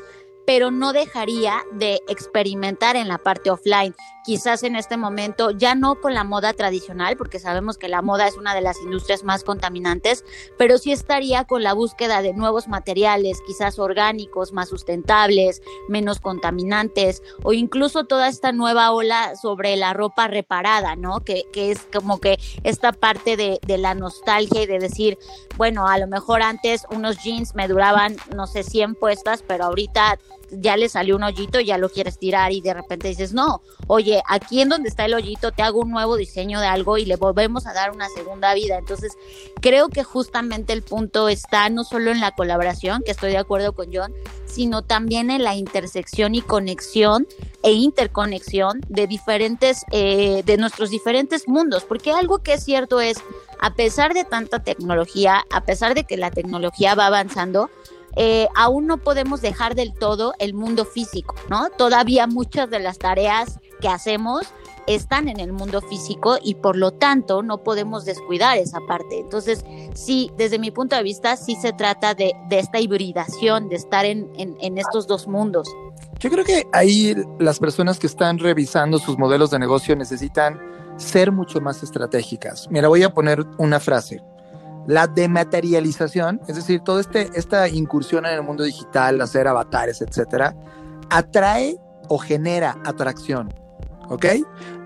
pero 0.49 0.70
no 0.70 0.94
dejaría 0.94 1.62
de 1.72 2.01
experimentar 2.09 2.96
en 2.96 3.07
la 3.07 3.18
parte 3.18 3.51
offline. 3.51 3.94
Quizás 4.24 4.62
en 4.62 4.76
este 4.76 4.96
momento 4.96 5.51
ya 5.51 5.74
no 5.74 6.01
con 6.01 6.14
la 6.14 6.24
moda 6.24 6.55
tradicional, 6.55 7.18
porque 7.18 7.38
sabemos 7.38 7.76
que 7.76 7.86
la 7.86 8.01
moda 8.01 8.26
es 8.26 8.38
una 8.38 8.55
de 8.55 8.62
las 8.62 8.80
industrias 8.80 9.24
más 9.24 9.44
contaminantes, 9.44 10.24
pero 10.57 10.78
sí 10.78 10.90
estaría 10.90 11.44
con 11.44 11.62
la 11.62 11.74
búsqueda 11.74 12.22
de 12.22 12.32
nuevos 12.32 12.66
materiales, 12.66 13.42
quizás 13.46 13.78
orgánicos, 13.78 14.55
más 14.55 14.70
sustentables, 14.70 15.61
menos 15.86 16.18
contaminantes, 16.18 17.22
o 17.42 17.53
incluso 17.53 18.05
toda 18.05 18.28
esta 18.28 18.51
nueva 18.51 18.92
ola 18.92 19.36
sobre 19.36 19.76
la 19.76 19.92
ropa 19.92 20.28
reparada, 20.28 20.96
¿no? 20.96 21.20
Que, 21.20 21.44
que 21.53 21.72
es 21.72 21.80
como 21.92 22.20
que 22.20 22.38
esta 22.64 22.92
parte 22.92 23.36
de, 23.36 23.59
de 23.66 23.76
la 23.76 23.94
nostalgia 23.94 24.62
y 24.62 24.66
de 24.66 24.78
decir, 24.78 25.18
bueno, 25.59 25.88
a 25.88 25.99
lo 25.99 26.07
mejor 26.07 26.40
antes 26.40 26.86
unos 26.90 27.22
jeans 27.22 27.55
me 27.55 27.68
duraban, 27.68 28.16
no 28.34 28.46
sé, 28.46 28.62
100 28.62 28.94
puestas, 28.94 29.44
pero 29.46 29.64
ahorita 29.64 30.18
ya 30.51 30.76
le 30.76 30.88
salió 30.88 31.16
un 31.16 31.22
hoyito 31.22 31.61
y 31.61 31.66
ya 31.66 31.78
lo 31.78 31.88
quieres 31.88 32.18
tirar 32.18 32.53
y 32.53 32.61
de 32.61 32.74
repente 32.74 33.09
dices, 33.09 33.32
no, 33.32 33.62
oye, 33.86 34.22
aquí 34.26 34.61
en 34.61 34.68
donde 34.68 34.88
está 34.88 35.05
el 35.05 35.14
hoyito 35.14 35.53
te 35.53 35.62
hago 35.62 35.80
un 35.80 35.90
nuevo 35.90 36.16
diseño 36.16 36.61
de 36.61 36.66
algo 36.66 36.99
y 36.99 37.05
le 37.05 37.16
volvemos 37.16 37.66
a 37.66 37.72
dar 37.72 37.90
una 37.90 38.09
segunda 38.09 38.55
vida. 38.55 38.78
Entonces, 38.78 39.12
creo 39.61 39.88
que 39.88 40.05
justamente 40.05 40.72
el 40.72 40.82
punto 40.82 41.28
está 41.28 41.68
no 41.68 41.84
solo 41.84 42.11
en 42.11 42.20
la 42.20 42.32
colaboración, 42.32 43.03
que 43.05 43.11
estoy 43.11 43.30
de 43.30 43.38
acuerdo 43.38 43.72
con 43.72 43.88
John, 43.92 44.12
sino 44.46 44.82
también 44.82 45.30
en 45.30 45.44
la 45.44 45.55
intersección 45.55 46.34
y 46.34 46.40
conexión 46.40 47.26
e 47.62 47.72
interconexión 47.72 48.80
de 48.88 49.07
diferentes, 49.07 49.84
eh, 49.90 50.42
de 50.44 50.57
nuestros 50.57 50.90
diferentes 50.90 51.49
mundos, 51.49 51.84
porque 51.84 52.12
algo 52.12 52.38
que 52.38 52.55
es 52.55 52.64
cierto 52.64 53.01
es, 53.01 53.18
a 53.61 53.74
pesar 53.74 54.14
de 54.14 54.24
tanta 54.24 54.62
tecnología, 54.62 55.44
a 55.51 55.64
pesar 55.64 55.94
de 55.94 56.05
que 56.05 56.16
la 56.16 56.30
tecnología 56.30 56.94
va 56.94 57.07
avanzando, 57.07 57.70
eh, 58.21 58.49
aún 58.57 58.89
no 58.89 58.99
podemos 58.99 59.41
dejar 59.41 59.77
del 59.77 59.95
todo 59.95 60.35
el 60.41 60.53
mundo 60.53 60.85
físico, 60.85 61.37
¿no? 61.49 61.71
Todavía 61.71 62.27
muchas 62.27 62.69
de 62.69 62.81
las 62.81 62.99
tareas 62.99 63.61
que 63.81 63.89
hacemos 63.89 64.47
están 64.89 65.29
en 65.29 65.39
el 65.39 65.53
mundo 65.53 65.81
físico 65.81 66.37
y 66.43 66.57
por 66.57 66.77
lo 66.77 66.91
tanto 66.91 67.43
no 67.43 67.62
podemos 67.62 68.05
descuidar 68.05 68.59
esa 68.59 68.81
parte. 68.89 69.21
Entonces, 69.21 69.64
sí, 69.95 70.33
desde 70.37 70.59
mi 70.59 70.73
punto 70.73 70.97
de 70.97 71.05
vista, 71.05 71.37
sí 71.37 71.57
se 71.57 71.73
trata 71.73 72.14
de, 72.14 72.33
esta 72.51 72.81
hibridación, 72.81 73.69
de 73.69 73.77
estar 73.77 74.05
en, 74.05 74.29
en 74.37 74.79
estos 74.79 75.07
dos 75.07 75.29
mundos. 75.29 75.69
Yo 76.19 76.31
creo 76.31 76.45
que 76.45 76.66
ahí 76.73 77.14
las 77.39 77.61
personas 77.61 78.01
que 78.01 78.09
están 78.09 78.39
revisando 78.39 78.99
sus 78.99 79.16
modelos 79.16 79.51
de 79.51 79.61
negocio 79.61 79.95
necesitan 79.95 80.59
ser 80.97 81.31
mucho 81.31 81.61
más 81.61 81.85
estratégicas. 81.85 82.66
Mira, 82.71 82.89
voy 82.89 83.05
a 83.05 83.14
poner 83.14 83.47
una 83.59 83.79
frase. 83.79 84.21
La 84.89 85.07
dematerialización, 85.07 86.41
es 86.49 86.57
decir, 86.57 86.80
toda 86.80 87.03
este, 87.03 87.28
esta 87.34 87.68
incursión 87.68 88.24
en 88.24 88.32
el 88.32 88.43
mundo 88.43 88.64
digital, 88.64 89.20
hacer 89.20 89.47
avatares, 89.47 90.01
etcétera, 90.01 90.57
atrae 91.11 91.76
o 92.09 92.16
genera 92.16 92.78
atracción. 92.86 93.53
¿Ok? 94.09 94.26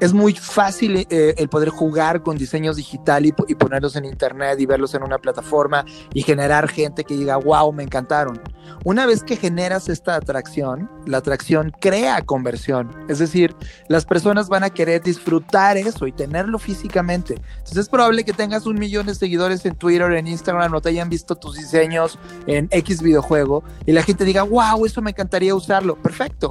Es 0.00 0.12
muy 0.12 0.34
fácil 0.34 1.06
eh, 1.10 1.34
el 1.36 1.48
poder 1.48 1.68
jugar 1.68 2.22
con 2.22 2.36
diseños 2.36 2.76
digital 2.76 3.26
y, 3.26 3.34
y, 3.48 3.54
ponerlos 3.54 3.96
en 3.96 4.04
internet 4.04 4.58
y 4.60 4.66
verlos 4.66 4.94
en 4.94 5.02
una 5.02 5.18
plataforma 5.18 5.84
y 6.12 6.22
generar 6.22 6.68
gente 6.68 7.04
que 7.04 7.14
diga, 7.14 7.36
wow, 7.36 7.72
me 7.72 7.82
encantaron. 7.82 8.40
Una 8.84 9.06
vez 9.06 9.22
que 9.22 9.36
generas 9.36 9.88
esta 9.88 10.16
atracción, 10.16 10.90
la 11.06 11.18
atracción 11.18 11.72
crea 11.80 12.22
conversión. 12.22 12.90
Es 13.08 13.18
decir, 13.18 13.54
las 13.88 14.04
personas 14.04 14.48
van 14.48 14.64
a 14.64 14.70
querer 14.70 15.02
disfrutar 15.02 15.76
eso 15.76 16.06
y 16.06 16.12
tenerlo 16.12 16.58
físicamente. 16.58 17.34
Entonces 17.34 17.78
es 17.78 17.88
probable 17.88 18.24
que 18.24 18.32
tengas 18.32 18.66
un 18.66 18.78
millón 18.78 19.06
de 19.06 19.14
seguidores 19.14 19.64
en 19.66 19.76
Twitter, 19.76 20.10
en 20.12 20.26
Instagram, 20.26 20.74
o 20.74 20.80
te 20.80 20.88
hayan 20.88 21.08
visto 21.08 21.36
tus 21.36 21.56
diseños 21.56 22.18
en 22.46 22.68
X 22.70 23.02
videojuego 23.02 23.62
y 23.86 23.92
la 23.92 24.02
gente 24.02 24.24
diga, 24.24 24.42
wow, 24.42 24.84
eso 24.84 25.00
me 25.00 25.10
encantaría 25.10 25.54
usarlo. 25.54 25.96
Perfecto 25.96 26.50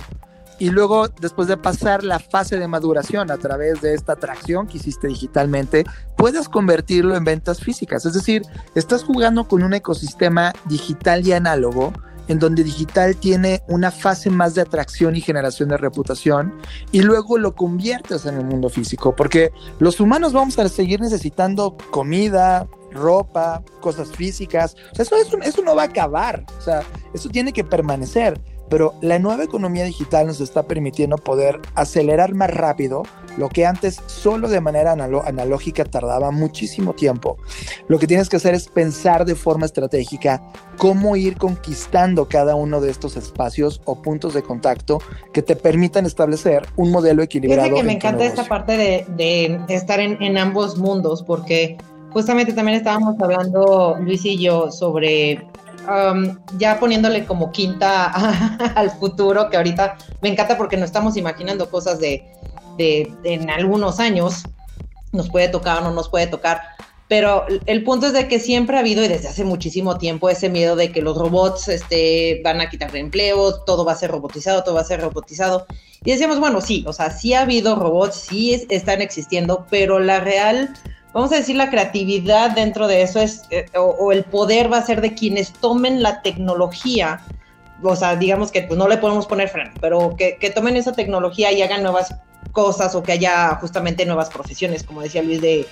y 0.62 0.70
luego 0.70 1.08
después 1.08 1.48
de 1.48 1.58
pasar 1.58 2.04
la 2.04 2.20
fase 2.20 2.60
de 2.60 2.68
maduración 2.68 3.32
a 3.32 3.38
través 3.38 3.82
de 3.82 3.96
esta 3.96 4.14
atracción 4.14 4.68
que 4.68 4.78
hiciste 4.78 5.08
digitalmente, 5.08 5.86
puedes 6.16 6.48
convertirlo 6.48 7.16
en 7.16 7.24
ventas 7.24 7.62
físicas. 7.62 8.06
Es 8.06 8.14
decir, 8.14 8.44
estás 8.76 9.04
jugando 9.04 9.48
con 9.48 9.64
un 9.64 9.74
ecosistema 9.74 10.54
digital 10.66 11.26
y 11.26 11.32
análogo 11.32 11.92
en 12.28 12.38
donde 12.38 12.64
digital 12.64 13.16
tiene 13.16 13.64
una 13.70 13.90
fase 13.90 14.30
más 14.30 14.54
de 14.54 14.62
atracción 14.62 15.16
y 15.16 15.22
generación 15.22 15.70
de 15.70 15.78
reputación 15.78 16.54
y 16.92 17.02
luego 17.02 17.40
lo 17.40 17.56
conviertes 17.56 18.28
en 18.28 18.38
el 18.38 18.46
mundo 18.46 18.70
físico, 18.70 19.16
porque 19.16 19.52
los 19.80 20.00
humanos 20.00 20.32
vamos 20.32 20.60
a 20.60 20.70
seguir 20.70 21.02
necesitando 21.02 21.76
comida, 21.90 22.68
ropa, 22.92 23.64
cosas 23.80 24.12
físicas. 24.12 24.76
Eso, 24.96 25.16
eso, 25.16 25.40
eso 25.42 25.64
no 25.64 25.76
va 25.76 25.82
a 25.82 25.86
acabar. 25.86 26.46
O 26.60 26.62
sea, 26.62 26.84
eso 27.16 27.30
tiene 27.30 27.52
que 27.52 27.64
permanecer 27.64 28.40
pero 28.72 28.94
la 29.02 29.20
nueva 29.20 29.44
economía 29.44 29.84
digital 29.84 30.28
nos 30.28 30.40
está 30.40 30.64
permitiendo 30.64 31.18
poder 31.18 31.60
acelerar 31.76 32.34
más 32.34 32.50
rápido 32.52 33.04
lo 33.38 33.50
que 33.50 33.66
antes 33.66 34.00
solo 34.06 34.48
de 34.48 34.62
manera 34.62 34.94
analógica 34.94 35.84
tardaba 35.84 36.32
muchísimo 36.32 36.94
tiempo. 36.94 37.38
Lo 37.90 38.00
que 38.00 38.08
tienes 38.08 38.30
que 38.30 38.38
hacer 38.38 38.54
es 38.54 38.70
pensar 38.70 39.26
de 39.26 39.36
forma 39.36 39.66
estratégica 39.66 40.42
cómo 40.78 41.18
ir 41.18 41.38
conquistando 41.38 42.30
cada 42.30 42.56
uno 42.56 42.80
de 42.80 42.92
estos 42.92 43.18
espacios 43.18 43.82
o 43.84 44.02
puntos 44.02 44.34
de 44.34 44.42
contacto 44.42 45.00
que 45.34 45.42
te 45.42 45.58
permitan 45.58 46.06
establecer 46.06 46.66
un 46.78 46.92
modelo 46.92 47.24
equilibrado. 47.24 47.64
Fíjate 47.64 47.82
que 47.82 47.88
me 47.88 47.94
encanta 47.94 48.24
esta 48.24 48.46
parte 48.46 49.06
de, 49.18 49.60
estar 49.68 50.00
en, 50.00 50.22
en 50.24 50.38
ambos 50.38 50.78
mundos 50.78 51.24
porque 51.24 51.78
justamente 52.12 52.54
también 52.54 52.78
estábamos 52.78 53.16
hablando 53.20 53.98
Luis 54.00 54.24
y 54.24 54.38
yo 54.38 54.72
sobre 54.72 55.46
Um, 55.88 56.38
ya 56.60 56.80
poniéndole 56.80 57.26
como 57.26 57.52
quinta 57.52 58.06
al 58.76 58.92
futuro, 58.92 59.50
que 59.50 59.58
ahorita 59.58 59.98
me 60.22 60.30
encanta 60.30 60.58
porque 60.58 60.78
no 60.78 60.86
estamos 60.86 61.18
imaginando 61.18 61.70
cosas 61.72 62.00
de, 62.00 62.24
de, 62.78 63.12
en 63.24 63.50
algunos 63.50 64.00
años, 64.00 64.44
nos 65.12 65.30
puede 65.30 65.48
tocar 65.48 65.80
o 65.80 65.82
no 65.82 65.92
nos 65.92 66.08
puede 66.08 66.28
tocar, 66.28 66.62
pero 67.12 67.46
el 67.66 67.84
punto 67.84 68.08
es 68.08 68.14
de 68.14 68.30
que 68.30 68.40
siempre 68.40 68.78
ha 68.78 68.80
habido 68.80 69.04
y 69.04 69.10
desde 69.10 69.28
hace 69.28 69.44
muchísimo 69.44 69.98
tiempo 69.98 70.30
ese 70.30 70.48
miedo 70.48 70.78
de 70.78 70.94
que 70.94 71.02
los 71.02 71.18
robots 71.18 71.68
este, 71.68 72.40
van 72.42 72.62
a 72.62 72.70
quitar 72.70 72.96
empleos, 72.96 73.66
todo 73.66 73.84
va 73.84 73.92
a 73.92 73.98
ser 73.98 74.12
robotizado, 74.12 74.64
todo 74.64 74.76
va 74.76 74.82
a 74.82 74.86
ser 74.86 75.02
robotizado. 75.02 75.66
Y 76.06 76.12
decíamos, 76.12 76.40
bueno, 76.40 76.62
sí, 76.62 76.86
o 76.88 76.94
sea, 76.94 77.12
sí 77.12 77.34
ha 77.34 77.42
habido 77.42 77.76
robots, 77.76 78.16
sí 78.16 78.66
están 78.70 79.02
existiendo, 79.02 79.68
pero 79.70 80.00
la 80.00 80.22
real, 80.22 80.74
vamos 81.14 81.32
a 81.32 81.38
decir, 81.38 81.56
la 81.56 81.70
creatividad 81.70 82.52
dentro 82.52 82.88
de 82.88 83.02
eso 83.02 83.20
es, 83.20 83.44
eh, 83.50 83.66
o, 83.78 84.12
el 84.12 84.24
poder 84.24 84.72
va 84.72 84.78
a 84.78 84.86
ser 84.86 85.02
de 85.02 85.14
quienes 85.14 85.54
tomen 85.54 86.02
la 86.02 86.22
tecnología, 86.22 87.22
o 87.84 87.96
sea, 87.96 88.16
digamos 88.16 88.52
que 88.52 88.64
pues, 88.64 88.78
no 88.78 88.88
le 88.88 88.98
podemos 88.98 89.26
poner 89.26 89.50
freno, 89.50 89.72
pero 89.82 90.16
que, 90.16 90.38
que 90.38 90.50
tomen 90.50 90.78
esa 90.78 90.94
tecnología 90.94 91.52
y 91.52 91.62
hagan 91.62 91.84
nuevas 91.84 92.14
cosas 92.52 92.96
o 92.96 93.04
que 93.04 93.14
haya 93.14 93.56
justamente 93.56 94.06
nuevas 94.06 94.30
profesiones, 94.30 94.84
como 94.84 95.02
decía 95.02 95.24
Luis, 95.24 95.42
de 95.42 95.68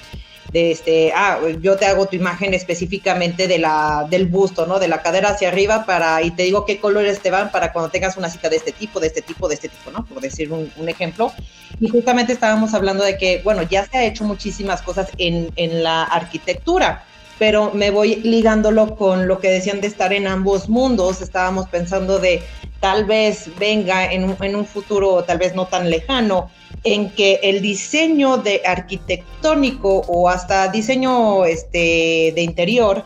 de 0.51 0.71
este, 0.71 1.11
ah, 1.15 1.39
yo 1.61 1.77
te 1.77 1.85
hago 1.85 2.07
tu 2.07 2.15
imagen 2.15 2.53
específicamente 2.53 3.47
de 3.47 3.59
la, 3.59 4.07
del 4.09 4.25
busto, 4.27 4.65
¿no? 4.65 4.79
De 4.79 4.87
la 4.87 5.01
cadera 5.01 5.29
hacia 5.29 5.49
arriba 5.49 5.85
para, 5.85 6.21
y 6.23 6.31
te 6.31 6.43
digo 6.43 6.65
qué 6.65 6.79
colores 6.79 7.19
te 7.19 7.29
van 7.29 7.51
para 7.51 7.71
cuando 7.71 7.91
tengas 7.91 8.17
una 8.17 8.29
cita 8.29 8.49
de 8.49 8.55
este 8.55 8.71
tipo, 8.71 8.99
de 8.99 9.07
este 9.07 9.21
tipo, 9.21 9.47
de 9.47 9.55
este 9.55 9.69
tipo, 9.69 9.91
¿no? 9.91 10.05
Por 10.05 10.21
decir 10.21 10.51
un, 10.51 10.89
ejemplo. 10.89 11.31
Y 11.79 11.87
justamente 11.87 12.33
estábamos 12.33 12.73
hablando 12.73 13.03
de 13.03 13.17
que, 13.17 13.41
bueno, 13.43 13.61
ya 13.63 13.85
se 13.85 13.97
ha 13.97 14.05
hecho 14.05 14.23
muchísimas 14.23 14.81
cosas 14.81 15.09
en, 15.17 15.51
en 15.55 15.83
la 15.83 16.03
arquitectura, 16.03 17.03
pero 17.37 17.71
me 17.73 17.91
voy 17.91 18.15
ligándolo 18.15 18.95
con 18.95 19.27
lo 19.27 19.39
que 19.39 19.49
decían 19.49 19.81
de 19.81 19.87
estar 19.87 20.13
en 20.13 20.27
ambos 20.27 20.67
mundos. 20.67 21.21
Estábamos 21.21 21.69
pensando 21.69 22.17
de 22.17 22.41
tal 22.79 23.05
vez 23.05 23.49
venga 23.59 24.11
en 24.11 24.35
en 24.41 24.55
un 24.55 24.65
futuro, 24.65 25.23
tal 25.23 25.37
vez 25.37 25.53
no 25.53 25.67
tan 25.67 25.89
lejano, 25.89 26.49
en 26.84 27.09
que 27.11 27.39
el 27.43 27.61
diseño 27.61 28.38
de 28.38 28.61
arquitectónico 28.65 30.03
o 30.07 30.30
hasta 30.30 30.67
diseño 30.69 31.45
este, 31.45 32.32
de 32.36 32.41
interior 32.41 33.03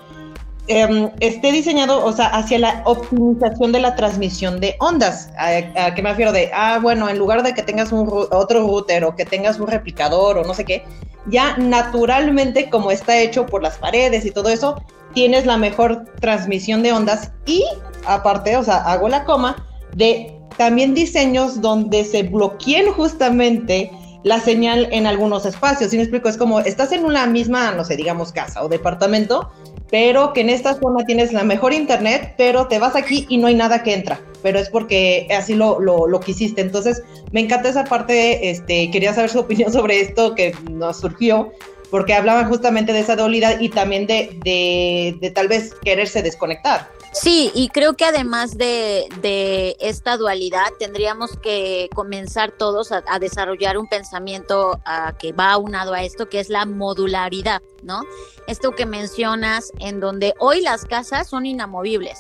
em, 0.68 1.10
esté 1.20 1.52
diseñado, 1.52 2.04
o 2.06 2.12
sea, 2.14 2.28
hacia 2.28 2.60
la 2.60 2.84
optimización 2.86 3.72
de 3.72 3.80
la 3.80 3.96
transmisión 3.96 4.60
de 4.60 4.76
ondas. 4.80 5.30
¿A, 5.38 5.94
qué 5.94 6.02
me 6.02 6.10
refiero? 6.10 6.32
De, 6.32 6.52
ah, 6.54 6.80
bueno, 6.82 7.10
en 7.10 7.18
lugar 7.18 7.44
de 7.44 7.54
que 7.54 7.64
tengas 7.64 7.92
un, 7.92 8.08
otro 8.32 8.62
router 8.62 9.04
o 9.04 9.16
que 9.16 9.26
tengas 9.26 9.60
un 9.60 9.68
replicador 9.68 10.38
o 10.38 10.44
no 10.44 10.54
sé 10.54 10.66
qué, 10.66 10.84
ya 11.28 11.58
naturalmente, 11.58 12.70
como 12.70 12.92
está 12.92 13.18
hecho 13.18 13.46
por 13.46 13.64
las 13.64 13.78
paredes 13.78 14.26
y 14.26 14.32
todo 14.32 14.50
eso, 14.50 14.82
tienes 15.14 15.46
la 15.46 15.58
mejor 15.58 16.06
transmisión 16.20 16.84
de 16.84 16.92
ondas 16.92 17.32
y 17.46 17.64
aparte, 18.06 18.58
o 18.58 18.64
sea, 18.64 18.78
hago 18.78 19.08
la 19.10 19.24
coma, 19.24 19.66
de 19.96 20.36
también 20.58 20.94
diseños 20.94 21.62
donde 21.62 22.04
se 22.06 22.24
bloqueen 22.24 22.92
justamente 22.92 23.92
la 24.24 24.40
señal 24.40 24.88
en 24.92 25.06
algunos 25.06 25.46
espacios. 25.46 25.92
Si 25.92 25.98
me 25.98 26.04
explico, 26.04 26.30
es 26.30 26.38
como 26.38 26.60
estás 26.60 26.92
en 26.92 27.06
una 27.06 27.26
misma, 27.28 27.72
no 27.72 27.84
sé, 27.84 27.96
digamos 27.96 28.32
casa 28.32 28.64
o 28.64 28.70
departamento, 28.70 29.52
pero 29.92 30.34
que 30.34 30.42
en 30.42 30.50
esta 30.50 30.74
zona 30.76 31.06
tienes 31.06 31.34
la 31.34 31.44
mejor 31.44 31.74
internet, 31.74 32.34
pero 32.38 32.68
te 32.68 32.80
vas 32.80 32.96
aquí 32.96 33.26
y 33.30 33.38
no 33.38 33.48
hay 33.48 33.56
nada 33.56 33.84
que 33.84 33.94
entra. 33.94 34.20
Pero 34.42 34.60
es 34.60 34.70
porque 34.70 35.28
así 35.38 35.54
lo, 35.54 35.80
lo, 35.80 36.20
quisiste. 36.20 36.62
Entonces, 36.62 37.04
me 37.32 37.42
encanta 37.42 37.70
esa 37.70 37.86
parte. 37.86 38.50
Este, 38.50 38.90
quería 38.92 39.14
saber 39.14 39.30
su 39.30 39.40
opinión 39.40 39.72
sobre 39.74 40.02
esto 40.02 40.36
que 40.36 40.56
nos 40.72 40.98
surgió, 40.98 41.52
porque 41.92 42.14
hablaban 42.14 42.50
justamente 42.50 42.92
de 42.92 43.02
esa 43.02 43.16
dualidad 43.16 43.60
y 43.60 43.70
también 43.70 44.08
de, 44.08 44.38
de, 44.44 45.18
de 45.22 45.32
tal 45.32 45.48
vez 45.48 45.74
quererse 45.84 46.22
desconectar. 46.22 46.90
Sí, 47.14 47.52
y 47.54 47.70
creo 47.70 47.94
que 47.94 48.06
además 48.06 48.58
de, 48.58 49.08
de 49.22 49.76
esta 49.80 50.18
dualidad 50.18 50.66
tendríamos 50.80 51.38
que 51.38 51.88
comenzar 51.94 52.52
todos 52.58 52.92
a, 52.92 53.04
desarrollar 53.20 53.78
un 53.78 53.88
pensamiento 53.88 54.82
que 55.20 55.32
va 55.32 55.52
aunado 55.52 55.94
a 55.94 56.04
esto, 56.04 56.28
que 56.28 56.40
es 56.40 56.50
la 56.50 56.66
modularidad, 56.66 57.62
¿no? 57.84 58.02
Esto 58.48 58.72
que 58.72 58.86
mencionas 58.86 59.72
en 59.80 60.00
donde 60.00 60.34
hoy 60.40 60.62
las 60.62 60.86
casas 60.86 61.30
son 61.30 61.46
inamovibles. 61.46 62.20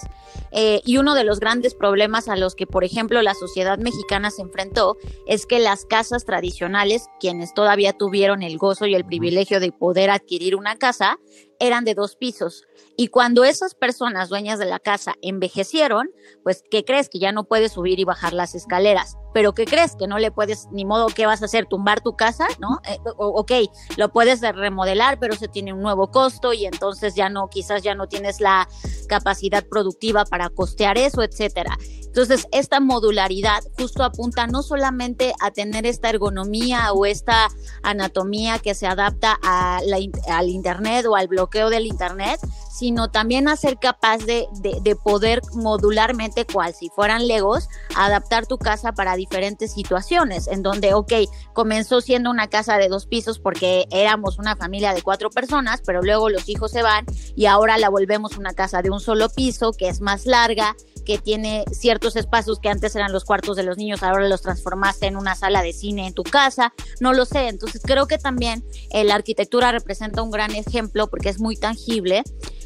Eh, 0.51 0.81
y 0.85 0.97
uno 0.97 1.15
de 1.15 1.23
los 1.23 1.39
grandes 1.39 1.73
problemas 1.73 2.27
a 2.27 2.35
los 2.35 2.53
que, 2.53 2.67
por 2.67 2.83
ejemplo, 2.83 3.21
la 3.23 3.33
sociedad 3.33 3.79
mexicana 3.79 4.29
se 4.29 4.43
enfrentó 4.43 4.97
es 5.25 5.47
que 5.47 5.57
las 5.59 5.85
casas 5.85 6.25
tradicionales, 6.25 7.07
quienes 7.19 7.55
todavía 7.55 7.93
tuvieron 7.93 8.43
el 8.43 8.59
gozo 8.59 8.85
y 8.85 8.93
el 8.93 9.03
privilegio 9.03 9.59
de 9.59 9.71
poder 9.71 10.11
adquirir 10.11 10.55
una 10.55 10.75
casa, 10.75 11.17
eran 11.63 11.85
de 11.85 11.95
dos 11.95 12.17
pisos. 12.17 12.67
Y 12.97 13.07
cuando 13.07 13.45
esas 13.45 13.73
personas 13.73 14.27
dueñas 14.27 14.59
de 14.59 14.65
la 14.65 14.79
casa 14.79 15.15
envejecieron, 15.21 16.11
pues, 16.43 16.61
¿qué 16.69 16.83
crees? 16.83 17.07
Que 17.07 17.19
ya 17.19 17.31
no 17.31 17.45
puedes 17.45 17.71
subir 17.71 17.99
y 17.99 18.03
bajar 18.03 18.33
las 18.33 18.53
escaleras. 18.53 19.15
Pero 19.33 19.53
¿qué 19.53 19.65
crees? 19.65 19.95
Que 19.95 20.07
no 20.07 20.19
le 20.19 20.31
puedes, 20.31 20.67
ni 20.71 20.85
modo, 20.85 21.07
¿qué 21.07 21.25
vas 21.25 21.41
a 21.41 21.45
hacer? 21.45 21.65
¿Tumbar 21.65 22.01
tu 22.01 22.15
casa? 22.15 22.47
¿No? 22.59 22.79
Eh, 22.87 22.97
ok, 23.17 23.51
lo 23.97 24.11
puedes 24.11 24.41
remodelar, 24.41 25.19
pero 25.19 25.35
se 25.35 25.47
tiene 25.47 25.73
un 25.73 25.81
nuevo 25.81 26.11
costo 26.11 26.53
y 26.53 26.65
entonces 26.65 27.15
ya 27.15 27.29
no, 27.29 27.49
quizás 27.49 27.81
ya 27.81 27.95
no 27.95 28.07
tienes 28.07 28.39
la 28.39 28.67
capacidad 29.07 29.65
productiva 29.65 30.25
para 30.25 30.49
costear 30.49 30.97
eso, 30.97 31.23
etcétera. 31.23 31.77
Entonces, 32.13 32.47
esta 32.51 32.79
modularidad 32.79 33.63
justo 33.75 34.03
apunta 34.03 34.45
no 34.45 34.61
solamente 34.61 35.33
a 35.41 35.49
tener 35.49 35.87
esta 35.87 36.11
ergonomía 36.11 36.93
o 36.93 37.07
esta 37.07 37.47
anatomía 37.81 38.59
que 38.59 38.75
se 38.75 38.85
adapta 38.85 39.39
a 39.41 39.79
al 40.27 40.49
Internet 40.49 41.07
o 41.07 41.15
al 41.15 41.27
bloqueo 41.27 41.71
del 41.71 41.87
Internet, 41.87 42.39
sino 42.83 43.09
también 43.09 43.47
a 43.47 43.55
ser 43.55 43.77
capaz 43.79 44.17
de, 44.25 44.45
de, 44.59 44.95
poder 44.97 45.41
modularmente, 45.53 46.45
cual 46.45 46.73
si 46.73 46.89
fueran 46.89 47.29
legos, 47.29 47.69
adaptar 47.95 48.45
tu 48.45 48.57
casa 48.57 48.91
para 48.91 49.15
diferentes 49.15 49.71
situaciones, 49.71 50.49
en 50.49 50.63
donde, 50.63 50.93
ok, 50.93 51.13
comenzó 51.53 52.01
siendo 52.01 52.29
una 52.29 52.49
casa 52.49 52.77
de 52.77 52.89
dos 52.89 53.05
pisos 53.05 53.39
porque 53.39 53.85
éramos 53.89 54.37
una 54.37 54.57
familia 54.57 54.93
de 54.93 55.01
cuatro 55.01 55.29
personas, 55.29 55.81
pero 55.85 56.01
luego 56.01 56.29
los 56.29 56.49
hijos 56.49 56.71
se 56.71 56.81
van 56.81 57.05
y 57.37 57.45
ahora 57.45 57.77
la 57.77 57.87
volvemos 57.87 58.35
una 58.35 58.53
casa 58.53 58.81
de 58.81 58.89
un 58.89 58.99
solo 58.99 59.29
piso, 59.29 59.71
que 59.71 59.87
es 59.87 60.01
más 60.01 60.25
larga, 60.25 60.75
que 61.05 61.17
tiene 61.17 61.63
ciertos 61.71 62.17
espacios 62.17 62.59
que 62.59 62.67
antes 62.67 62.97
eran 62.97 63.13
los 63.13 63.23
cuartos 63.23 63.55
de 63.55 63.63
los 63.63 63.77
niños, 63.77 64.03
ahora 64.03 64.27
los 64.27 64.41
transformaste 64.41 65.05
en 65.05 65.15
una 65.15 65.35
sala 65.35 65.61
de 65.61 65.71
cine 65.71 66.07
en 66.07 66.13
tu 66.13 66.23
casa, 66.23 66.73
no 66.99 67.13
lo 67.13 67.23
sé. 67.23 67.47
Entonces 67.47 67.81
creo 67.85 68.07
que 68.07 68.17
también 68.17 68.65
eh, 68.91 69.05
la 69.05 69.15
arquitectura 69.15 69.71
representa 69.71 70.21
un 70.21 70.31
gran 70.31 70.53
ejemplo 70.53 71.09
porque 71.09 71.29
es 71.29 71.39
muy 71.39 71.55
tangible 71.55 72.23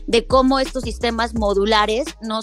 de 0.07 0.25
cómo 0.25 0.59
estos 0.59 0.83
sistemas 0.83 1.35
modulares 1.35 2.05
no, 2.21 2.39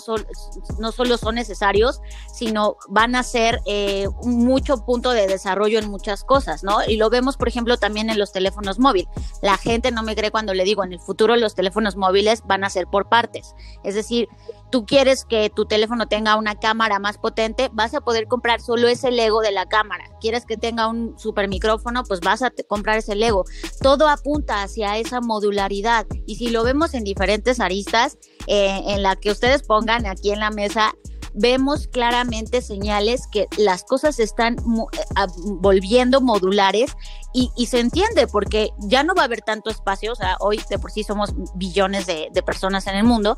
no 0.78 0.92
solo 0.92 1.16
son 1.18 1.34
necesarios, 1.34 2.00
sino 2.32 2.76
van 2.88 3.16
a 3.16 3.22
ser 3.22 3.60
eh, 3.66 4.06
mucho 4.22 4.84
punto 4.84 5.10
de 5.10 5.26
desarrollo 5.26 5.78
en 5.78 5.90
muchas 5.90 6.24
cosas, 6.24 6.62
¿no? 6.62 6.78
Y 6.86 6.96
lo 6.96 7.08
vemos, 7.10 7.36
por 7.36 7.48
ejemplo, 7.48 7.78
también 7.78 8.10
en 8.10 8.18
los 8.18 8.32
teléfonos 8.32 8.78
móviles. 8.78 9.08
La 9.42 9.56
gente 9.56 9.90
no 9.90 10.02
me 10.02 10.14
cree 10.14 10.30
cuando 10.30 10.52
le 10.52 10.64
digo, 10.64 10.84
en 10.84 10.92
el 10.92 11.00
futuro 11.00 11.36
los 11.36 11.54
teléfonos 11.54 11.96
móviles 11.96 12.42
van 12.46 12.64
a 12.64 12.70
ser 12.70 12.86
por 12.86 13.08
partes. 13.08 13.54
Es 13.82 13.94
decir, 13.94 14.28
tú 14.70 14.84
quieres 14.84 15.24
que 15.24 15.50
tu 15.50 15.64
teléfono 15.64 16.06
tenga 16.06 16.36
una 16.36 16.56
cámara 16.56 16.98
más 16.98 17.16
potente, 17.16 17.70
vas 17.72 17.94
a 17.94 18.02
poder 18.02 18.26
comprar 18.26 18.60
solo 18.60 18.88
ese 18.88 19.10
Lego 19.10 19.40
de 19.40 19.52
la 19.52 19.66
cámara. 19.66 20.04
Quieres 20.20 20.44
que 20.44 20.56
tenga 20.56 20.88
un 20.88 21.18
super 21.18 21.48
micrófono, 21.48 22.02
pues 22.04 22.20
vas 22.20 22.42
a 22.42 22.52
comprar 22.68 22.98
ese 22.98 23.14
Lego. 23.14 23.44
Todo 23.80 24.08
apunta 24.08 24.62
hacia 24.62 24.98
esa 24.98 25.20
modularidad. 25.20 26.06
Y 26.26 26.36
si 26.36 26.50
lo 26.50 26.62
vemos 26.64 26.92
en 26.92 27.04
diferentes 27.04 27.53
aristas, 27.61 28.18
eh, 28.46 28.80
en 28.86 29.02
la 29.02 29.16
que 29.16 29.30
ustedes 29.30 29.62
pongan 29.62 30.07
aquí 30.07 30.30
en 30.30 30.40
la 30.40 30.50
mesa, 30.50 30.94
vemos 31.34 31.88
claramente 31.88 32.62
señales 32.62 33.26
que 33.26 33.46
las 33.59 33.82
cosas 33.82 34.20
están 34.20 34.57
eh, 34.57 35.26
volviendo 35.61 36.20
modulares 36.20 36.92
y, 37.36 37.50
se 37.66 37.80
entiende 37.80 38.28
porque 38.28 38.70
ya 38.78 39.02
no 39.02 39.12
va 39.12 39.22
a 39.22 39.24
haber 39.24 39.40
tanto 39.40 39.68
espacio, 39.68 40.12
o 40.12 40.14
sea, 40.14 40.36
hoy 40.38 40.61
de 40.70 40.78
por 40.78 40.92
sí 40.92 41.02
somos 41.02 41.34
billones 41.57 42.07
de, 42.07 42.30
personas 42.46 42.86
en 42.86 42.94
el 42.94 43.02
mundo, 43.02 43.36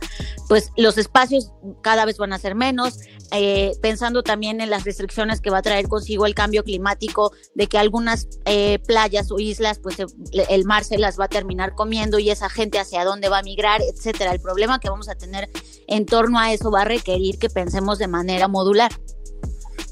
pues 0.48 0.70
los 0.76 0.98
espacios 0.98 1.52
cada 1.80 2.04
vez 2.04 2.18
van 2.18 2.34
a 2.34 2.38
ser 2.38 2.54
menos, 2.54 2.98
eh, 3.32 3.72
pensando 3.82 4.22
también 4.22 4.60
en 4.60 4.70
las 4.70 4.84
restricciones 4.84 5.40
que 5.40 5.50
va 5.50 5.58
a 5.58 5.62
traer 5.62 5.88
consigo 5.88 6.26
el 6.26 6.34
cambio 6.34 6.64
climático, 6.64 7.32
de 7.54 7.66
que 7.66 7.78
algunas 7.78 8.28
eh, 8.44 8.78
playas 8.86 9.30
o 9.30 9.38
islas, 9.38 9.78
pues 9.78 9.96
el 9.98 10.64
mar 10.64 10.84
se 10.84 10.98
las 10.98 11.18
va 11.18 11.24
a 11.24 11.28
terminar 11.28 11.74
comiendo 11.74 12.18
y 12.18 12.30
esa 12.30 12.48
gente 12.48 12.78
hacia 12.78 13.04
dónde 13.04 13.28
va 13.28 13.38
a 13.38 13.42
migrar, 13.42 13.80
etcétera. 13.82 14.32
El 14.32 14.40
problema 14.40 14.78
que 14.78 14.90
vamos 14.90 15.08
a 15.08 15.14
tener 15.14 15.48
en 15.86 16.06
torno 16.06 16.38
a 16.38 16.52
eso 16.52 16.70
va 16.70 16.82
a 16.82 16.84
requerir 16.84 17.38
que 17.38 17.48
pensemos 17.48 17.98
de 17.98 18.08
manera 18.08 18.48
modular. 18.48 18.92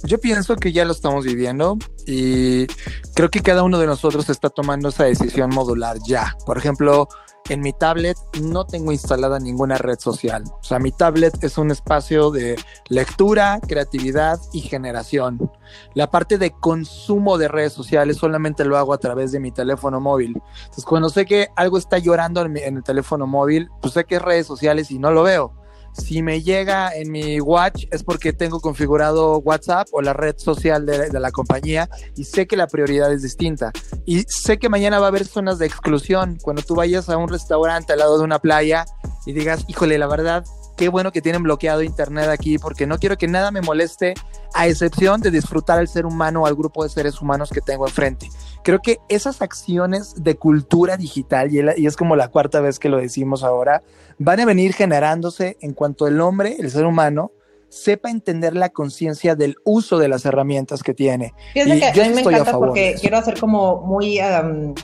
Yo 0.05 0.21
pienso 0.21 0.57
que 0.57 0.73
ya 0.73 0.85
lo 0.85 0.93
estamos 0.93 1.25
viviendo 1.25 1.79
y 2.07 2.67
creo 3.15 3.31
que 3.31 3.41
cada 3.41 3.63
uno 3.63 3.79
de 3.79 3.87
nosotros 3.87 4.29
está 4.29 4.51
tomando 4.51 4.91
esa 4.91 5.05
decisión 5.05 5.51
modular 5.51 5.97
ya. 6.07 6.37
Por 6.45 6.59
ejemplo, 6.59 7.09
en 7.49 7.61
mi 7.61 7.73
tablet 7.73 8.17
no 8.41 8.65
tengo 8.65 8.93
instalada 8.93 9.39
ninguna 9.39 9.77
red 9.77 9.99
social. 9.99 10.45
O 10.61 10.65
sea, 10.65 10.79
mi 10.79 10.93
tablet 10.93 11.43
es 11.43 11.59
un 11.59 11.71
espacio 11.71 12.31
de 12.31 12.57
lectura, 12.89 13.61
creatividad 13.67 14.39
y 14.53 14.61
generación. 14.61 15.51
La 15.95 16.11
parte 16.11 16.39
de 16.39 16.53
consumo 16.53 17.37
de 17.37 17.49
redes 17.49 17.73
sociales 17.73 18.17
solamente 18.17 18.65
lo 18.65 18.79
hago 18.79 18.95
a 18.95 18.99
través 18.99 19.33
de 19.33 19.41
mi 19.41 19.53
teléfono 19.53 20.01
móvil. 20.01 20.41
Entonces, 20.57 20.85
cuando 20.85 21.11
sé 21.11 21.27
que 21.27 21.49
algo 21.57 21.77
está 21.77 21.99
llorando 21.99 22.41
en, 22.43 22.57
en 22.57 22.77
el 22.79 22.83
teléfono 22.83 23.27
móvil, 23.27 23.69
pues 23.83 23.95
sé 23.95 24.05
que 24.05 24.17
es 24.17 24.23
redes 24.23 24.47
sociales 24.47 24.91
y 24.91 24.99
no 24.99 25.11
lo 25.11 25.23
veo 25.23 25.64
si 25.97 26.23
me 26.23 26.43
llega 26.43 26.95
en 26.95 27.11
mi 27.11 27.41
watch 27.41 27.85
es 27.91 28.03
porque 28.03 28.33
tengo 28.33 28.61
configurado 28.61 29.39
WhatsApp 29.39 29.89
o 29.93 30.03
la 30.03 30.13
red 30.13 30.37
social 30.37 30.85
de, 30.87 31.09
la 31.13 31.31
compañía 31.31 31.89
y 32.17 32.25
sé 32.25 32.47
que 32.47 32.57
la 32.57 32.67
prioridad 32.67 33.13
es 33.13 33.23
distinta. 33.23 33.73
Y 34.05 34.23
sé 34.23 34.59
que 34.59 34.69
mañana 34.69 34.99
va 34.99 35.07
a 35.07 35.09
haber 35.09 35.25
zonas 35.25 35.59
de 35.59 35.67
exclusión. 35.67 36.39
Cuando 36.43 36.63
tú 36.63 36.75
vayas 36.75 37.09
a 37.09 37.17
un 37.17 37.29
restaurante 37.29 37.93
al 37.93 38.01
lado 38.01 38.19
de 38.19 38.25
una 38.25 38.39
playa 38.39 38.85
y 39.25 39.33
digas, 39.33 39.65
híjole, 39.69 39.97
la 39.99 40.07
verdad, 40.07 40.45
qué 40.77 40.89
bueno 40.89 41.13
que 41.13 41.23
tienen 41.23 41.43
bloqueado 41.43 41.83
internet 41.83 42.29
aquí 42.29 42.59
porque 42.59 42.87
no 42.87 42.99
quiero 42.99 43.17
que 43.17 43.29
nada 43.29 43.51
me 43.51 43.61
moleste 43.61 44.15
a 44.55 44.67
excepción 44.69 45.21
de 45.21 45.31
disfrutar 45.31 45.79
al 45.79 45.89
ser 45.89 46.07
humano 46.07 46.43
o 46.43 46.47
al 46.47 46.55
grupo 46.55 46.85
de 46.85 46.89
seres 46.89 47.21
humanos 47.21 47.51
que 47.51 47.61
tengo 47.61 47.87
enfrente. 47.87 48.29
Creo 48.63 48.81
que 48.81 48.99
esas 49.09 49.43
acciones 49.43 50.15
de 50.23 50.37
cultura 50.37 50.97
digital, 50.97 51.51
y 51.53 51.87
es 51.87 51.97
como 51.97 52.17
la 52.17 52.29
cuarta 52.29 52.61
vez 52.61 52.79
que 52.79 52.89
lo 52.89 52.99
decimos 52.99 53.43
ahora, 53.43 53.83
van 54.19 54.41
a 54.41 54.47
venir 54.47 54.73
generándose 54.73 55.57
en 55.61 55.75
cuanto 55.75 56.07
el 56.07 56.21
hombre, 56.21 56.57
el 56.59 56.71
ser 56.71 56.87
humano, 56.87 57.33
sepa 57.69 58.11
entender 58.11 58.55
la 58.55 58.69
conciencia 58.69 59.35
del 59.35 59.57
uso 59.65 59.99
de 59.99 60.09
las 60.09 60.25
herramientas 60.25 60.83
que 60.83 60.95
tiene. 60.95 61.35
Fíjate 61.53 61.93
que 61.93 62.03
a 62.03 62.09
mí 62.09 62.15
me 62.15 62.21
encanta 62.21 62.57
porque 62.57 62.95
quiero 63.01 63.19
hacer 63.19 63.39
como 63.39 63.83
muy... 63.83 64.21
Um, 64.21 64.75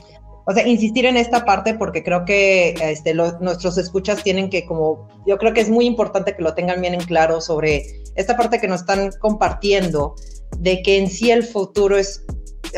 o 0.45 0.53
sea, 0.53 0.67
insistir 0.67 1.05
en 1.05 1.17
esta 1.17 1.45
parte 1.45 1.75
porque 1.75 2.03
creo 2.03 2.25
que 2.25 2.73
este, 2.81 3.13
lo, 3.13 3.39
nuestros 3.39 3.77
escuchas 3.77 4.23
tienen 4.23 4.49
que 4.49 4.65
como, 4.65 5.07
yo 5.25 5.37
creo 5.37 5.53
que 5.53 5.61
es 5.61 5.69
muy 5.69 5.85
importante 5.85 6.35
que 6.35 6.41
lo 6.41 6.55
tengan 6.55 6.81
bien 6.81 6.95
en 6.95 7.03
claro 7.03 7.41
sobre 7.41 7.85
esta 8.15 8.37
parte 8.37 8.59
que 8.59 8.67
nos 8.67 8.81
están 8.81 9.11
compartiendo 9.19 10.15
de 10.57 10.81
que 10.81 10.97
en 10.97 11.09
sí 11.09 11.31
el 11.31 11.43
futuro 11.43 11.97
es, 11.97 12.23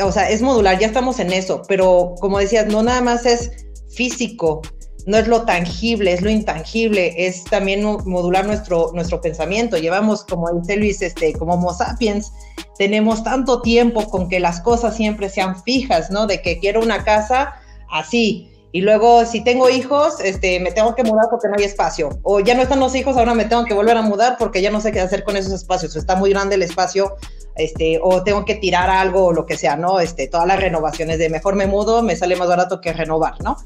o 0.02 0.12
sea, 0.12 0.30
es 0.30 0.42
modular, 0.42 0.78
ya 0.78 0.86
estamos 0.86 1.18
en 1.18 1.32
eso, 1.32 1.62
pero 1.68 2.14
como 2.20 2.38
decías, 2.38 2.66
no 2.66 2.82
nada 2.82 3.00
más 3.00 3.26
es 3.26 3.50
físico, 3.88 4.62
no 5.06 5.18
es 5.18 5.28
lo 5.28 5.44
tangible, 5.44 6.12
es 6.12 6.22
lo 6.22 6.30
intangible, 6.30 7.14
es 7.26 7.44
también 7.44 7.82
modular 7.82 8.46
nuestro, 8.46 8.90
nuestro 8.94 9.20
pensamiento. 9.20 9.76
Llevamos, 9.76 10.24
como 10.24 10.50
dice 10.52 10.76
Luis, 10.76 11.02
este, 11.02 11.34
como 11.34 11.54
Homo 11.54 11.74
sapiens, 11.74 12.32
tenemos 12.78 13.22
tanto 13.22 13.60
tiempo 13.60 14.08
con 14.08 14.28
que 14.28 14.40
las 14.40 14.60
cosas 14.60 14.96
siempre 14.96 15.28
sean 15.28 15.62
fijas, 15.62 16.10
¿no? 16.10 16.26
De 16.26 16.40
que 16.40 16.58
quiero 16.58 16.80
una 16.80 17.04
casa 17.04 17.54
así. 17.90 18.50
Y 18.74 18.80
luego, 18.80 19.24
si 19.24 19.44
tengo 19.44 19.70
hijos, 19.70 20.18
este, 20.18 20.58
me 20.58 20.72
tengo 20.72 20.96
que 20.96 21.04
mudar 21.04 21.26
porque 21.30 21.46
no 21.46 21.54
hay 21.56 21.62
espacio. 21.62 22.08
O 22.24 22.40
ya 22.40 22.56
no 22.56 22.62
están 22.62 22.80
los 22.80 22.96
hijos, 22.96 23.16
ahora 23.16 23.32
me 23.32 23.44
tengo 23.44 23.64
que 23.66 23.72
volver 23.72 23.96
a 23.96 24.02
mudar 24.02 24.34
porque 24.36 24.60
ya 24.60 24.72
no 24.72 24.80
sé 24.80 24.90
qué 24.90 24.98
hacer 24.98 25.22
con 25.22 25.36
esos 25.36 25.52
espacios. 25.52 25.94
está 25.94 26.16
muy 26.16 26.30
grande 26.30 26.56
el 26.56 26.62
espacio, 26.62 27.14
este, 27.56 28.00
o 28.02 28.22
tengo 28.22 28.44
que 28.44 28.56
tirar 28.56 28.90
algo 28.90 29.26
o 29.26 29.32
lo 29.32 29.46
que 29.46 29.56
sea, 29.56 29.76
¿no? 29.76 30.00
Este, 30.00 30.28
todas 30.28 30.46
las 30.46 30.60
renovaciones 30.60 31.18
de 31.18 31.28
mejor 31.28 31.54
me 31.54 31.66
mudo, 31.66 32.02
me 32.02 32.16
sale 32.16 32.36
más 32.36 32.48
barato 32.48 32.80
que 32.80 32.92
renovar, 32.92 33.40
¿no? 33.42 33.56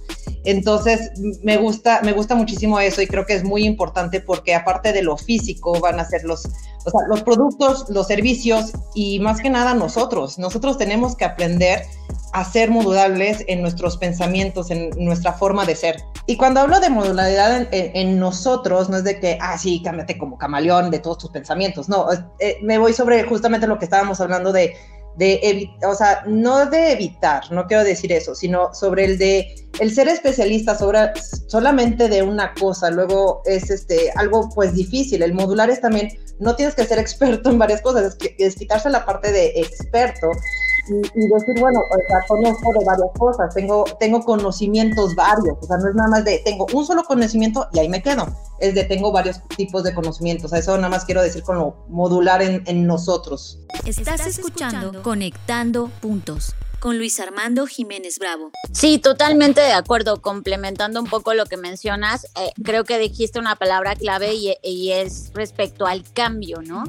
Entonces, 0.45 1.11
me 1.43 1.57
gusta, 1.57 2.01
me 2.03 2.13
gusta 2.13 2.35
muchísimo 2.35 2.81
eso 2.81 3.03
y 3.03 3.07
creo 3.07 3.27
que 3.27 3.35
es 3.35 3.45
muy 3.45 3.65
importante 3.65 4.21
porque 4.21 4.55
aparte 4.55 4.93
de 4.93 5.03
lo 5.03 5.17
físico 5.17 5.81
van 5.81 6.01
a 6.01 6.05
ser 6.05 6.25
los, 6.25 6.47
o 6.85 6.91
sea, 6.91 7.01
los 7.09 7.23
productos, 7.23 7.87
los 7.89 8.07
servicios 8.07 8.73
y 8.95 9.21
más 9.21 9.41
que 9.41 9.51
nada 9.51 9.75
nosotros. 9.75 10.39
Nosotros 10.39 10.79
tenemos 10.79 11.17
que 11.17 11.25
aprender 11.25 11.83
a 12.33 12.45
ser 12.45 12.71
modulables 12.71 13.45
en 13.49 13.63
nuestros 13.63 13.97
pensamientos, 13.97 14.71
en 14.71 14.91
nuestra 14.99 15.33
forma 15.33 15.65
de 15.65 15.75
ser. 15.75 16.03
Y 16.27 16.37
cuando 16.37 16.61
hablo 16.61 16.79
de 16.79 16.91
modularidad 16.91 17.69
en, 17.71 18.19
nosotros, 18.19 18.91
no 18.91 18.99
es 18.99 19.05
de 19.05 19.19
que, 19.19 19.39
ah, 19.41 19.57
sí, 19.57 19.81
cámbiate 19.83 20.19
como 20.19 20.37
camaleón 20.37 20.91
de 20.91 20.99
todos 20.99 21.19
tus 21.19 21.31
pensamientos. 21.31 21.89
No, 21.89 22.07
eh, 22.39 22.59
me 22.63 22.79
voy 22.79 22.93
sobre 22.93 23.23
justamente 23.25 23.67
lo 23.67 23.78
que 23.79 23.85
estábamos 23.85 24.21
hablando 24.21 24.53
de 24.53 24.75
de 25.19 25.69
o 25.85 25.95
sea, 25.95 26.23
no 26.27 26.67
de 26.67 26.93
evitar, 26.93 27.51
no 27.51 27.67
quiero 27.67 27.83
decir 27.83 28.13
eso, 28.13 28.37
sino 28.37 28.73
sobre 28.73 29.05
el 29.05 29.19
de 29.19 29.69
el 29.81 29.93
ser 29.93 30.09
especialista 30.09 30.79
sobre 30.79 31.13
solamente 31.49 32.09
de 32.09 32.23
una 32.23 32.55
cosa, 32.55 32.89
luego 32.91 33.43
es 33.45 33.69
este 33.69 34.13
algo 34.15 34.49
pues 34.55 34.75
difícil. 34.75 35.23
El 35.23 35.35
modular 35.35 35.71
es 35.71 35.81
también 35.81 36.17
no 36.39 36.55
tienes 36.55 36.77
que 36.77 36.85
ser 36.85 36.99
experto 37.01 37.51
en 37.51 37.59
varias 37.59 37.83
cosas, 37.83 38.17
es, 38.21 38.35
es 38.39 38.55
quitarse 38.55 38.89
la 38.91 39.05
parte 39.05 39.33
de 39.33 39.53
experto 39.57 40.31
y, 40.91 41.29
decir, 41.29 41.61
bueno, 41.61 41.81
o 41.81 42.09
sea, 42.09 42.19
conozco 42.27 42.73
de 42.79 42.85
varias 42.85 43.11
cosas, 43.19 43.55
tengo, 43.55 43.85
tengo 43.99 44.23
conocimientos 44.23 45.15
varios, 45.15 45.57
o 45.61 45.67
sea, 45.67 45.77
no 45.79 45.89
es 45.89 45.95
nada 45.95 46.09
más 46.09 46.25
de 46.25 46.41
tengo 46.45 46.67
un 46.73 46.87
solo 46.87 47.05
conocimiento 47.05 47.69
y 47.73 47.79
ahí 47.79 47.89
me 47.89 48.03
quedo, 48.03 48.27
es 48.61 48.75
de 48.75 48.85
tengo 48.85 49.13
varios 49.13 49.41
tipos 49.57 49.85
de 49.85 49.95
conocimientos, 49.95 50.53
a 50.53 50.59
eso 50.59 50.77
nada 50.77 50.89
más 50.89 51.05
quiero 51.05 51.23
decir 51.23 51.43
con 51.43 51.59
lo 51.59 51.87
modular 51.89 52.43
en, 52.43 52.63
en 52.67 52.87
nosotros. 52.87 53.61
Estás 53.85 54.27
escuchando 54.27 55.03
Conectando 55.03 55.91
Puntos 56.01 56.55
con 56.81 56.97
Luis 56.97 57.19
Armando 57.21 57.67
Jiménez 57.67 58.19
Bravo. 58.19 58.51
Sí, 58.73 58.99
totalmente 58.99 59.61
de 59.61 59.73
acuerdo. 59.73 60.21
Complementando 60.21 61.01
un 61.01 61.09
poco 61.09 61.35
lo 61.35 61.47
que 61.47 61.57
mencionas, 61.57 62.27
eh, 62.37 62.53
creo 62.63 62.85
que 62.85 62.99
dijiste 62.99 63.39
una 63.39 63.57
palabra 63.57 63.97
clave 63.97 64.35
y, 64.35 64.55
y, 64.63 64.93
es 64.93 65.33
respecto 65.35 65.87
al 65.87 66.05
cambio, 66.13 66.63
¿no? 66.63 66.85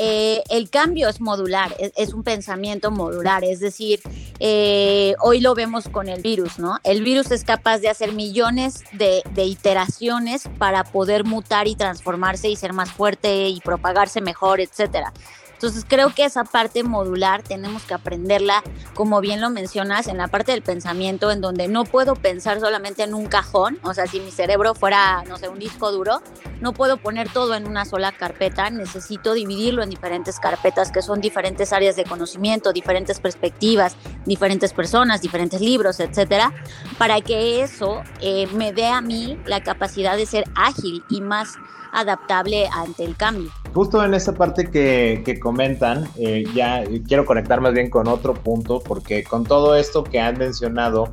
Eh, 0.00 0.44
el 0.48 0.70
cambio 0.70 1.08
es 1.08 1.20
modular, 1.20 1.74
es, 1.96 2.14
un 2.14 2.22
pensamiento 2.22 2.92
modular, 2.92 3.42
es 3.42 3.58
decir, 3.58 4.00
eh, 4.38 5.16
hoy 5.20 5.40
lo 5.40 5.56
vemos 5.56 5.88
con 5.88 6.08
el 6.08 6.22
virus, 6.22 6.60
¿no? 6.60 6.78
El 6.84 7.02
virus 7.02 7.32
es 7.32 7.42
capaz 7.42 7.78
de 7.78 7.88
hacer 7.88 8.12
millones 8.12 8.84
de, 8.92 9.24
de, 9.34 9.44
iteraciones 9.44 10.48
para 10.58 10.84
poder 10.84 11.24
mutar 11.24 11.66
y 11.66 11.74
transformarse 11.74 12.48
y 12.48 12.54
ser 12.54 12.74
más 12.74 12.92
fuerte 12.92 13.48
y 13.48 13.60
propagarse 13.60 14.20
mejor, 14.20 14.60
etcétera. 14.60 15.12
Entonces 15.58 15.84
creo 15.88 16.14
que 16.14 16.24
esa 16.24 16.44
parte 16.44 16.84
modular 16.84 17.42
tenemos 17.42 17.82
que 17.82 17.92
aprenderla, 17.92 18.62
como 18.94 19.20
bien 19.20 19.40
lo 19.40 19.50
mencionas, 19.50 20.06
en 20.06 20.16
la 20.16 20.28
parte 20.28 20.52
del 20.52 20.62
pensamiento, 20.62 21.32
en 21.32 21.40
donde 21.40 21.66
no 21.66 21.82
puedo 21.82 22.14
pensar 22.14 22.60
solamente 22.60 23.02
en 23.02 23.12
un 23.12 23.26
cajón, 23.26 23.76
o 23.82 23.92
sea, 23.92 24.06
si 24.06 24.20
mi 24.20 24.30
cerebro 24.30 24.76
fuera, 24.76 25.24
no 25.26 25.36
sé, 25.36 25.48
un 25.48 25.58
disco 25.58 25.90
duro, 25.90 26.22
no 26.60 26.74
puedo 26.74 26.98
poner 26.98 27.28
todo 27.28 27.56
en 27.56 27.66
una 27.66 27.84
sola 27.86 28.12
carpeta, 28.12 28.70
necesito 28.70 29.34
dividirlo 29.34 29.82
en 29.82 29.90
diferentes 29.90 30.38
carpetas 30.38 30.92
que 30.92 31.02
son 31.02 31.20
diferentes 31.20 31.72
áreas 31.72 31.96
de 31.96 32.04
conocimiento, 32.04 32.72
diferentes 32.72 33.18
perspectivas, 33.18 33.96
diferentes 34.26 34.72
personas, 34.72 35.22
diferentes 35.22 35.60
libros, 35.60 35.98
etcétera, 35.98 36.52
para 36.98 37.20
que 37.20 37.62
eso 37.62 38.04
eh, 38.20 38.46
me 38.54 38.72
dé 38.72 38.86
a 38.86 39.00
mí 39.00 39.36
la 39.44 39.60
capacidad 39.60 40.16
de 40.16 40.24
ser 40.24 40.44
ágil 40.54 41.02
y 41.10 41.20
más 41.20 41.56
adaptable 41.92 42.68
ante 42.72 43.04
el 43.04 43.16
cambio. 43.16 43.50
Justo 43.74 44.04
en 44.04 44.14
esa 44.14 44.34
parte 44.34 44.70
que, 44.70 45.22
que 45.24 45.38
comentan, 45.38 46.08
eh, 46.16 46.44
ya 46.54 46.84
quiero 47.06 47.24
conectar 47.24 47.60
más 47.60 47.72
bien 47.74 47.90
con 47.90 48.08
otro 48.08 48.34
punto, 48.34 48.80
porque 48.80 49.24
con 49.24 49.44
todo 49.44 49.76
esto 49.76 50.04
que 50.04 50.20
han 50.20 50.38
mencionado, 50.38 51.12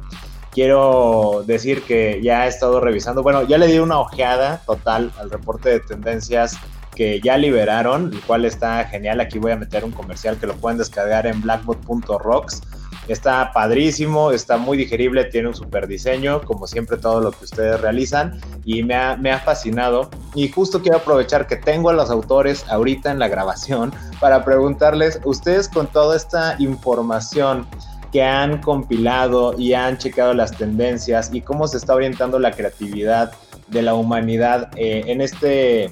quiero 0.51 1.43
decir 1.45 1.83
que 1.83 2.21
ya 2.23 2.45
he 2.45 2.49
estado 2.49 2.79
revisando, 2.79 3.21
bueno, 3.23 3.43
ya 3.43 3.57
le 3.57 3.67
di 3.67 3.79
una 3.79 3.99
ojeada 3.99 4.61
total 4.65 5.11
al 5.19 5.29
reporte 5.29 5.69
de 5.69 5.79
tendencias 5.81 6.57
que 6.95 7.19
ya 7.19 7.37
liberaron, 7.37 8.11
el 8.13 8.21
cual 8.21 8.45
está 8.45 8.85
genial. 8.85 9.19
Aquí 9.19 9.37
voy 9.37 9.51
a 9.51 9.57
meter 9.57 9.83
un 9.83 9.91
comercial 9.91 10.37
que 10.37 10.47
lo 10.47 10.55
pueden 10.55 10.77
descargar 10.77 11.27
en 11.27 11.41
blackbot.rocks 11.41 12.61
Está 13.07 13.51
padrísimo, 13.53 14.31
está 14.31 14.57
muy 14.57 14.77
digerible, 14.77 15.25
tiene 15.25 15.49
un 15.49 15.55
super 15.55 15.87
diseño, 15.87 16.41
como 16.41 16.67
siempre 16.67 16.97
todo 16.97 17.21
lo 17.21 17.31
que 17.31 17.45
ustedes 17.45 17.79
realizan, 17.79 18.39
y 18.63 18.83
me 18.83 18.95
ha, 18.95 19.15
me 19.15 19.31
ha 19.31 19.39
fascinado. 19.39 20.09
Y 20.33 20.49
justo 20.49 20.81
quiero 20.81 20.97
aprovechar 20.97 21.47
que 21.47 21.55
tengo 21.55 21.89
a 21.89 21.93
los 21.93 22.09
autores 22.09 22.65
ahorita 22.69 23.11
en 23.11 23.19
la 23.19 23.27
grabación 23.27 23.93
para 24.19 24.43
preguntarles, 24.43 25.19
ustedes 25.23 25.69
con 25.69 25.87
toda 25.87 26.15
esta 26.15 26.55
información, 26.59 27.67
que 28.15 28.23
han 28.23 28.61
compilado 28.61 29.59
y 29.59 29.73
han 29.73 29.97
checado 29.97 30.33
las 30.33 30.55
tendencias 30.55 31.31
y 31.33 31.41
cómo 31.41 31.67
se 31.67 31.75
está 31.75 31.95
orientando 31.95 32.39
la 32.39 32.51
creatividad 32.51 33.33
de 33.67 33.81
la 33.81 33.93
humanidad 33.93 34.69
eh, 34.77 35.03
en 35.07 35.19
este 35.19 35.89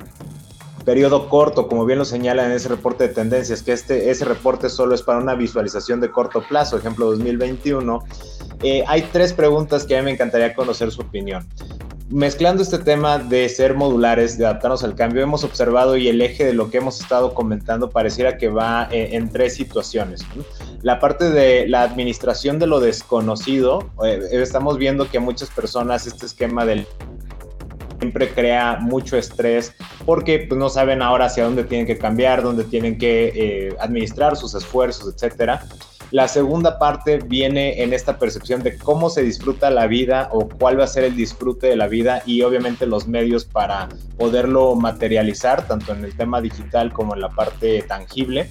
periodo 0.86 1.30
corto, 1.30 1.68
como 1.68 1.86
bien 1.86 2.00
lo 2.00 2.06
señala 2.06 2.46
en 2.46 2.52
ese 2.52 2.70
reporte 2.70 3.08
de 3.08 3.14
tendencias, 3.14 3.64
que 3.64 3.72
este, 3.72 4.12
ese 4.12 4.26
reporte 4.26 4.70
solo 4.70 4.96
es 4.96 5.02
para 5.02 5.20
una 5.20 5.36
visualización 5.36 6.02
de 6.02 6.12
corto 6.12 6.44
plazo, 6.48 6.78
ejemplo 6.78 7.08
2021, 7.08 8.04
eh, 8.62 8.84
hay 8.88 9.02
tres 9.12 9.34
preguntas 9.34 9.86
que 9.86 9.96
a 9.96 10.00
mí 10.00 10.06
me 10.06 10.12
encantaría 10.12 10.54
conocer 10.54 10.92
su 10.92 11.02
opinión. 11.02 11.48
Mezclando 12.10 12.62
este 12.62 12.78
tema 12.78 13.18
de 13.18 13.50
ser 13.50 13.74
modulares, 13.74 14.38
de 14.38 14.46
adaptarnos 14.46 14.84
al 14.84 14.94
cambio, 14.94 15.24
hemos 15.24 15.44
observado 15.44 15.98
y 15.98 16.10
el 16.10 16.22
eje 16.22 16.46
de 16.46 16.54
lo 16.54 16.70
que 16.70 16.78
hemos 16.78 17.00
estado 17.00 17.34
comentando 17.34 17.90
pareciera 17.90 18.38
que 18.38 18.50
va 18.50 18.88
eh, 18.92 19.10
en 19.14 19.30
tres 19.30 19.56
situaciones. 19.56 20.22
La 20.82 21.00
parte 21.00 21.32
de 21.32 21.68
la 21.68 21.82
administración 21.82 22.60
de 22.60 22.68
lo 22.68 22.80
desconocido, 22.82 23.90
eh, 24.06 24.22
estamos 24.32 24.78
viendo 24.78 25.10
que 25.10 25.20
muchas 25.20 25.50
personas 25.50 26.06
este 26.06 26.26
esquema 26.26 26.66
del 26.66 26.86
siempre 28.04 28.34
crea 28.34 28.80
mucho 28.82 29.16
estrés 29.16 29.74
porque 30.06 30.40
pues, 30.40 30.60
no 30.60 30.68
saben 30.68 31.02
ahora 31.02 31.28
hacia 31.28 31.46
dónde 31.46 31.64
tienen 31.64 31.88
que 31.88 31.98
cambiar, 31.98 32.44
dónde 32.44 32.66
tienen 32.66 32.98
que 32.98 33.32
eh, 33.34 33.76
administrar 33.80 34.36
sus 34.36 34.54
esfuerzos, 34.56 35.14
etcétera. 35.14 35.64
La 36.12 36.28
segunda 36.28 36.78
parte 36.78 37.20
viene 37.26 37.82
en 37.82 37.94
esta 37.94 38.20
percepción 38.20 38.62
de 38.62 38.78
cómo 38.78 39.10
se 39.10 39.24
disfruta 39.24 39.70
la 39.70 39.88
vida 39.88 40.28
o 40.34 40.50
cuál 40.50 40.78
va 40.78 40.84
a 40.84 40.88
ser 40.88 41.06
el 41.06 41.16
disfrute 41.16 41.68
de 41.68 41.78
la 41.78 41.88
vida 41.88 42.22
y 42.26 42.42
obviamente 42.42 42.86
los 42.86 43.08
medios 43.08 43.46
para 43.46 43.88
poderlo 44.18 44.76
materializar, 44.76 45.66
tanto 45.66 45.94
en 45.94 46.04
el 46.04 46.16
tema 46.16 46.42
digital 46.42 46.92
como 46.92 47.16
en 47.16 47.22
la 47.22 47.30
parte 47.30 47.84
tangible. 47.84 48.50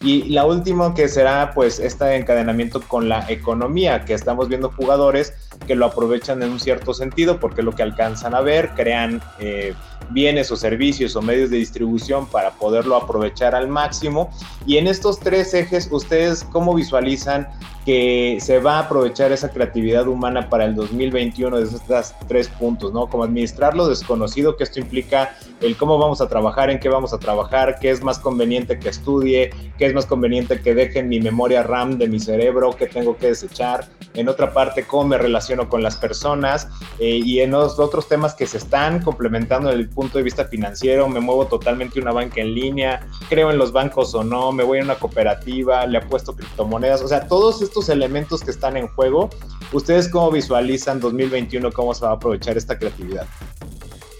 Y 0.00 0.24
la 0.30 0.46
última 0.46 0.94
que 0.94 1.08
será 1.08 1.52
pues 1.54 1.78
este 1.78 2.16
encadenamiento 2.16 2.80
con 2.80 3.08
la 3.08 3.26
economía, 3.30 4.04
que 4.04 4.14
estamos 4.14 4.48
viendo 4.48 4.70
jugadores 4.70 5.34
que 5.66 5.74
lo 5.74 5.86
aprovechan 5.86 6.42
en 6.42 6.50
un 6.50 6.60
cierto 6.60 6.94
sentido 6.94 7.40
porque 7.40 7.60
es 7.60 7.64
lo 7.64 7.72
que 7.72 7.82
alcanzan 7.82 8.34
a 8.34 8.40
ver, 8.40 8.70
crean 8.74 9.22
eh, 9.38 9.74
bienes 10.10 10.50
o 10.50 10.56
servicios 10.56 11.16
o 11.16 11.22
medios 11.22 11.50
de 11.50 11.58
distribución 11.58 12.26
para 12.26 12.50
poderlo 12.52 12.96
aprovechar 12.96 13.54
al 13.54 13.68
máximo. 13.68 14.30
Y 14.66 14.76
en 14.78 14.86
estos 14.86 15.20
tres 15.20 15.54
ejes, 15.54 15.88
¿ustedes 15.90 16.44
cómo 16.44 16.74
visualizan 16.74 17.48
que 17.84 18.38
se 18.40 18.60
va 18.60 18.76
a 18.76 18.78
aprovechar 18.80 19.30
esa 19.30 19.50
creatividad 19.50 20.08
humana 20.08 20.48
para 20.48 20.64
el 20.64 20.74
2021 20.74 21.58
de 21.58 21.64
estos 21.64 22.14
tres 22.26 22.48
puntos, 22.48 22.94
¿no? 22.94 23.08
Como 23.08 23.24
administrar 23.24 23.76
lo 23.76 23.88
desconocido, 23.88 24.56
que 24.56 24.64
esto 24.64 24.80
implica 24.80 25.36
el 25.60 25.76
cómo 25.76 25.98
vamos 25.98 26.22
a 26.22 26.28
trabajar, 26.28 26.70
en 26.70 26.80
qué 26.80 26.88
vamos 26.88 27.12
a 27.12 27.18
trabajar, 27.18 27.78
qué 27.80 27.90
es 27.90 28.02
más 28.02 28.18
conveniente 28.18 28.78
que 28.78 28.88
estudie, 28.88 29.50
qué 29.76 29.86
es 29.86 29.94
más 29.94 30.06
conveniente 30.06 30.60
que 30.60 30.74
deje 30.74 31.00
en 31.00 31.08
mi 31.08 31.20
memoria 31.20 31.62
RAM 31.62 31.98
de 31.98 32.08
mi 32.08 32.18
cerebro, 32.18 32.74
qué 32.74 32.86
tengo 32.86 33.18
que 33.18 33.28
desechar. 33.28 33.86
En 34.14 34.28
otra 34.28 34.54
parte, 34.54 34.84
cómo 34.84 35.08
me 35.08 35.18
relaciono 35.18 35.43
con 35.68 35.82
las 35.82 35.96
personas 35.96 36.68
eh, 36.98 37.20
y 37.22 37.40
en 37.40 37.50
los 37.50 37.78
otros 37.78 38.08
temas 38.08 38.34
que 38.34 38.46
se 38.46 38.56
están 38.56 39.02
complementando 39.02 39.68
desde 39.68 39.82
el 39.82 39.90
punto 39.90 40.18
de 40.18 40.24
vista 40.24 40.46
financiero, 40.46 41.06
me 41.06 41.20
muevo 41.20 41.46
totalmente 41.46 42.00
una 42.00 42.12
banca 42.12 42.40
en 42.40 42.54
línea, 42.54 43.06
creo 43.28 43.50
en 43.50 43.58
los 43.58 43.72
bancos 43.72 44.14
o 44.14 44.24
no, 44.24 44.52
me 44.52 44.64
voy 44.64 44.78
a 44.78 44.82
una 44.82 44.94
cooperativa, 44.94 45.86
le 45.86 45.98
apuesto 45.98 46.34
criptomonedas, 46.34 47.02
o 47.02 47.08
sea, 47.08 47.28
todos 47.28 47.60
estos 47.60 47.74
estos 47.74 47.88
elementos 47.88 48.40
que 48.44 48.52
están 48.52 48.76
en 48.76 48.86
juego, 48.86 49.30
¿ustedes 49.72 50.08
cómo 50.08 50.30
visualizan 50.30 51.00
2021, 51.00 51.72
cómo 51.72 51.92
se 51.92 52.04
va 52.04 52.12
a 52.12 52.14
aprovechar 52.14 52.56
esta 52.56 52.78
creatividad? 52.78 53.26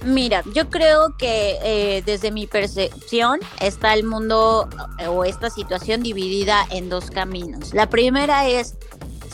Mira, 0.03 0.43
yo 0.53 0.69
creo 0.69 1.17
que 1.17 1.57
eh, 1.63 2.03
desde 2.05 2.33
mi 2.33 2.49
percepción 2.49 3.39
está 3.61 3.95
el 3.95 4.03
mundo 4.03 4.69
eh, 4.99 5.07
o 5.07 5.25
esta 5.25 5.51
situación 5.51 6.03
dividida 6.03 6.67
en 6.73 6.89
dos 6.89 7.13
caminos. 7.13 7.73
La 7.73 7.89
primera 7.89 8.49
es 8.49 8.75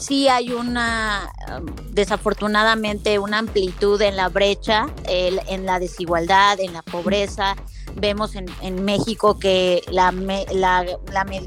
si 0.01 0.29
hay 0.29 0.53
una, 0.53 1.31
um, 1.49 1.67
desafortunadamente, 1.93 3.19
una 3.19 3.39
amplitud 3.39 4.01
en 4.03 4.17
la 4.17 4.29
brecha, 4.29 4.87
en 5.07 5.67
la 5.67 5.79
desigualdad, 5.79 6.59
en 6.59 6.73
la 6.73 6.83
pobreza, 6.83 7.55
Vemos 7.97 8.35
en, 8.37 8.47
en 8.63 8.85
México 8.85 9.39
que 9.39 9.83
la, 9.91 10.13
la, 10.53 10.87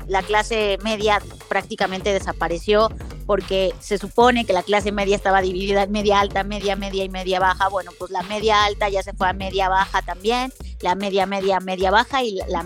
la, 0.07 0.21
clase 0.23 0.77
media 0.83 1.21
prácticamente 1.47 2.11
desapareció 2.11 2.89
porque 3.25 3.73
se 3.79 3.97
supone 3.97 4.45
que 4.45 4.53
la 4.53 4.63
clase 4.63 4.91
media 4.91 5.15
estaba 5.15 5.41
dividida 5.41 5.83
en 5.83 5.91
media 5.91 6.19
alta, 6.19 6.43
media 6.43 6.75
media 6.75 7.03
y 7.03 7.09
media 7.09 7.39
baja. 7.39 7.69
Bueno, 7.69 7.91
pues 7.97 8.11
la 8.11 8.23
media 8.23 8.63
alta 8.65 8.89
ya 8.89 9.03
se 9.03 9.13
fue 9.13 9.29
a 9.29 9.33
media 9.33 9.69
baja 9.69 10.01
también, 10.01 10.53
la 10.81 10.95
media 10.95 11.25
media 11.25 11.59
media 11.59 11.91
baja 11.91 12.23
y 12.23 12.39
la, 12.47 12.63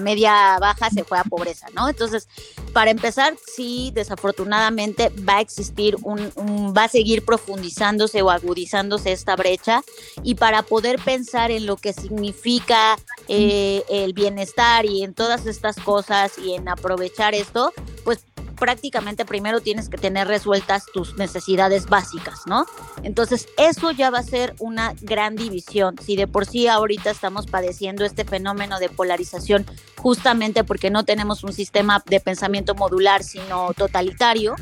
media 0.00 0.58
baja 0.58 0.90
se 0.90 1.04
fue 1.04 1.18
a 1.18 1.24
pobreza, 1.24 1.66
¿no? 1.74 1.88
Entonces, 1.88 2.28
para 2.72 2.90
empezar, 2.90 3.36
sí, 3.54 3.90
desafortunadamente 3.94 5.10
va 5.28 5.36
a 5.36 5.40
existir 5.40 5.96
un, 6.02 6.32
un 6.36 6.74
va 6.76 6.84
a 6.84 6.88
seguir 6.88 7.24
profundizándose 7.24 8.22
o 8.22 8.30
agudizándose 8.30 9.12
esta 9.12 9.36
brecha 9.36 9.82
y 10.22 10.34
para 10.34 10.62
poder 10.62 10.98
pensar 10.98 11.50
en 11.50 11.66
lo 11.66 11.76
que 11.76 11.92
significa 11.92 12.98
eh, 13.28 13.84
el 13.88 14.12
bienestar 14.12 14.84
y 14.86 15.02
en 15.02 15.14
todas 15.14 15.46
estas 15.46 15.76
cosas 15.76 16.38
y 16.38 16.54
en 16.54 16.68
aprovechar 16.68 17.34
esto, 17.34 17.72
pues 18.04 18.24
prácticamente 18.60 19.24
primero 19.24 19.60
tienes 19.60 19.88
que 19.88 19.98
tener 19.98 20.28
resueltas 20.28 20.84
tus 20.92 21.16
necesidades 21.16 21.86
básicas, 21.86 22.42
¿no? 22.46 22.66
Entonces, 23.02 23.48
eso 23.58 23.90
ya 23.90 24.10
va 24.10 24.18
a 24.18 24.22
ser 24.22 24.54
una 24.60 24.94
gran 25.00 25.34
división. 25.34 25.96
Si 26.04 26.14
de 26.14 26.28
por 26.28 26.46
sí 26.46 26.68
ahorita 26.68 27.10
estamos 27.10 27.46
padeciendo 27.46 28.04
este 28.04 28.24
fenómeno 28.24 28.78
de 28.78 28.88
polarización 28.88 29.66
justamente 29.96 30.62
porque 30.62 30.90
no 30.90 31.04
tenemos 31.04 31.42
un 31.42 31.52
sistema 31.52 32.02
de 32.06 32.20
pensamiento 32.20 32.74
modular, 32.74 33.24
sino 33.24 33.72
totalitario, 33.74 34.54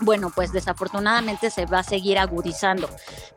bueno, 0.00 0.30
pues 0.34 0.52
desafortunadamente 0.52 1.50
se 1.50 1.66
va 1.66 1.80
a 1.80 1.82
seguir 1.82 2.18
agudizando. 2.18 2.88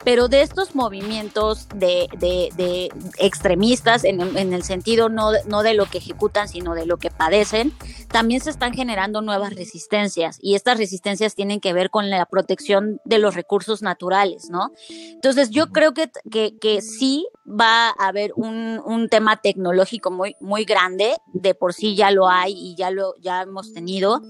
Pero 0.03 0.27
de 0.27 0.41
estos 0.41 0.75
movimientos 0.75 1.67
de, 1.75 2.07
de, 2.17 2.91
extremistas, 3.17 4.03
en, 4.03 4.21
en, 4.37 4.53
el 4.53 4.63
sentido 4.63 5.09
no, 5.09 5.31
no 5.47 5.63
de 5.63 5.73
lo 5.73 5.85
que 5.85 5.97
ejecutan, 5.97 6.47
sino 6.47 6.73
de 6.75 6.85
lo 6.85 6.97
que 6.97 7.09
padecen, 7.09 7.73
también 8.09 8.41
se 8.41 8.49
están 8.49 8.73
generando 8.73 9.21
nuevas 9.21 9.55
resistencias 9.55 10.37
y 10.41 10.55
estas 10.55 10.77
resistencias 10.77 11.35
tienen 11.35 11.59
que 11.59 11.73
ver 11.73 11.89
con 11.89 12.09
la 12.09 12.25
protección 12.25 12.99
de 13.05 13.19
los 13.19 13.35
recursos 13.35 13.81
naturales, 13.81 14.49
¿no? 14.49 14.71
Entonces 14.89 15.49
yo 15.49 15.67
creo 15.71 15.93
que, 15.93 16.09
que, 16.29 16.57
que 16.59 16.81
sí 16.81 17.27
va 17.45 17.89
a 17.89 18.07
haber 18.07 18.31
un, 18.35 18.81
un, 18.85 19.09
tema 19.09 19.37
tecnológico 19.37 20.11
muy, 20.11 20.35
muy 20.39 20.63
grande, 20.63 21.15
de 21.33 21.53
por 21.53 21.73
sí 21.73 21.95
ya 21.95 22.09
lo 22.09 22.29
hay 22.29 22.53
y 22.53 22.75
ya 22.75 22.89
lo 22.89 23.15
ya 23.19 23.41
hemos 23.41 23.73
tenido. 23.73 24.21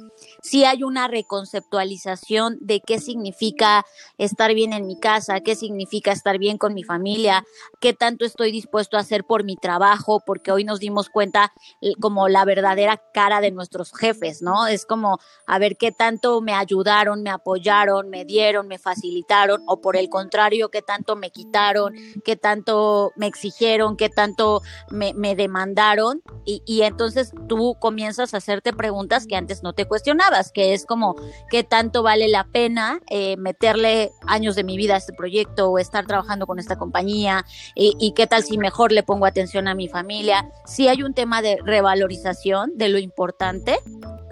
Sí 0.41 0.65
hay 0.65 0.83
una 0.83 1.07
reconceptualización 1.07 2.57
de 2.59 2.81
qué 2.81 2.99
significa 2.99 3.85
estar 4.17 4.53
bien 4.53 4.73
en 4.73 4.87
mi 4.87 4.99
casa, 4.99 5.41
qué 5.41 5.55
significa 5.55 6.11
estar 6.11 6.39
bien 6.39 6.57
con 6.57 6.73
mi 6.73 6.83
familia, 6.83 7.45
qué 7.79 7.93
tanto 7.93 8.25
estoy 8.25 8.51
dispuesto 8.51 8.97
a 8.97 9.01
hacer 9.01 9.25
por 9.25 9.43
mi 9.43 9.57
trabajo, 9.57 10.21
porque 10.25 10.51
hoy 10.51 10.63
nos 10.63 10.79
dimos 10.79 11.09
cuenta 11.09 11.53
como 11.99 12.29
la 12.29 12.45
verdadera 12.45 13.01
cara 13.13 13.41
de 13.41 13.51
nuestros 13.51 13.93
jefes, 13.93 14.41
¿no? 14.41 14.65
Es 14.67 14.85
como 14.85 15.19
a 15.45 15.59
ver 15.59 15.77
qué 15.77 15.91
tanto 15.91 16.41
me 16.41 16.53
ayudaron, 16.53 17.21
me 17.21 17.29
apoyaron, 17.29 18.09
me 18.09 18.25
dieron, 18.25 18.67
me 18.67 18.79
facilitaron, 18.79 19.61
o 19.67 19.81
por 19.81 19.97
el 19.97 20.09
contrario, 20.09 20.69
qué 20.69 20.81
tanto 20.81 21.15
me 21.15 21.31
quitaron, 21.31 21.93
qué 22.23 22.35
tanto 22.35 23.02
me 23.15 23.27
exigieron, 23.27 23.97
qué 23.97 24.09
tanto 24.09 24.61
me, 24.89 25.13
demandaron 25.35 26.21
y, 26.45 26.81
entonces 26.81 27.31
tú 27.47 27.75
comienzas 27.79 28.33
a 28.33 28.37
hacerte 28.37 28.73
preguntas 28.73 29.27
que 29.27 29.35
antes 29.35 29.63
no 29.63 29.73
te 29.73 29.85
cuestionabas, 29.85 30.51
que 30.51 30.73
es 30.73 30.85
como 30.85 31.15
qué 31.49 31.63
tanto 31.63 32.03
vale 32.03 32.27
la 32.27 32.45
pena 32.45 32.99
eh, 33.09 33.37
meterle 33.37 34.11
años 34.27 34.55
de 34.55 34.63
mi 34.63 34.77
vida 34.77 34.95
a 34.95 34.97
este 34.97 35.13
proyecto 35.13 35.69
o 35.69 35.79
estar 35.79 36.05
trabajando 36.05 36.45
con 36.45 36.59
esta 36.59 36.77
compañía 36.77 37.45
y, 37.75 37.95
y, 37.99 38.13
qué 38.13 38.27
tal 38.27 38.43
si 38.43 38.57
mejor 38.57 38.91
le 38.91 39.03
pongo 39.03 39.25
atención 39.25 39.67
a 39.67 39.75
mi 39.75 39.87
familia. 39.87 40.49
Si 40.65 40.87
hay 40.87 41.03
un 41.03 41.13
tema 41.13 41.41
de 41.41 41.57
revalorización 41.63 42.71
de 42.75 42.89
lo 42.89 42.99
importante, 42.99 43.79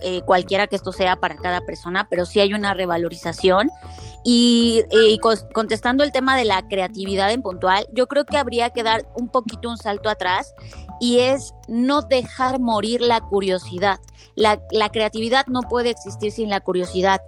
eh, 0.04 0.22
cualquiera 0.24 0.66
que 0.68 0.76
esto 0.76 0.92
sea 0.92 1.18
para 1.18 1.36
cada 1.36 1.62
persona, 1.62 2.08
pero 2.10 2.26
sí 2.26 2.40
hay 2.40 2.54
una 2.54 2.74
revalorización. 2.74 3.70
Y, 4.24 4.84
contestando 5.54 6.04
el 6.04 6.12
tema 6.12 6.38
de 6.38 6.46
la 6.46 6.68
creatividad 6.68 7.32
en 7.32 7.42
puntual, 7.42 7.88
yo 7.92 8.08
creo 8.08 8.26
que 8.26 8.38
habría 8.38 8.70
que 8.70 8.84
dar 8.84 9.06
un 9.16 9.30
poquito 9.30 9.70
un 9.70 9.78
salto 9.78 10.10
atrás 10.10 10.54
y 11.00 11.20
es 11.20 11.54
no 11.68 12.04
dejar 12.04 12.60
morir 12.60 13.02
la 13.02 13.22
curiosidad. 13.22 14.00
La, 14.36 14.62
la 14.72 14.90
creatividad 14.90 15.48
no 15.48 15.62
puede 15.62 15.90
existir 15.90 16.32
sin 16.32 16.50
la 16.50 16.60
curiosidad. 16.60 17.22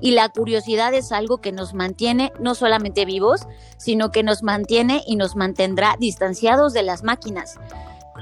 Y 0.00 0.12
la 0.12 0.30
curiosidad 0.30 0.94
es 0.94 1.12
algo 1.12 1.38
que 1.38 1.52
nos 1.52 1.74
mantiene 1.74 2.32
no 2.40 2.54
solamente 2.54 3.04
vivos, 3.04 3.46
sino 3.76 4.10
que 4.10 4.22
nos 4.22 4.42
mantiene 4.42 5.02
y 5.06 5.16
nos 5.16 5.36
mantendrá 5.36 5.96
distanciados 6.00 6.72
de 6.72 6.82
las 6.82 7.04
máquinas 7.04 7.58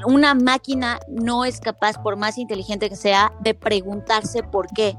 una 0.06 0.34
máquina 0.34 0.98
no 1.08 1.44
es 1.44 1.60
capaz, 1.60 2.00
por 2.02 2.16
más 2.16 2.38
inteligente 2.38 2.88
que 2.88 2.96
sea, 2.96 3.32
de 3.40 3.54
preguntarse 3.54 4.42
por 4.42 4.68
qué. 4.68 4.96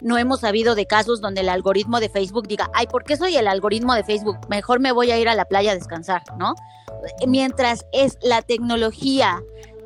No 0.00 0.18
hemos 0.18 0.40
sabido 0.40 0.74
de 0.74 0.86
casos 0.86 1.20
donde 1.20 1.40
el 1.40 1.48
algoritmo 1.48 2.00
de 2.00 2.08
Facebook 2.08 2.46
diga, 2.46 2.70
ay, 2.74 2.86
¿por 2.86 3.04
qué 3.04 3.16
soy 3.16 3.36
el 3.36 3.48
algoritmo 3.48 3.94
de 3.94 4.04
Facebook? 4.04 4.38
Mejor 4.48 4.80
me 4.80 4.92
voy 4.92 5.10
a 5.10 5.18
ir 5.18 5.28
a 5.28 5.34
la 5.34 5.44
playa 5.44 5.72
a 5.72 5.74
descansar, 5.74 6.22
¿no? 6.38 6.54
Mientras 7.26 7.86
es 7.92 8.18
la 8.22 8.42
tecnología 8.42 9.42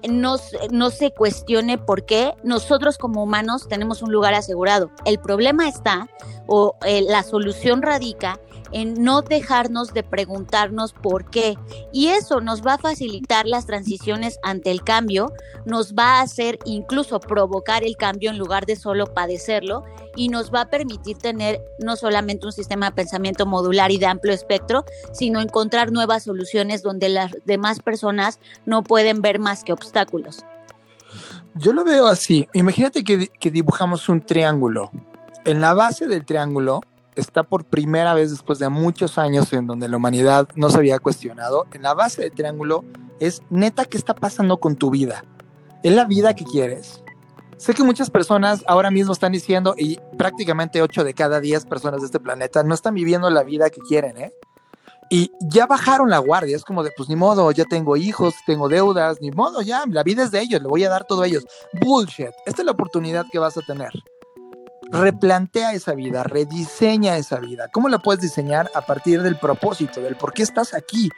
no, 0.08 0.36
no, 0.70 0.90
se 0.90 1.10
cuestione 1.10 1.78
por 1.78 2.04
qué 2.04 2.34
nosotros 2.44 2.98
como 2.98 3.22
humanos 3.22 3.66
tenemos 3.68 4.02
un 4.02 4.12
lugar 4.12 4.34
asegurado. 4.34 4.90
El 5.04 5.18
problema 5.18 5.68
está, 5.68 6.08
o 6.46 6.76
eh, 6.84 7.02
la 7.02 7.22
solución 7.22 7.82
radica 7.82 8.38
en 8.76 9.02
no 9.02 9.22
dejarnos 9.22 9.94
de 9.94 10.02
preguntarnos 10.02 10.92
por 10.92 11.30
qué. 11.30 11.56
Y 11.94 12.08
eso 12.08 12.42
nos 12.42 12.60
va 12.60 12.74
a 12.74 12.78
facilitar 12.78 13.46
las 13.46 13.64
transiciones 13.64 14.38
ante 14.42 14.70
el 14.70 14.82
cambio, 14.82 15.32
nos 15.64 15.94
va 15.94 16.18
a 16.18 16.20
hacer 16.20 16.58
incluso 16.66 17.18
provocar 17.18 17.84
el 17.84 17.96
cambio 17.96 18.28
en 18.28 18.36
lugar 18.36 18.66
de 18.66 18.76
solo 18.76 19.06
padecerlo 19.06 19.82
y 20.14 20.28
nos 20.28 20.52
va 20.52 20.60
a 20.60 20.68
permitir 20.68 21.16
tener 21.16 21.62
no 21.78 21.96
solamente 21.96 22.44
un 22.44 22.52
sistema 22.52 22.90
de 22.90 22.96
pensamiento 22.96 23.46
modular 23.46 23.90
y 23.92 23.96
de 23.96 24.04
amplio 24.04 24.34
espectro, 24.34 24.84
sino 25.10 25.40
encontrar 25.40 25.90
nuevas 25.90 26.24
soluciones 26.24 26.82
donde 26.82 27.08
las 27.08 27.32
demás 27.46 27.80
personas 27.80 28.40
no 28.66 28.82
pueden 28.82 29.22
ver 29.22 29.38
más 29.38 29.64
que 29.64 29.72
obstáculos. 29.72 30.44
Yo 31.54 31.72
lo 31.72 31.82
veo 31.82 32.08
así. 32.08 32.46
Imagínate 32.52 33.04
que, 33.04 33.28
que 33.28 33.50
dibujamos 33.50 34.10
un 34.10 34.20
triángulo. 34.20 34.90
En 35.46 35.62
la 35.62 35.72
base 35.72 36.08
del 36.08 36.26
triángulo 36.26 36.82
está 37.16 37.42
por 37.42 37.64
primera 37.64 38.14
vez 38.14 38.30
después 38.30 38.58
de 38.58 38.68
muchos 38.68 39.18
años 39.18 39.52
en 39.52 39.66
donde 39.66 39.88
la 39.88 39.96
humanidad 39.96 40.48
no 40.54 40.70
se 40.70 40.78
había 40.78 40.98
cuestionado, 40.98 41.66
en 41.72 41.82
la 41.82 41.94
base 41.94 42.22
del 42.22 42.32
triángulo 42.32 42.84
es 43.18 43.42
neta 43.50 43.86
qué 43.86 43.96
está 43.96 44.14
pasando 44.14 44.58
con 44.58 44.76
tu 44.76 44.90
vida. 44.90 45.24
¿Es 45.82 45.92
la 45.92 46.04
vida 46.04 46.34
que 46.34 46.44
quieres? 46.44 47.02
Sé 47.56 47.72
que 47.72 47.82
muchas 47.82 48.10
personas 48.10 48.62
ahora 48.66 48.90
mismo 48.90 49.12
están 49.12 49.32
diciendo, 49.32 49.74
y 49.78 49.98
prácticamente 50.18 50.82
8 50.82 51.04
de 51.04 51.14
cada 51.14 51.40
10 51.40 51.64
personas 51.66 52.00
de 52.00 52.06
este 52.06 52.20
planeta 52.20 52.62
no 52.62 52.74
están 52.74 52.94
viviendo 52.94 53.30
la 53.30 53.42
vida 53.42 53.70
que 53.70 53.80
quieren, 53.80 54.18
¿eh? 54.18 54.32
Y 55.08 55.30
ya 55.40 55.66
bajaron 55.66 56.10
la 56.10 56.18
guardia, 56.18 56.56
es 56.56 56.64
como 56.64 56.82
de, 56.82 56.90
pues 56.96 57.08
ni 57.08 57.16
modo, 57.16 57.50
ya 57.52 57.64
tengo 57.64 57.96
hijos, 57.96 58.34
tengo 58.44 58.68
deudas, 58.68 59.18
ni 59.20 59.30
modo, 59.30 59.62
ya, 59.62 59.84
la 59.88 60.02
vida 60.02 60.24
es 60.24 60.32
de 60.32 60.40
ellos, 60.40 60.60
le 60.60 60.68
voy 60.68 60.84
a 60.84 60.90
dar 60.90 61.04
todo 61.04 61.22
a 61.22 61.28
ellos. 61.28 61.46
Bullshit, 61.80 62.30
esta 62.44 62.62
es 62.62 62.66
la 62.66 62.72
oportunidad 62.72 63.24
que 63.30 63.38
vas 63.38 63.56
a 63.56 63.62
tener 63.62 63.92
replantea 64.90 65.72
esa 65.72 65.94
vida, 65.94 66.22
rediseña 66.22 67.16
esa 67.16 67.38
vida. 67.38 67.68
¿Cómo 67.72 67.88
la 67.88 67.98
puedes 67.98 68.20
diseñar? 68.20 68.70
A 68.74 68.82
partir 68.82 69.22
del 69.22 69.38
propósito, 69.38 70.00
del 70.00 70.16
por 70.16 70.32
qué 70.32 70.42
estás 70.42 70.74
aquí. 70.74 71.10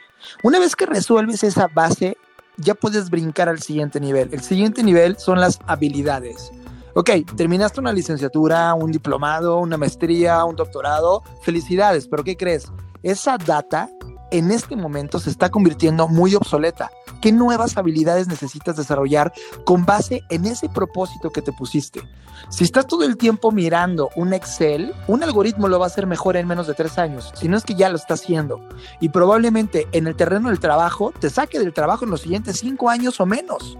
Una 0.43 0.59
vez 0.59 0.75
que 0.75 0.85
resuelves 0.85 1.43
esa 1.43 1.67
base, 1.67 2.17
ya 2.57 2.75
puedes 2.75 3.09
brincar 3.09 3.49
al 3.49 3.61
siguiente 3.61 3.99
nivel. 3.99 4.29
El 4.31 4.41
siguiente 4.41 4.83
nivel 4.83 5.17
son 5.17 5.39
las 5.39 5.59
habilidades. 5.67 6.51
Ok, 6.95 7.11
terminaste 7.37 7.79
una 7.79 7.93
licenciatura, 7.93 8.73
un 8.73 8.91
diplomado, 8.91 9.59
una 9.59 9.77
maestría, 9.77 10.43
un 10.43 10.55
doctorado. 10.55 11.23
Felicidades, 11.43 12.07
pero 12.07 12.23
¿qué 12.23 12.35
crees? 12.35 12.71
Esa 13.03 13.37
data 13.37 13.89
en 14.31 14.51
este 14.51 14.75
momento 14.75 15.19
se 15.19 15.29
está 15.29 15.49
convirtiendo 15.49 16.07
muy 16.07 16.35
obsoleta. 16.35 16.91
¿Qué 17.21 17.31
nuevas 17.31 17.77
habilidades 17.77 18.27
necesitas 18.27 18.77
desarrollar 18.77 19.33
con 19.65 19.85
base 19.85 20.23
en 20.29 20.45
ese 20.45 20.69
propósito 20.69 21.31
que 21.31 21.41
te 21.41 21.51
pusiste? 21.51 22.01
Si 22.49 22.63
estás 22.63 22.87
todo 22.87 23.03
el 23.03 23.17
tiempo 23.17 23.51
mirando 23.51 24.09
un 24.15 24.33
Excel, 24.33 24.93
un 25.07 25.23
algoritmo 25.23 25.67
lo 25.67 25.79
va 25.79 25.85
a 25.85 25.87
hacer 25.87 26.07
mejor 26.07 26.37
en 26.37 26.47
menos 26.47 26.67
de 26.67 26.73
tres 26.73 26.97
años, 26.97 27.31
si 27.35 27.47
no 27.47 27.57
es 27.57 27.63
que 27.63 27.75
ya 27.75 27.89
lo 27.89 27.97
está 27.97 28.13
haciendo. 28.13 28.59
Y 28.99 29.09
probablemente 29.09 29.87
en 29.91 30.07
el 30.07 30.15
terreno 30.15 30.49
del 30.49 30.59
trabajo 30.59 31.11
te 31.19 31.29
saque 31.29 31.59
del 31.59 31.73
trabajo 31.73 32.05
en 32.05 32.11
los 32.11 32.21
siguientes 32.21 32.59
cinco 32.59 32.89
años 32.89 33.19
o 33.19 33.25
menos. 33.25 33.77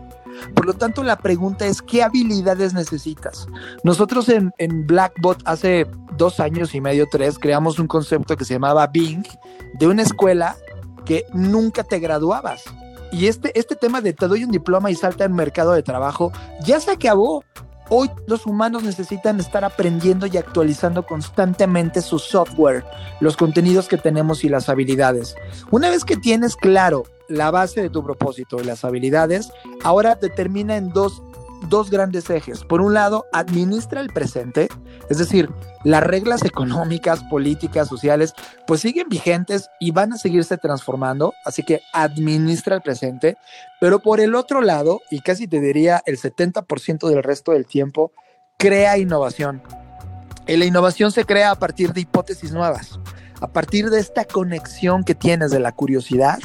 Por 0.55 0.65
lo 0.65 0.73
tanto, 0.73 1.03
la 1.03 1.17
pregunta 1.17 1.65
es, 1.65 1.81
¿qué 1.81 2.03
habilidades 2.03 2.73
necesitas? 2.73 3.47
Nosotros 3.83 4.29
en, 4.29 4.51
Blackbot 4.85 5.41
hace 5.45 5.87
dos 6.17 6.39
años 6.39 6.75
y 6.75 6.81
medio, 6.81 7.07
tres, 7.09 7.37
creamos 7.39 7.79
un 7.79 7.87
concepto 7.87 8.35
que 8.35 8.45
se 8.45 8.55
llamaba 8.55 8.87
Bing, 8.87 9.25
de 9.73 9.87
una 9.87 10.01
escuela 10.01 10.55
que 11.05 11.25
nunca 11.33 11.83
te 11.83 11.99
graduabas. 11.99 12.63
Y 13.11 13.27
este, 13.27 13.57
este 13.57 13.75
tema 13.75 14.01
de 14.01 14.13
te 14.13 14.27
doy 14.27 14.43
un 14.43 14.51
diploma 14.51 14.91
y 14.91 14.95
salta 14.95 15.25
en 15.25 15.33
mercado 15.33 15.71
de 15.73 15.83
trabajo 15.83 16.31
ya 16.63 16.79
se 16.79 16.91
acabó. 16.91 17.43
Hoy 17.91 18.11
los 18.27 18.45
humanos 18.45 18.83
necesitan 18.83 19.39
estar 19.39 19.65
aprendiendo 19.65 20.27
y 20.27 20.37
actualizando 20.37 21.07
constantemente 21.07 22.03
su 22.03 22.19
software, 22.19 22.85
los 23.19 23.35
contenidos 23.35 23.87
que 23.87 23.97
tenemos 23.97 24.43
y 24.43 24.49
las 24.49 24.69
habilidades. 24.69 25.35
Una 25.71 25.89
vez 25.89 26.05
que 26.05 26.15
tienes 26.15 26.55
claro 26.55 27.05
la 27.29 27.51
base 27.51 27.81
de 27.81 27.89
tu 27.89 28.03
propósito 28.03 28.61
y 28.61 28.65
las 28.65 28.83
habilidades, 28.83 29.51
ahora 29.83 30.15
determina 30.15 30.75
en 30.75 30.89
dos 30.89 31.21
dos 31.67 31.89
grandes 31.89 32.29
ejes. 32.29 32.63
Por 32.63 32.81
un 32.81 32.93
lado, 32.93 33.25
administra 33.33 34.01
el 34.01 34.09
presente, 34.09 34.69
es 35.09 35.17
decir, 35.17 35.49
las 35.83 36.03
reglas 36.03 36.43
económicas, 36.45 37.23
políticas, 37.25 37.87
sociales, 37.87 38.33
pues 38.65 38.81
siguen 38.81 39.09
vigentes 39.09 39.69
y 39.79 39.91
van 39.91 40.13
a 40.13 40.17
seguirse 40.17 40.57
transformando, 40.57 41.33
así 41.45 41.63
que 41.63 41.81
administra 41.93 42.75
el 42.75 42.81
presente, 42.81 43.37
pero 43.79 43.99
por 43.99 44.19
el 44.19 44.35
otro 44.35 44.61
lado, 44.61 45.01
y 45.09 45.21
casi 45.21 45.47
te 45.47 45.59
diría 45.59 46.01
el 46.05 46.17
70% 46.17 47.09
del 47.09 47.23
resto 47.23 47.51
del 47.51 47.65
tiempo, 47.65 48.11
crea 48.57 48.97
innovación. 48.97 49.61
Y 50.47 50.57
la 50.57 50.65
innovación 50.65 51.11
se 51.11 51.25
crea 51.25 51.51
a 51.51 51.59
partir 51.59 51.93
de 51.93 52.01
hipótesis 52.01 52.51
nuevas, 52.51 52.99
a 53.39 53.47
partir 53.47 53.89
de 53.89 53.99
esta 53.99 54.25
conexión 54.25 55.03
que 55.03 55.15
tienes 55.15 55.51
de 55.51 55.59
la 55.59 55.71
curiosidad 55.71 56.39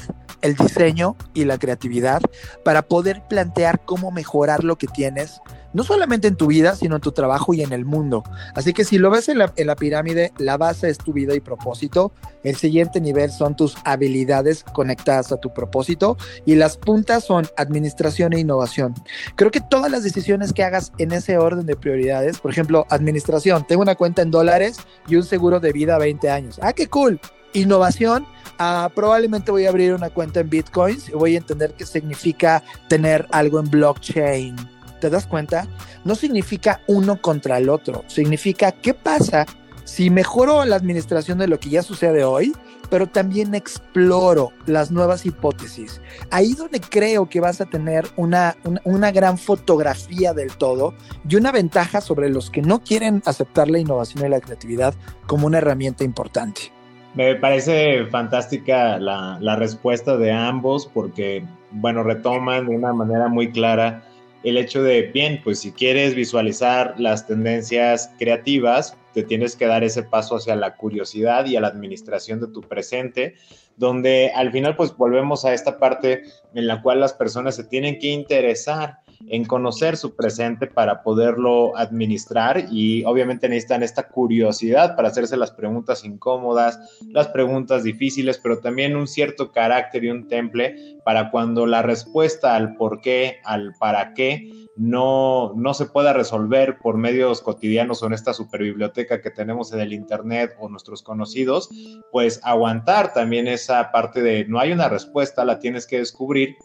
el 0.44 0.54
diseño 0.56 1.16
y 1.32 1.46
la 1.46 1.58
creatividad 1.58 2.20
para 2.64 2.82
poder 2.82 3.22
plantear 3.28 3.82
cómo 3.84 4.10
mejorar 4.10 4.62
lo 4.62 4.76
que 4.76 4.86
tienes, 4.86 5.40
no 5.72 5.84
solamente 5.84 6.28
en 6.28 6.36
tu 6.36 6.46
vida, 6.48 6.76
sino 6.76 6.96
en 6.96 7.00
tu 7.00 7.12
trabajo 7.12 7.54
y 7.54 7.62
en 7.62 7.72
el 7.72 7.86
mundo. 7.86 8.22
Así 8.54 8.74
que 8.74 8.84
si 8.84 8.98
lo 8.98 9.10
ves 9.10 9.30
en 9.30 9.38
la, 9.38 9.76
pirámide, 9.76 10.32
la 10.36 10.58
base 10.58 10.90
es 10.90 10.98
tu 10.98 11.14
vida 11.14 11.34
y 11.34 11.40
propósito, 11.40 12.12
el 12.42 12.56
siguiente 12.56 13.00
nivel 13.00 13.32
son 13.32 13.56
tus 13.56 13.76
habilidades 13.84 14.64
conectadas 14.64 15.32
a 15.32 15.38
tu 15.38 15.52
propósito 15.52 16.18
y 16.44 16.56
las 16.56 16.76
puntas 16.76 17.24
son 17.24 17.48
administración 17.56 18.34
e 18.34 18.40
innovación. 18.40 18.92
Creo 19.36 19.50
que 19.50 19.62
todas 19.62 19.90
las 19.90 20.04
decisiones 20.04 20.52
que 20.52 20.62
hagas 20.62 20.92
en 20.98 21.12
ese 21.12 21.38
orden 21.38 21.64
de 21.64 21.74
prioridades, 21.74 22.38
por 22.38 22.50
ejemplo, 22.50 22.86
administración, 22.90 23.66
tengo 23.66 23.80
una 23.80 23.94
cuenta 23.94 24.20
en 24.20 24.30
dólares 24.30 24.76
y 25.08 25.16
un 25.16 25.24
seguro 25.24 25.58
de 25.58 25.72
vida 25.72 25.94
a 25.94 25.98
20 25.98 26.28
años. 26.28 26.60
Ah, 26.62 26.74
qué 26.74 26.86
cool. 26.88 27.18
Innovación, 27.54 28.26
Ah, 28.58 28.90
probablemente 28.94 29.50
voy 29.50 29.66
a 29.66 29.70
abrir 29.70 29.94
una 29.94 30.10
cuenta 30.10 30.40
en 30.40 30.48
bitcoins 30.48 31.08
y 31.08 31.12
voy 31.12 31.34
a 31.34 31.38
entender 31.38 31.74
qué 31.74 31.84
significa 31.84 32.62
tener 32.88 33.26
algo 33.32 33.58
en 33.58 33.68
blockchain. 33.68 34.56
¿Te 35.00 35.10
das 35.10 35.26
cuenta? 35.26 35.66
No 36.04 36.14
significa 36.14 36.80
uno 36.86 37.20
contra 37.20 37.58
el 37.58 37.68
otro, 37.68 38.04
significa 38.06 38.70
qué 38.72 38.94
pasa 38.94 39.44
si 39.84 40.08
mejoro 40.08 40.64
la 40.64 40.76
administración 40.76 41.38
de 41.38 41.48
lo 41.48 41.58
que 41.58 41.68
ya 41.68 41.82
sucede 41.82 42.24
hoy, 42.24 42.54
pero 42.90 43.08
también 43.08 43.54
exploro 43.54 44.52
las 44.66 44.90
nuevas 44.90 45.26
hipótesis. 45.26 46.00
Ahí 46.30 46.54
donde 46.54 46.80
creo 46.80 47.28
que 47.28 47.40
vas 47.40 47.60
a 47.60 47.66
tener 47.66 48.06
una, 48.16 48.56
una, 48.84 49.10
gran 49.10 49.36
fotografía 49.36 50.32
del 50.32 50.56
todo 50.56 50.94
y 51.28 51.36
una 51.36 51.50
ventaja 51.50 52.00
sobre 52.00 52.30
los 52.30 52.50
que 52.50 52.62
no 52.62 52.82
quieren 52.82 53.20
aceptar 53.26 53.68
la 53.68 53.80
innovación 53.80 54.24
y 54.24 54.28
la 54.28 54.40
creatividad 54.40 54.94
como 55.26 55.46
una 55.46 55.58
herramienta 55.58 56.04
importante. 56.04 56.72
Me 57.14 57.36
parece 57.36 58.06
fantástica 58.06 58.98
la, 58.98 59.38
la, 59.40 59.54
respuesta 59.56 60.16
de 60.16 60.32
ambos 60.32 60.86
porque, 60.92 61.44
bueno, 61.70 62.02
retoman 62.02 62.66
de 62.68 62.74
una 62.74 62.92
manera 62.92 63.28
muy 63.28 63.52
clara 63.52 64.02
el 64.42 64.58
hecho 64.58 64.82
de, 64.82 65.02
bien, 65.02 65.40
pues 65.42 65.60
si 65.60 65.72
quieres 65.72 66.14
visualizar 66.14 66.94
las 66.98 67.26
tendencias 67.26 68.12
creativas, 68.18 68.96
te 69.14 69.22
tienes 69.22 69.56
que 69.56 69.66
dar 69.66 69.84
ese 69.84 70.02
paso 70.02 70.36
hacia 70.36 70.54
la 70.56 70.76
curiosidad 70.76 71.46
y 71.46 71.56
a 71.56 71.60
la 71.60 71.68
administración 71.68 72.40
de 72.40 72.48
tu 72.48 72.60
presente, 72.60 73.34
donde 73.76 74.32
al 74.34 74.52
final 74.52 74.76
pues 74.76 74.94
volvemos 74.96 75.44
a 75.44 75.54
esta 75.54 75.78
parte 75.78 76.24
en 76.52 76.66
la 76.66 76.82
cual 76.82 77.00
las 77.00 77.14
personas 77.14 77.56
se 77.56 77.64
tienen 77.64 77.98
que 77.98 78.08
interesar 78.08 78.98
en 79.28 79.44
conocer 79.44 79.96
su 79.96 80.14
presente 80.14 80.66
para 80.66 81.02
poderlo 81.02 81.76
administrar 81.76 82.66
y 82.70 83.04
obviamente 83.04 83.48
necesitan 83.48 83.82
esta 83.82 84.08
curiosidad 84.08 84.96
para 84.96 85.08
hacerse 85.08 85.36
las 85.36 85.50
preguntas 85.50 86.04
incómodas, 86.04 86.78
las 87.08 87.28
preguntas 87.28 87.84
difíciles, 87.84 88.38
pero 88.42 88.58
también 88.58 88.96
un 88.96 89.06
cierto 89.06 89.52
carácter 89.52 90.04
y 90.04 90.10
un 90.10 90.28
temple 90.28 90.98
para 91.04 91.30
cuando 91.30 91.66
la 91.66 91.82
respuesta 91.82 92.54
al 92.54 92.76
por 92.76 93.00
qué, 93.00 93.38
al 93.44 93.74
para 93.78 94.14
qué, 94.14 94.50
no, 94.76 95.52
no 95.54 95.72
se 95.74 95.86
pueda 95.86 96.12
resolver 96.12 96.78
por 96.78 96.96
medios 96.96 97.40
cotidianos 97.40 98.02
o 98.02 98.06
en 98.06 98.12
esta 98.12 98.32
superbiblioteca 98.32 99.20
que 99.20 99.30
tenemos 99.30 99.72
en 99.72 99.80
el 99.80 99.92
Internet 99.92 100.56
o 100.58 100.68
nuestros 100.68 101.02
conocidos, 101.02 101.70
pues 102.10 102.40
aguantar 102.42 103.12
también 103.12 103.46
esa 103.46 103.92
parte 103.92 104.22
de 104.22 104.46
no 104.46 104.58
hay 104.58 104.72
una 104.72 104.88
respuesta, 104.88 105.44
la 105.44 105.58
tienes 105.58 105.86
que 105.86 105.98
descubrir 105.98 106.56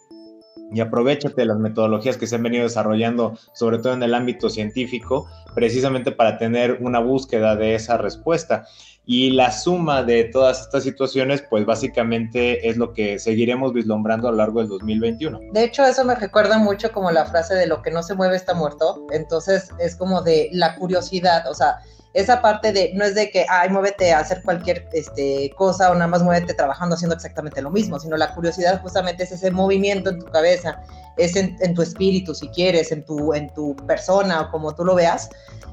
y 0.72 0.80
aprovechate 0.82 1.42
de 1.42 1.46
las 1.46 1.58
metodologías 1.58 2.18
que 2.18 2.28
se 2.28 2.36
han 2.36 2.44
venido 2.44 2.64
desarrollando, 2.64 3.38
sobre 3.54 3.80
todo 3.80 3.94
en 3.94 4.04
el 4.04 4.14
ámbito 4.14 4.50
científico, 4.50 5.28
precisamente 5.56 6.12
para 6.12 6.38
tener 6.38 6.78
una 6.82 7.00
búsqueda 7.00 7.56
de 7.56 7.76
esa 7.76 7.98
respuesta. 7.98 8.66
Y 9.06 9.32
la 9.32 9.52
suma 9.52 10.04
de 10.04 10.26
todas 10.26 10.62
estas 10.62 10.84
situaciones, 10.84 11.44
pues 11.50 11.66
básicamente 11.66 12.70
es 12.70 12.78
lo 12.78 12.94
que 12.94 13.18
seguiremos 13.18 13.74
vislumbrando 13.74 14.28
a 14.28 14.32
lo 14.32 14.38
largo 14.38 14.60
del 14.60 14.70
2021. 14.70 15.40
De 15.52 15.64
hecho, 15.64 15.84
eso 15.84 16.06
me 16.06 16.14
recuerda 16.14 16.60
mucho 16.60 16.92
como 16.92 17.10
la 17.10 17.26
frase 17.26 17.56
de 17.56 17.66
lo 17.66 17.82
que 17.82 17.90
no 17.90 18.04
se 18.04 18.14
mueve 18.14 18.36
está 18.36 18.54
muerto. 18.54 19.08
Entonces, 19.12 19.72
es 19.80 19.96
como 19.96 20.22
de 20.22 20.50
la 20.52 20.76
curiosidad, 20.76 21.50
o 21.50 21.56
sea, 21.56 21.80
esa 22.14 22.42
parte 22.42 22.72
de, 22.72 22.92
no 22.96 23.06
es 23.06 23.14
de 23.14 23.30
que, 23.30 23.46
ay, 23.48 23.70
muévete 23.70 24.14
a 24.14 24.20
hacer 24.20 24.42
cualquier 24.44 24.88
este, 24.94 25.52
cosa 25.56 25.92
o 25.92 25.94
nada 25.94 26.08
más 26.08 26.24
muévete 26.24 26.56
trabajando 26.56 26.96
haciendo 26.96 27.16
exactamente 27.16 27.62
lo 27.62 27.70
mismo, 27.70 28.00
sino 28.00 28.18
la 28.18 28.34
curiosidad 28.34 28.82
justamente 28.82 29.24
es 29.24 29.32
ese 29.32 29.52
movimiento 29.52 30.10
en 30.10 30.20
tu 30.20 30.26
cabeza, 30.26 30.82
es 31.18 31.36
en, 31.36 31.74
tu 31.76 31.82
espíritu, 31.82 32.34
si 32.34 32.48
quieres, 32.50 32.92
en 32.92 33.06
tu, 33.06 33.34
en 33.34 33.54
tu 33.54 33.76
persona 33.88 34.42
o 34.42 34.52
como 34.52 34.74
tú 34.74 34.86
lo 34.86 34.96
veas, 34.96 35.30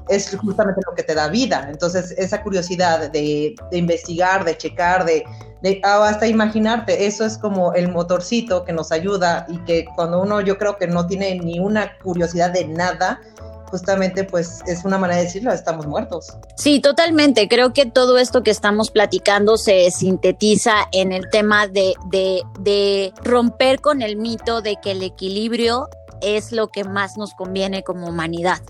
es 0.09 0.37
justamente 0.37 0.81
lo 0.87 0.93
que 0.95 1.03
te 1.03 1.15
da 1.15 1.27
vida. 1.27 1.67
Entonces, 1.71 2.13
esa 2.17 2.43
curiosidad 2.43 3.11
de, 3.11 3.55
de 3.71 3.77
investigar, 3.77 4.45
de 4.45 4.55
checar, 4.55 5.05
de, 5.05 5.25
de 5.61 5.81
hasta 5.83 6.27
imaginarte, 6.27 7.07
eso 7.07 7.25
es 7.25 7.37
como 7.37 7.73
el 7.73 7.89
motorcito 7.89 8.63
que 8.63 8.73
nos 8.73 8.91
ayuda 8.91 9.45
y 9.49 9.57
que 9.63 9.85
cuando 9.95 10.21
uno 10.21 10.41
yo 10.41 10.57
creo 10.57 10.77
que 10.77 10.87
no 10.87 11.07
tiene 11.07 11.39
ni 11.39 11.59
una 11.59 11.97
curiosidad 11.97 12.51
de 12.51 12.67
nada, 12.67 13.21
justamente 13.69 14.23
pues 14.23 14.61
es 14.67 14.85
una 14.85 14.97
manera 14.97 15.19
de 15.19 15.25
decirlo, 15.25 15.51
estamos 15.51 15.87
muertos. 15.87 16.37
Sí, 16.55 16.79
totalmente. 16.79 17.47
Creo 17.47 17.73
que 17.73 17.85
todo 17.85 18.17
esto 18.17 18.43
que 18.43 18.51
estamos 18.51 18.91
platicando 18.91 19.57
se 19.57 19.91
sintetiza 19.91 20.73
en 20.91 21.11
el 21.11 21.29
tema 21.29 21.67
de, 21.67 21.93
de, 22.09 23.13
romper 23.23 23.79
con 23.79 24.01
el 24.01 24.17
mito 24.17 24.61
de 24.61 24.77
que 24.81 24.91
el 24.91 25.03
equilibrio 25.03 25.89
es 26.21 26.51
lo 26.51 26.67
que 26.69 26.83
más 26.83 27.17
nos 27.17 27.33
conviene 27.33 27.83
como 27.83 28.07
humanidad. 28.07 28.61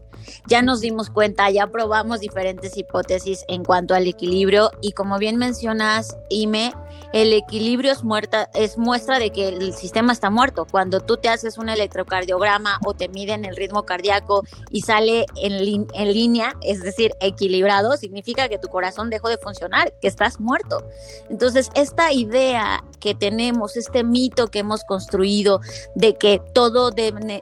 Ya 0.48 0.62
nos 0.62 0.82
dimos 0.82 1.10
cuenta, 1.10 1.50
ya 1.50 1.68
probamos 1.68 2.20
diferentes 2.20 2.78
hipótesis 2.78 3.45
en 3.48 3.64
cuanto 3.64 3.95
al 3.95 4.08
equilibrio 4.08 4.72
y 4.82 4.91
como 4.91 5.18
bien 5.18 5.38
mencionas, 5.38 6.18
Ime, 6.30 6.74
el 7.14 7.34
equilibrio 7.34 7.91
es, 7.91 8.03
muerta, 8.03 8.49
es 8.53 8.78
muestra 8.78 9.20
de 9.20 9.32
que 9.32 9.47
el 9.47 9.74
sistema 9.74 10.14
está 10.14 10.30
muerto. 10.30 10.66
Cuando 10.70 10.99
tú 10.99 11.18
te 11.18 11.30
haces 11.30 11.58
un 11.58 11.70
electrocardiograma 11.70 12.80
o 12.86 12.93
te 12.93 13.08
miden 13.10 13.45
el 13.45 13.55
ritmo 13.55 13.84
cardíaco 13.84 14.43
y 14.72 14.82
sale 14.82 15.26
en, 15.36 15.66
línea, 16.14 16.53
es 16.62 16.82
decir, 16.82 17.14
equilibrado, 17.20 17.97
significa 17.97 18.49
que 18.49 18.58
tu 18.58 18.68
corazón 18.68 19.10
dejó 19.10 19.30
de 19.30 19.38
funcionar, 19.38 19.93
que 20.01 20.08
estás 20.08 20.39
muerto. 20.39 20.84
Entonces, 21.30 21.70
esta 21.76 22.12
idea 22.12 22.84
que 22.99 23.16
tenemos, 23.16 23.78
este 23.78 24.03
mito 24.03 24.47
que 24.47 24.60
hemos 24.60 24.84
construido 24.84 25.62
de 25.95 26.16
que 26.16 26.41
todo 26.53 26.91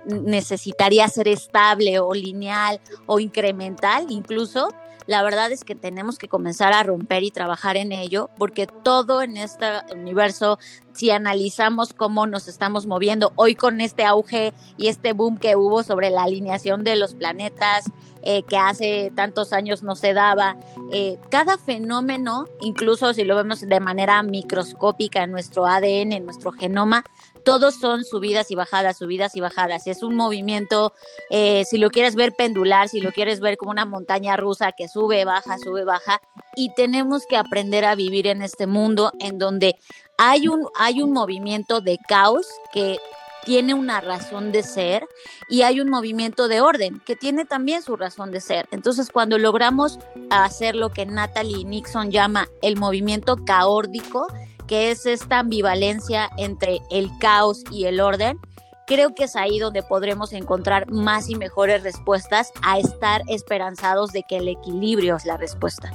necesitaría 0.06 1.08
ser 1.08 1.28
estable 1.28 2.00
o 2.00 2.14
lineal 2.14 2.80
o 3.06 3.20
incremental 3.20 4.06
incluso, 4.10 4.70
la 5.08 5.24
verdad 5.24 5.52
es 5.52 5.64
que 5.64 5.76
tenemos 5.76 6.18
que 6.18 6.28
comenzar 6.28 6.74
a 6.74 6.84
romper 6.84 7.24
y 7.24 7.32
trabajar 7.32 7.78
en 7.78 7.92
ello, 7.92 8.30
porque 8.38 8.68
todo 8.68 9.22
en 9.22 9.38
este 9.38 9.66
universo, 9.94 10.60
si 10.94 11.12
analizamos 11.12 11.94
cómo 11.94 12.28
nos 12.28 12.48
estamos 12.48 12.86
moviendo 12.88 13.32
hoy 13.36 13.56
con 13.56 13.82
este 13.82 14.04
auge 14.04 14.54
y 14.78 14.88
este 14.88 15.14
boom 15.14 15.38
que 15.38 15.56
hubo 15.56 15.84
sobre 15.84 16.10
la 16.10 16.24
alineación 16.24 16.84
de 16.84 16.96
los 16.96 17.14
planetas, 17.14 17.86
eh, 18.28 18.42
que 18.42 18.58
hace 18.58 19.12
tantos 19.16 19.54
años 19.54 19.84
no 19.84 19.96
se 19.96 20.14
daba. 20.14 20.58
Eh, 20.92 21.20
cada 21.30 21.60
fenómeno, 21.60 22.48
incluso 22.60 23.14
si 23.14 23.24
lo 23.24 23.36
vemos 23.36 23.62
de 23.62 23.80
manera 23.80 24.24
microscópica 24.24 25.24
en 25.24 25.32
nuestro 25.32 25.68
ADN, 25.68 26.14
en 26.14 26.26
nuestro 26.26 26.52
genoma, 26.52 27.04
todos 27.46 27.76
son 27.76 28.04
subidas 28.04 28.52
y 28.52 28.56
bajadas, 28.56 28.98
subidas 28.98 29.36
y 29.36 29.40
bajadas. 29.40 29.88
Es 29.88 30.04
un 30.04 30.16
movimiento, 30.16 30.94
eh, 31.30 31.64
si 31.64 31.78
lo 31.78 31.92
quieres 31.92 32.16
ver 32.16 32.34
pendular, 32.34 32.90
si 32.90 33.00
lo 33.00 33.12
quieres 33.12 33.40
ver 33.40 33.56
como 33.56 33.72
una 33.72 33.86
montaña 33.86 34.36
rusa 34.36 34.74
que 34.74 34.90
sube, 34.90 35.24
baja, 35.24 35.58
sube, 35.60 35.86
baja, 35.86 36.22
y 36.56 36.74
tenemos 36.74 37.26
que 37.30 37.38
aprender 37.38 37.86
a 37.86 37.96
vivir 37.96 38.28
en 38.28 38.42
este 38.42 38.68
mundo 38.68 39.14
en 39.20 39.38
donde 39.38 39.76
hay 40.18 40.48
un, 40.48 40.68
hay 40.76 41.02
un 41.02 41.14
movimiento 41.14 41.82
de 41.82 42.00
caos 42.08 42.48
que 42.74 42.98
tiene 43.46 43.76
una 43.76 44.02
razón 44.02 44.52
de 44.52 44.64
ser 44.64 45.08
y 45.48 45.62
hay 45.62 45.80
un 45.80 45.90
movimiento 45.90 46.48
de 46.48 46.62
orden 46.62 47.00
que 47.06 47.16
tiene 47.16 47.46
también 47.46 47.84
su 47.84 47.96
razón 47.96 48.32
de 48.32 48.42
ser. 48.42 48.68
Entonces, 48.72 49.12
cuando 49.12 49.38
logramos 49.38 50.00
hacer 50.32 50.76
lo 50.76 50.90
que 50.90 51.06
Natalie 51.06 51.64
Nixon 51.64 52.10
llama 52.10 52.50
el 52.64 52.76
movimiento 52.76 53.38
caórdico, 53.46 54.26
que 54.68 54.92
es 54.92 55.06
esta 55.06 55.40
ambivalencia 55.40 56.30
entre 56.38 56.80
el 56.92 57.10
caos 57.20 57.64
y 57.72 57.86
el 57.86 58.00
orden, 58.00 58.40
creo 58.88 59.14
que 59.16 59.26
es 59.26 59.36
ahí 59.36 59.60
donde 59.60 59.84
podremos 59.84 60.34
encontrar 60.34 60.90
más 60.92 61.30
y 61.30 61.36
mejores 61.36 61.84
respuestas 61.84 62.52
a 62.62 62.80
estar 62.80 63.22
esperanzados 63.28 64.12
de 64.12 64.24
que 64.24 64.38
el 64.38 64.48
equilibrio 64.48 65.16
es 65.16 65.26
la 65.26 65.38
respuesta. 65.38 65.92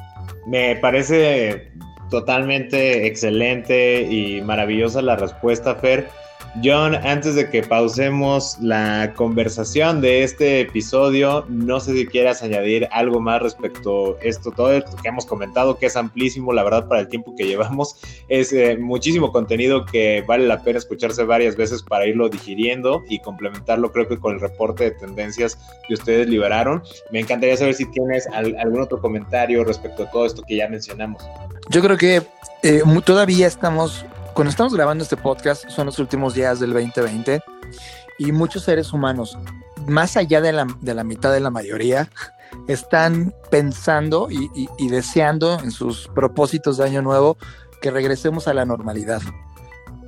Me 0.46 0.76
parece 0.76 1.72
totalmente 2.10 3.06
excelente 3.06 4.02
y 4.02 4.40
maravillosa 4.42 5.00
la 5.00 5.16
respuesta, 5.16 5.76
Fer. 5.76 6.08
John, 6.64 6.94
antes 6.94 7.36
de 7.36 7.48
que 7.48 7.62
pausemos 7.62 8.58
la 8.60 9.12
conversación 9.14 10.00
de 10.00 10.24
este 10.24 10.60
episodio, 10.60 11.44
no 11.48 11.78
sé 11.78 11.94
si 11.94 12.06
quieras 12.06 12.42
añadir 12.42 12.88
algo 12.90 13.20
más 13.20 13.40
respecto 13.40 14.16
a 14.16 14.24
esto, 14.24 14.50
todo 14.50 14.72
esto 14.72 14.96
que 15.00 15.08
hemos 15.08 15.26
comentado, 15.26 15.78
que 15.78 15.86
es 15.86 15.96
amplísimo, 15.96 16.52
la 16.52 16.64
verdad, 16.64 16.88
para 16.88 17.02
el 17.02 17.08
tiempo 17.08 17.36
que 17.36 17.46
llevamos. 17.46 17.96
Es 18.28 18.52
eh, 18.52 18.76
muchísimo 18.76 19.30
contenido 19.30 19.86
que 19.86 20.24
vale 20.26 20.46
la 20.46 20.62
pena 20.62 20.78
escucharse 20.78 21.22
varias 21.22 21.54
veces 21.56 21.82
para 21.84 22.06
irlo 22.06 22.28
digiriendo 22.28 23.04
y 23.08 23.20
complementarlo, 23.20 23.92
creo 23.92 24.08
que 24.08 24.18
con 24.18 24.34
el 24.34 24.40
reporte 24.40 24.84
de 24.84 24.90
tendencias 24.90 25.56
que 25.86 25.94
ustedes 25.94 26.28
liberaron. 26.28 26.82
Me 27.12 27.20
encantaría 27.20 27.56
saber 27.56 27.74
si 27.74 27.86
tienes 27.92 28.26
algún 28.26 28.80
otro 28.80 29.00
comentario 29.00 29.62
respecto 29.62 30.02
a 30.02 30.10
todo 30.10 30.26
esto 30.26 30.42
que 30.42 30.56
ya 30.56 30.68
mencionamos. 30.68 31.22
Yo 31.68 31.80
creo 31.80 31.96
que 31.96 32.22
eh, 32.62 32.82
todavía 33.04 33.46
estamos 33.46 34.04
cuando 34.34 34.50
estamos 34.50 34.74
grabando 34.74 35.02
este 35.02 35.16
podcast 35.16 35.68
son 35.68 35.86
los 35.86 35.98
últimos 35.98 36.34
días 36.34 36.60
del 36.60 36.72
2020 36.72 37.42
y 38.18 38.32
muchos 38.32 38.64
seres 38.64 38.92
humanos, 38.92 39.36
más 39.86 40.16
allá 40.16 40.40
de 40.40 40.52
la, 40.52 40.66
de 40.80 40.94
la 40.94 41.04
mitad 41.04 41.32
de 41.32 41.40
la 41.40 41.50
mayoría, 41.50 42.08
están 42.68 43.34
pensando 43.50 44.28
y, 44.30 44.50
y, 44.54 44.88
deseando 44.88 45.58
en 45.60 45.70
sus 45.70 46.08
propósitos 46.08 46.76
de 46.76 46.84
año 46.84 47.02
nuevo 47.02 47.36
que 47.80 47.90
regresemos 47.90 48.48
a 48.48 48.54
la 48.54 48.64
normalidad. 48.64 49.22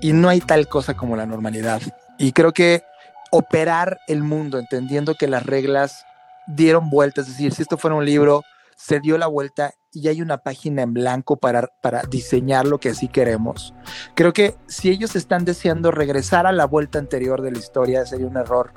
Y 0.00 0.12
no 0.12 0.28
hay 0.28 0.40
tal 0.40 0.68
cosa 0.68 0.94
como 0.94 1.16
la 1.16 1.26
normalidad. 1.26 1.80
Y 2.18 2.32
creo 2.32 2.52
que 2.52 2.82
operar 3.30 4.00
el 4.08 4.22
mundo 4.22 4.58
entendiendo 4.58 5.14
que 5.14 5.28
las 5.28 5.44
reglas 5.44 6.04
dieron 6.46 6.90
vueltas, 6.90 7.26
es 7.26 7.32
decir, 7.32 7.54
si 7.54 7.62
esto 7.62 7.78
fuera 7.78 7.96
un 7.96 8.04
libro, 8.04 8.42
se 8.76 9.00
dio 9.00 9.16
la 9.16 9.26
vuelta 9.26 9.72
y 9.94 10.08
hay 10.08 10.22
una 10.22 10.38
página 10.38 10.82
en 10.82 10.94
blanco 10.94 11.36
para, 11.36 11.68
para 11.80 12.02
diseñar 12.02 12.66
lo 12.66 12.78
que 12.78 12.90
así 12.90 13.08
queremos. 13.08 13.74
Creo 14.14 14.32
que 14.32 14.56
si 14.66 14.88
ellos 14.88 15.16
están 15.16 15.44
deseando 15.44 15.90
regresar 15.90 16.46
a 16.46 16.52
la 16.52 16.64
vuelta 16.64 16.98
anterior 16.98 17.42
de 17.42 17.52
la 17.52 17.58
historia 17.58 18.06
sería 18.06 18.26
un 18.26 18.36
error. 18.36 18.72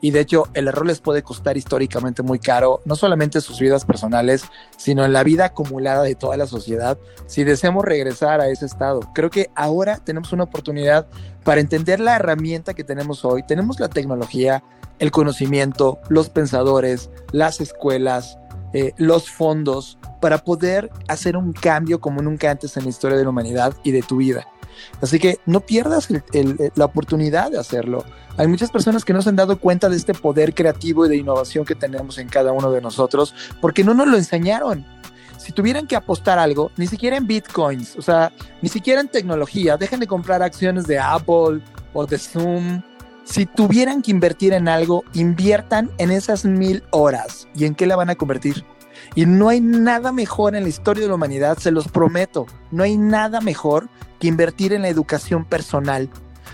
Y 0.00 0.10
de 0.10 0.20
hecho 0.20 0.44
el 0.54 0.68
error 0.68 0.86
les 0.86 1.00
puede 1.00 1.22
costar 1.22 1.56
históricamente 1.56 2.22
muy 2.22 2.38
caro, 2.38 2.82
no 2.84 2.96
solamente 2.96 3.38
en 3.38 3.42
sus 3.42 3.60
vidas 3.60 3.84
personales, 3.84 4.42
sino 4.76 5.04
en 5.04 5.12
la 5.12 5.24
vida 5.24 5.46
acumulada 5.46 6.02
de 6.02 6.14
toda 6.14 6.36
la 6.36 6.46
sociedad, 6.46 6.98
si 7.26 7.44
deseamos 7.44 7.84
regresar 7.84 8.40
a 8.40 8.48
ese 8.48 8.66
estado. 8.66 9.00
Creo 9.14 9.30
que 9.30 9.50
ahora 9.54 9.98
tenemos 10.04 10.32
una 10.32 10.44
oportunidad 10.44 11.06
para 11.44 11.60
entender 11.60 11.98
la 11.98 12.16
herramienta 12.16 12.74
que 12.74 12.84
tenemos 12.84 13.24
hoy. 13.24 13.42
Tenemos 13.42 13.80
la 13.80 13.88
tecnología, 13.88 14.62
el 14.98 15.10
conocimiento, 15.10 15.98
los 16.10 16.28
pensadores, 16.28 17.10
las 17.32 17.60
escuelas, 17.60 18.38
eh, 18.72 18.92
los 18.96 19.30
fondos 19.30 19.98
para 20.20 20.38
poder 20.38 20.90
hacer 21.08 21.36
un 21.36 21.52
cambio 21.52 22.00
como 22.00 22.22
nunca 22.22 22.50
antes 22.50 22.76
en 22.76 22.84
la 22.84 22.90
historia 22.90 23.16
de 23.16 23.24
la 23.24 23.30
humanidad 23.30 23.74
y 23.82 23.92
de 23.92 24.02
tu 24.02 24.16
vida. 24.16 24.46
Así 25.00 25.18
que 25.18 25.38
no 25.46 25.60
pierdas 25.60 26.08
la 26.74 26.84
oportunidad 26.84 27.50
de 27.50 27.58
hacerlo. 27.58 28.04
Hay 28.36 28.46
muchas 28.46 28.70
personas 28.70 29.04
que 29.04 29.12
no 29.12 29.22
se 29.22 29.28
han 29.28 29.36
dado 29.36 29.58
cuenta 29.58 29.88
de 29.88 29.96
este 29.96 30.14
poder 30.14 30.54
creativo 30.54 31.06
y 31.06 31.08
de 31.08 31.16
innovación 31.16 31.64
que 31.64 31.74
tenemos 31.74 32.18
en 32.18 32.28
cada 32.28 32.52
uno 32.52 32.70
de 32.70 32.80
nosotros 32.80 33.34
porque 33.60 33.82
no 33.82 33.94
nos 33.94 34.06
lo 34.08 34.16
enseñaron. 34.16 34.86
Si 35.38 35.52
tuvieran 35.52 35.86
que 35.86 35.96
apostar 35.96 36.38
algo, 36.38 36.70
ni 36.76 36.86
siquiera 36.86 37.16
en 37.16 37.26
bitcoins, 37.26 37.96
o 37.96 38.02
sea, 38.02 38.32
ni 38.60 38.68
siquiera 38.68 39.00
en 39.00 39.08
tecnología, 39.08 39.76
dejen 39.76 39.98
de 40.00 40.06
comprar 40.06 40.42
acciones 40.42 40.86
de 40.86 40.98
Apple 40.98 41.62
o 41.94 42.06
de 42.06 42.18
Zoom. 42.18 42.82
Si 43.30 43.44
tuvieran 43.44 44.00
que 44.00 44.10
invertir 44.10 44.54
en 44.54 44.68
algo, 44.68 45.04
inviertan 45.12 45.90
en 45.98 46.10
esas 46.10 46.46
mil 46.46 46.82
horas. 46.90 47.46
¿Y 47.54 47.66
en 47.66 47.74
qué 47.74 47.86
la 47.86 47.94
van 47.94 48.08
a 48.08 48.14
convertir? 48.14 48.64
Y 49.14 49.26
no 49.26 49.50
hay 49.50 49.60
nada 49.60 50.12
mejor 50.12 50.56
en 50.56 50.62
la 50.62 50.68
historia 50.70 51.02
de 51.02 51.08
la 51.08 51.14
humanidad, 51.14 51.58
se 51.58 51.70
los 51.70 51.88
prometo. 51.88 52.46
No 52.70 52.84
hay 52.84 52.96
nada 52.96 53.42
mejor 53.42 53.90
que 54.18 54.28
invertir 54.28 54.72
en 54.72 54.80
la 54.80 54.88
educación 54.88 55.44
personal, 55.44 56.08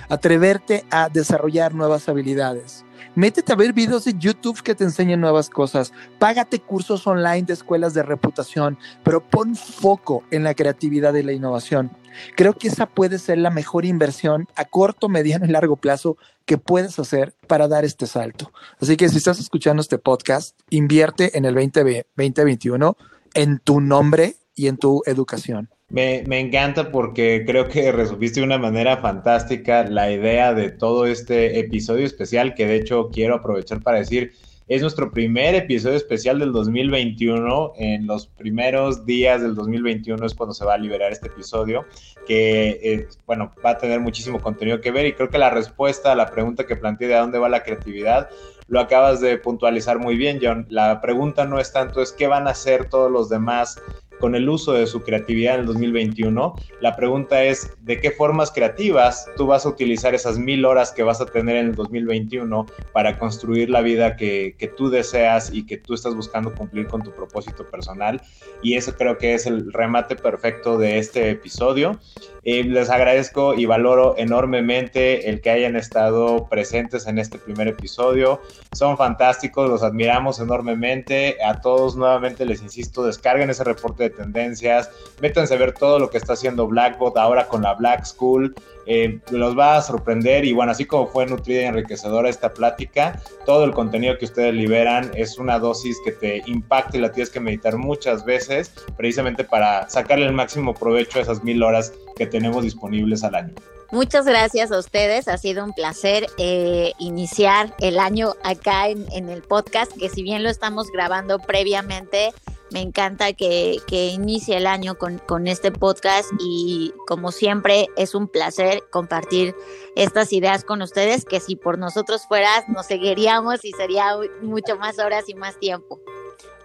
atreverte 0.09 0.85
a 0.91 1.09
desarrollar 1.09 1.75
nuevas 1.75 2.09
habilidades. 2.09 2.84
Métete 3.17 3.53
a 3.53 3.57
ver 3.57 3.73
videos 3.73 4.05
de 4.07 4.15
YouTube 4.19 4.61
que 4.61 4.75
te 4.75 4.83
enseñen 4.83 5.21
nuevas 5.21 5.49
cosas. 5.49 5.93
Págate 6.19 6.59
cursos 6.59 7.07
online 7.07 7.45
de 7.45 7.53
escuelas 7.53 7.95
de 7.95 8.03
reputación, 8.03 8.77
pero 9.05 9.23
pon 9.23 9.55
foco 9.55 10.25
en 10.33 10.43
la 10.43 10.55
creatividad 10.55 11.15
y 11.15 11.23
la 11.23 11.33
innovación. 11.33 11.93
Creo 12.37 12.55
que 12.55 12.67
esa 12.67 12.87
puede 12.87 13.21
ser 13.21 13.39
la 13.39 13.51
mejor 13.51 13.85
inversión 13.85 14.49
a 14.57 14.65
corto, 14.65 15.09
mediano 15.09 15.47
y 15.47 15.51
largo 15.51 15.77
plazo 15.77 16.17
que 16.45 16.59
puedes 16.59 16.99
hacer 16.99 17.37
para 17.47 17.69
dar 17.69 17.85
este 17.85 18.09
salto. 18.09 18.51
Así 18.81 18.97
que 18.97 19.09
si 19.09 19.19
estás 19.19 19.39
escuchando 19.39 19.81
este 19.81 19.99
podcast, 19.99 20.59
invierte 20.71 21.39
en 21.39 21.45
el 21.45 21.55
2021 21.55 22.97
en 23.35 23.59
tu 23.61 23.81
nombre 23.81 24.35
y 24.57 24.67
en 24.67 24.77
tu 24.77 25.03
educación. 25.07 25.71
Me, 25.95 26.25
me, 26.27 26.41
encanta 26.41 26.91
porque 26.91 27.45
creo 27.47 27.69
que 27.69 27.93
resumiste 27.93 28.41
de 28.41 28.47
una 28.47 28.59
manera 28.59 28.97
fantástica 28.97 29.85
la 29.85 30.11
idea 30.11 30.53
de 30.53 30.71
todo 30.73 31.07
este 31.07 31.61
episodio 31.61 32.05
especial 32.05 32.57
que 32.57 32.67
de 32.67 32.75
hecho 32.75 33.11
quiero 33.13 33.37
aprovechar 33.37 33.81
para 33.81 33.99
decir 33.99 34.33
es 34.67 34.83
nuestro 34.83 35.13
primer 35.13 35.55
episodio 35.55 35.97
especial 35.97 36.41
del 36.41 36.51
2021. 36.51 37.75
En 37.77 38.09
los 38.09 38.27
primeros 38.27 39.05
días 39.07 39.43
del 39.43 39.55
2021 39.55 40.27
es 40.27 40.35
cuando 40.35 40.53
se 40.55 40.65
va 40.65 40.75
a 40.75 40.79
liberar 40.79 41.13
este 41.13 41.29
episodio, 41.29 41.85
que, 42.27 42.81
eh, 42.83 43.09
bueno, 43.27 43.53
va 43.65 43.71
a 43.71 43.79
tener 43.79 44.01
muchísimo 44.01 44.41
contenido 44.41 44.81
que 44.81 44.91
ver 44.91 45.07
y 45.07 45.13
creo 45.13 45.29
que 45.29 45.39
la 45.39 45.51
respuesta 45.51 46.11
a 46.11 46.17
la 46.17 46.31
pregunta 46.31 46.67
que 46.67 46.77
planteé 46.77 47.09
de 47.09 47.15
dónde 47.15 47.39
va 47.39 47.49
la 47.49 47.63
creatividad 47.63 48.31
lo 48.67 48.81
acabas 48.81 49.21
de 49.21 49.37
puntualizar 49.39 49.99
muy 49.99 50.17
bien, 50.17 50.39
John. 50.43 50.67
La 50.71 51.01
pregunta 51.01 51.45
no 51.45 51.61
es 51.61 51.73
tanto 51.73 52.01
es 52.01 52.13
qué 52.13 52.27
van 52.27 52.49
a 52.49 52.53
hacer 52.53 52.89
todos 52.89 53.11
los 53.11 53.29
demás 53.29 53.81
con 54.21 54.35
el 54.35 54.49
uso 54.49 54.73
de 54.73 54.87
su 54.87 55.03
creatividad 55.03 55.55
en 55.55 55.61
el 55.61 55.67
2021. 55.67 56.55
La 56.81 56.97
pregunta 56.97 57.45
es, 57.45 57.71
¿de 57.83 58.01
qué 58.01 58.11
formas 58.11 58.51
creativas 58.51 59.27
tú 59.37 59.47
vas 59.47 59.67
a 59.67 59.69
utilizar 59.69 60.15
esas 60.15 60.39
mil 60.39 60.65
horas 60.65 60.93
que 60.93 61.03
vas 61.03 61.21
a 61.21 61.27
tener 61.27 61.57
en 61.57 61.67
el 61.67 61.75
2021 61.75 62.67
para 62.93 63.19
construir 63.19 63.71
la 63.71 63.81
vida 63.81 64.17
que, 64.17 64.57
que 64.59 64.69
tú 64.69 64.91
deseas 64.91 65.53
y 65.53 65.67
que 65.67 65.77
tú 65.77 65.95
estás 65.95 66.15
buscando 66.15 66.55
cumplir 66.55 66.87
con 66.87 67.03
tu 67.03 67.11
propósito 67.13 67.67
personal? 67.71 68.21
Y 68.63 68.75
eso 68.75 68.95
creo 68.97 69.19
que 69.19 69.35
es 69.35 69.47
el 69.47 69.73
remate 69.73 70.17
perfecto 70.17 70.79
de 70.79 70.99
este 70.99 71.31
episodio. 71.31 71.99
Les 72.45 72.91
agradezco 72.91 73.55
y 73.55 73.65
valoro 73.65 74.17
enormemente 74.19 75.31
el 75.31 75.41
que 75.41 75.49
hayan 75.49 75.77
estado 75.77 76.47
presentes 76.47 77.07
en 77.07 77.19
este 77.19 77.39
primer 77.39 77.69
episodio. 77.69 78.43
Son 78.73 78.99
fantásticos, 78.99 79.71
los 79.71 79.83
admiramos 79.83 80.41
enormemente. 80.41 81.39
A 81.43 81.63
todos 81.63 81.97
nuevamente 81.97 82.45
les 82.45 82.61
insisto, 82.61 83.05
descarguen 83.07 83.49
ese 83.49 83.65
reporte 83.65 84.05
de 84.05 84.11
tendencias, 84.11 84.91
métanse 85.23 85.55
a 85.55 85.57
ver 85.57 85.73
todo 85.73 85.99
lo 85.99 86.11
que 86.11 86.19
está 86.19 86.35
haciendo 86.35 86.67
Blackbot 86.67 87.17
ahora 87.17 87.49
con 87.49 87.63
la 87.63 87.75
Black 87.75 88.05
School. 88.05 88.55
Eh, 88.87 89.21
los 89.31 89.59
va 89.59 89.77
a 89.77 89.83
sorprender 89.83 90.45
y 90.45 90.53
bueno, 90.53 90.73
así 90.73 90.85
como 90.85 91.07
fue 91.07 91.25
nutrida 91.25 91.63
y 91.63 91.65
enriquecedora 91.65 92.29
esta 92.29 92.53
plática, 92.53 93.19
todo 93.47 93.65
el 93.65 93.73
contenido 93.73 94.19
que 94.19 94.27
ustedes 94.27 94.53
liberan 94.53 95.11
es 95.15 95.39
una 95.39 95.59
dosis 95.59 95.97
que 96.05 96.13
te 96.13 96.43
impacta 96.45 96.99
y 96.99 97.01
la 97.01 97.11
tienes 97.11 97.31
que 97.31 97.41
meditar 97.41 97.79
muchas 97.79 98.27
veces 98.27 98.75
precisamente 98.99 99.45
para 99.45 99.89
sacarle 99.89 100.27
el 100.27 100.35
máximo 100.35 100.75
provecho 100.75 101.19
a 101.19 101.23
esas 101.23 101.43
mil 101.43 101.63
horas 101.63 101.95
que 102.17 102.27
tenemos 102.27 102.63
disponibles 102.63 103.25
al 103.25 103.35
año. 103.35 103.55
Muchas 103.93 104.25
gracias 104.25 104.73
a 104.73 104.79
ustedes, 104.79 105.29
ha 105.29 105.39
sido 105.39 105.65
un 105.65 105.73
placer 105.73 106.27
eh, 106.39 106.93
iniciar 106.99 107.75
el 107.79 107.99
año 107.99 108.35
acá 108.43 108.89
en, 108.89 109.07
en 109.13 109.29
el 109.29 109.43
podcast, 109.43 109.93
que 109.97 110.09
si 110.09 110.23
bien 110.23 110.43
lo 110.43 110.49
estamos 110.51 110.91
grabando 110.91 111.39
previamente, 111.39 112.33
Me 112.75 112.81
encanta 112.81 113.33
que, 113.35 113.77
que 113.87 114.09
inicie 114.09 114.57
el 114.57 114.67
año 114.67 114.97
con, 114.97 115.19
con 115.19 115.47
este 115.47 115.71
podcast 115.71 116.29
y 116.41 116.93
como 117.07 117.31
siempre 117.31 117.87
es 117.97 118.17
un 118.17 118.27
placer 118.27 118.83
compartir 118.91 119.55
estas 119.95 120.33
ideas 120.33 120.65
con 120.65 120.83
ustedes 120.83 121.25
que 121.25 121.39
si 121.39 121.55
por 121.55 121.79
nosotros 121.79 122.27
fueras 122.27 122.69
nos 122.69 122.87
seguiríamos 122.87 123.65
y 123.65 123.71
sería 123.73 124.17
mucho 124.43 124.77
más 124.77 124.99
horas 124.99 125.29
y 125.29 125.35
más 125.35 125.57
tiempo. 125.61 126.01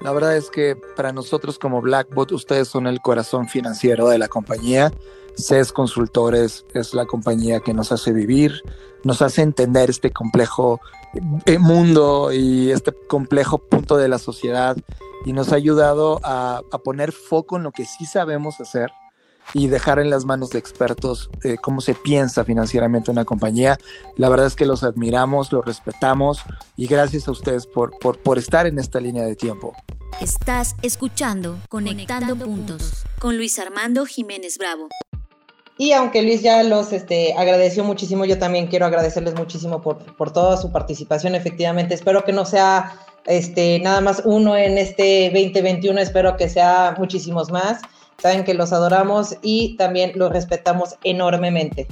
La 0.02 0.12
verdad 0.14 0.38
es 0.38 0.50
que 0.50 0.76
para 0.96 1.12
nosotros 1.12 1.60
como 1.60 1.82
Blackbot 1.82 2.32
ustedes 2.32 2.68
son 2.68 2.88
el 2.88 3.02
corazón 3.02 3.48
financiero 3.48 4.08
de 4.08 4.18
la 4.18 4.28
compañía. 4.28 4.92
CES 5.36 5.72
Consultores 5.72 6.66
es 6.74 6.94
la 6.94 7.06
compañía 7.06 7.60
que 7.60 7.74
nos 7.74 7.92
hace 7.92 8.12
vivir, 8.12 8.62
nos 9.04 9.22
hace 9.22 9.42
entender 9.42 9.90
este 9.90 10.12
complejo 10.12 10.82
eh, 11.46 11.58
mundo 11.58 12.32
y 12.32 12.72
este 12.72 12.94
complejo 13.08 13.58
punto 13.58 13.98
de 13.98 14.10
la 14.10 14.20
sociedad 14.20 14.78
y 15.26 15.34
nos 15.34 15.52
ha 15.52 15.56
ayudado 15.56 16.20
a, 16.24 16.62
a 16.72 16.78
poner 16.80 17.12
foco 17.12 17.58
en 17.58 17.64
lo 17.64 17.72
que 17.72 17.86
sí 17.86 18.06
sabemos 18.06 18.60
hacer 18.60 18.92
y 19.54 19.68
dejar 19.68 20.00
en 20.00 20.10
las 20.10 20.26
manos 20.26 20.50
de 20.52 20.60
expertos 20.60 21.30
eh, 21.44 21.58
cómo 21.62 21.82
se 21.82 21.96
piensa 21.96 22.44
financieramente 22.44 23.12
una 23.12 23.26
compañía. 23.26 23.78
La 24.16 24.30
verdad 24.30 24.48
es 24.48 24.56
que 24.56 24.66
los 24.66 24.84
admiramos, 24.84 25.52
los 25.52 25.66
respetamos 25.66 26.42
y 26.78 26.88
gracias 26.88 27.28
a 27.28 27.32
ustedes 27.32 27.66
por, 27.68 27.98
por, 28.00 28.20
por 28.20 28.38
estar 28.38 28.68
en 28.68 28.80
esta 28.80 29.00
línea 29.00 29.24
de 29.24 29.36
tiempo. 29.36 29.74
Estás 30.22 30.76
escuchando 30.82 31.58
Conectando, 31.70 32.36
Puntos 32.36 33.06
con 33.20 33.38
Luis 33.38 33.58
Armando 33.60 34.06
Jiménez 34.06 34.58
Bravo. 34.58 34.90
Y 35.78 35.94
aunque 35.94 36.22
Luis 36.22 36.42
ya 36.42 36.62
los 36.64 36.92
este, 36.92 37.34
agradeció 37.38 37.86
muchísimo, 37.86 38.26
yo 38.26 38.38
también 38.38 38.68
quiero 38.68 38.86
agradecerles 38.86 39.36
muchísimo 39.36 39.82
por, 39.82 40.16
por 40.18 40.34
toda 40.34 40.58
su 40.58 40.74
participación. 40.74 41.36
Efectivamente, 41.36 41.94
espero 41.94 42.26
que 42.26 42.34
no 42.34 42.46
sea 42.46 43.00
este, 43.26 43.80
nada 43.80 44.02
más 44.02 44.22
uno 44.26 44.58
en 44.58 44.78
este 44.78 45.30
2021, 45.34 46.02
espero 46.02 46.36
que 46.36 46.50
sea 46.50 46.96
muchísimos 46.98 47.50
más. 47.50 47.82
Saben 48.20 48.44
que 48.44 48.54
los 48.54 48.74
adoramos 48.74 49.38
y 49.42 49.76
también 49.78 50.12
los 50.16 50.32
respetamos 50.32 50.96
enormemente. 51.04 51.88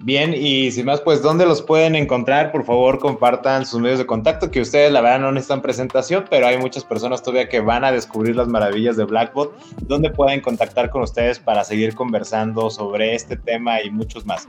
Bien, 0.00 0.34
y 0.34 0.70
sin 0.72 0.86
más, 0.86 1.00
pues, 1.00 1.22
¿dónde 1.22 1.46
los 1.46 1.62
pueden 1.62 1.96
encontrar? 1.96 2.52
Por 2.52 2.64
favor, 2.64 2.98
compartan 2.98 3.64
sus 3.64 3.80
medios 3.80 3.98
de 3.98 4.06
contacto, 4.06 4.50
que 4.50 4.60
ustedes, 4.60 4.92
la 4.92 5.00
verdad, 5.00 5.20
no 5.20 5.32
necesitan 5.32 5.62
presentación, 5.62 6.26
pero 6.28 6.46
hay 6.46 6.58
muchas 6.58 6.84
personas 6.84 7.22
todavía 7.22 7.48
que 7.48 7.60
van 7.60 7.82
a 7.82 7.92
descubrir 7.92 8.36
las 8.36 8.46
maravillas 8.46 8.96
de 8.96 9.04
Blackbot, 9.04 9.56
¿Dónde 9.82 10.10
pueden 10.10 10.42
contactar 10.42 10.90
con 10.90 11.02
ustedes 11.02 11.38
para 11.38 11.64
seguir 11.64 11.94
conversando 11.94 12.68
sobre 12.70 13.14
este 13.14 13.36
tema 13.36 13.82
y 13.82 13.90
muchos 13.90 14.26
más. 14.26 14.46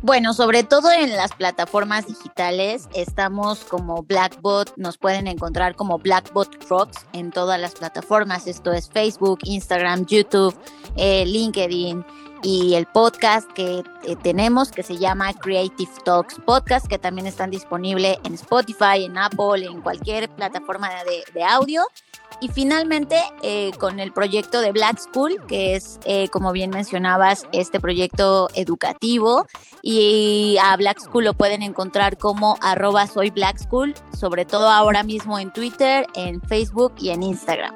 Bueno, 0.00 0.32
sobre 0.32 0.62
todo 0.62 0.92
en 0.92 1.16
las 1.16 1.32
plataformas 1.32 2.06
digitales, 2.06 2.88
estamos 2.94 3.64
como 3.64 4.04
Blackbot, 4.04 4.72
nos 4.76 4.96
pueden 4.96 5.26
encontrar 5.26 5.74
como 5.74 5.98
Blackbot 5.98 6.64
Rocks 6.68 7.04
en 7.12 7.32
todas 7.32 7.60
las 7.60 7.74
plataformas, 7.74 8.46
esto 8.46 8.72
es 8.72 8.88
Facebook, 8.88 9.40
Instagram, 9.42 10.06
YouTube, 10.06 10.56
eh, 10.94 11.26
LinkedIn 11.26 12.04
y 12.44 12.74
el 12.74 12.86
podcast 12.86 13.50
que 13.54 13.82
eh, 14.04 14.14
tenemos 14.22 14.70
que 14.70 14.84
se 14.84 14.96
llama 14.98 15.34
Creative 15.34 15.90
Talks 16.04 16.36
Podcast, 16.46 16.86
que 16.86 16.98
también 17.00 17.26
están 17.26 17.50
disponibles 17.50 18.18
en 18.22 18.34
Spotify, 18.34 19.04
en 19.04 19.18
Apple, 19.18 19.66
en 19.66 19.80
cualquier 19.80 20.28
plataforma 20.28 20.90
de 21.34 21.42
audio. 21.42 21.82
Y 22.40 22.48
finalmente, 22.48 23.20
eh, 23.42 23.72
con 23.78 23.98
el 23.98 24.12
proyecto 24.12 24.60
de 24.60 24.70
Black 24.70 24.98
School, 24.98 25.44
que 25.48 25.74
es, 25.74 25.98
eh, 26.04 26.28
como 26.28 26.52
bien 26.52 26.70
mencionabas, 26.70 27.46
este 27.52 27.80
proyecto 27.80 28.48
educativo. 28.54 29.46
Y 29.82 30.56
a 30.62 30.76
Black 30.76 31.00
School 31.00 31.24
lo 31.24 31.34
pueden 31.34 31.62
encontrar 31.62 32.16
como 32.16 32.56
arroba 32.60 33.08
soy 33.08 33.30
Black 33.30 33.58
School, 33.58 33.94
sobre 34.16 34.44
todo 34.44 34.68
ahora 34.68 35.02
mismo 35.02 35.38
en 35.38 35.52
Twitter, 35.52 36.06
en 36.14 36.40
Facebook 36.42 36.94
y 36.98 37.10
en 37.10 37.24
Instagram. 37.24 37.74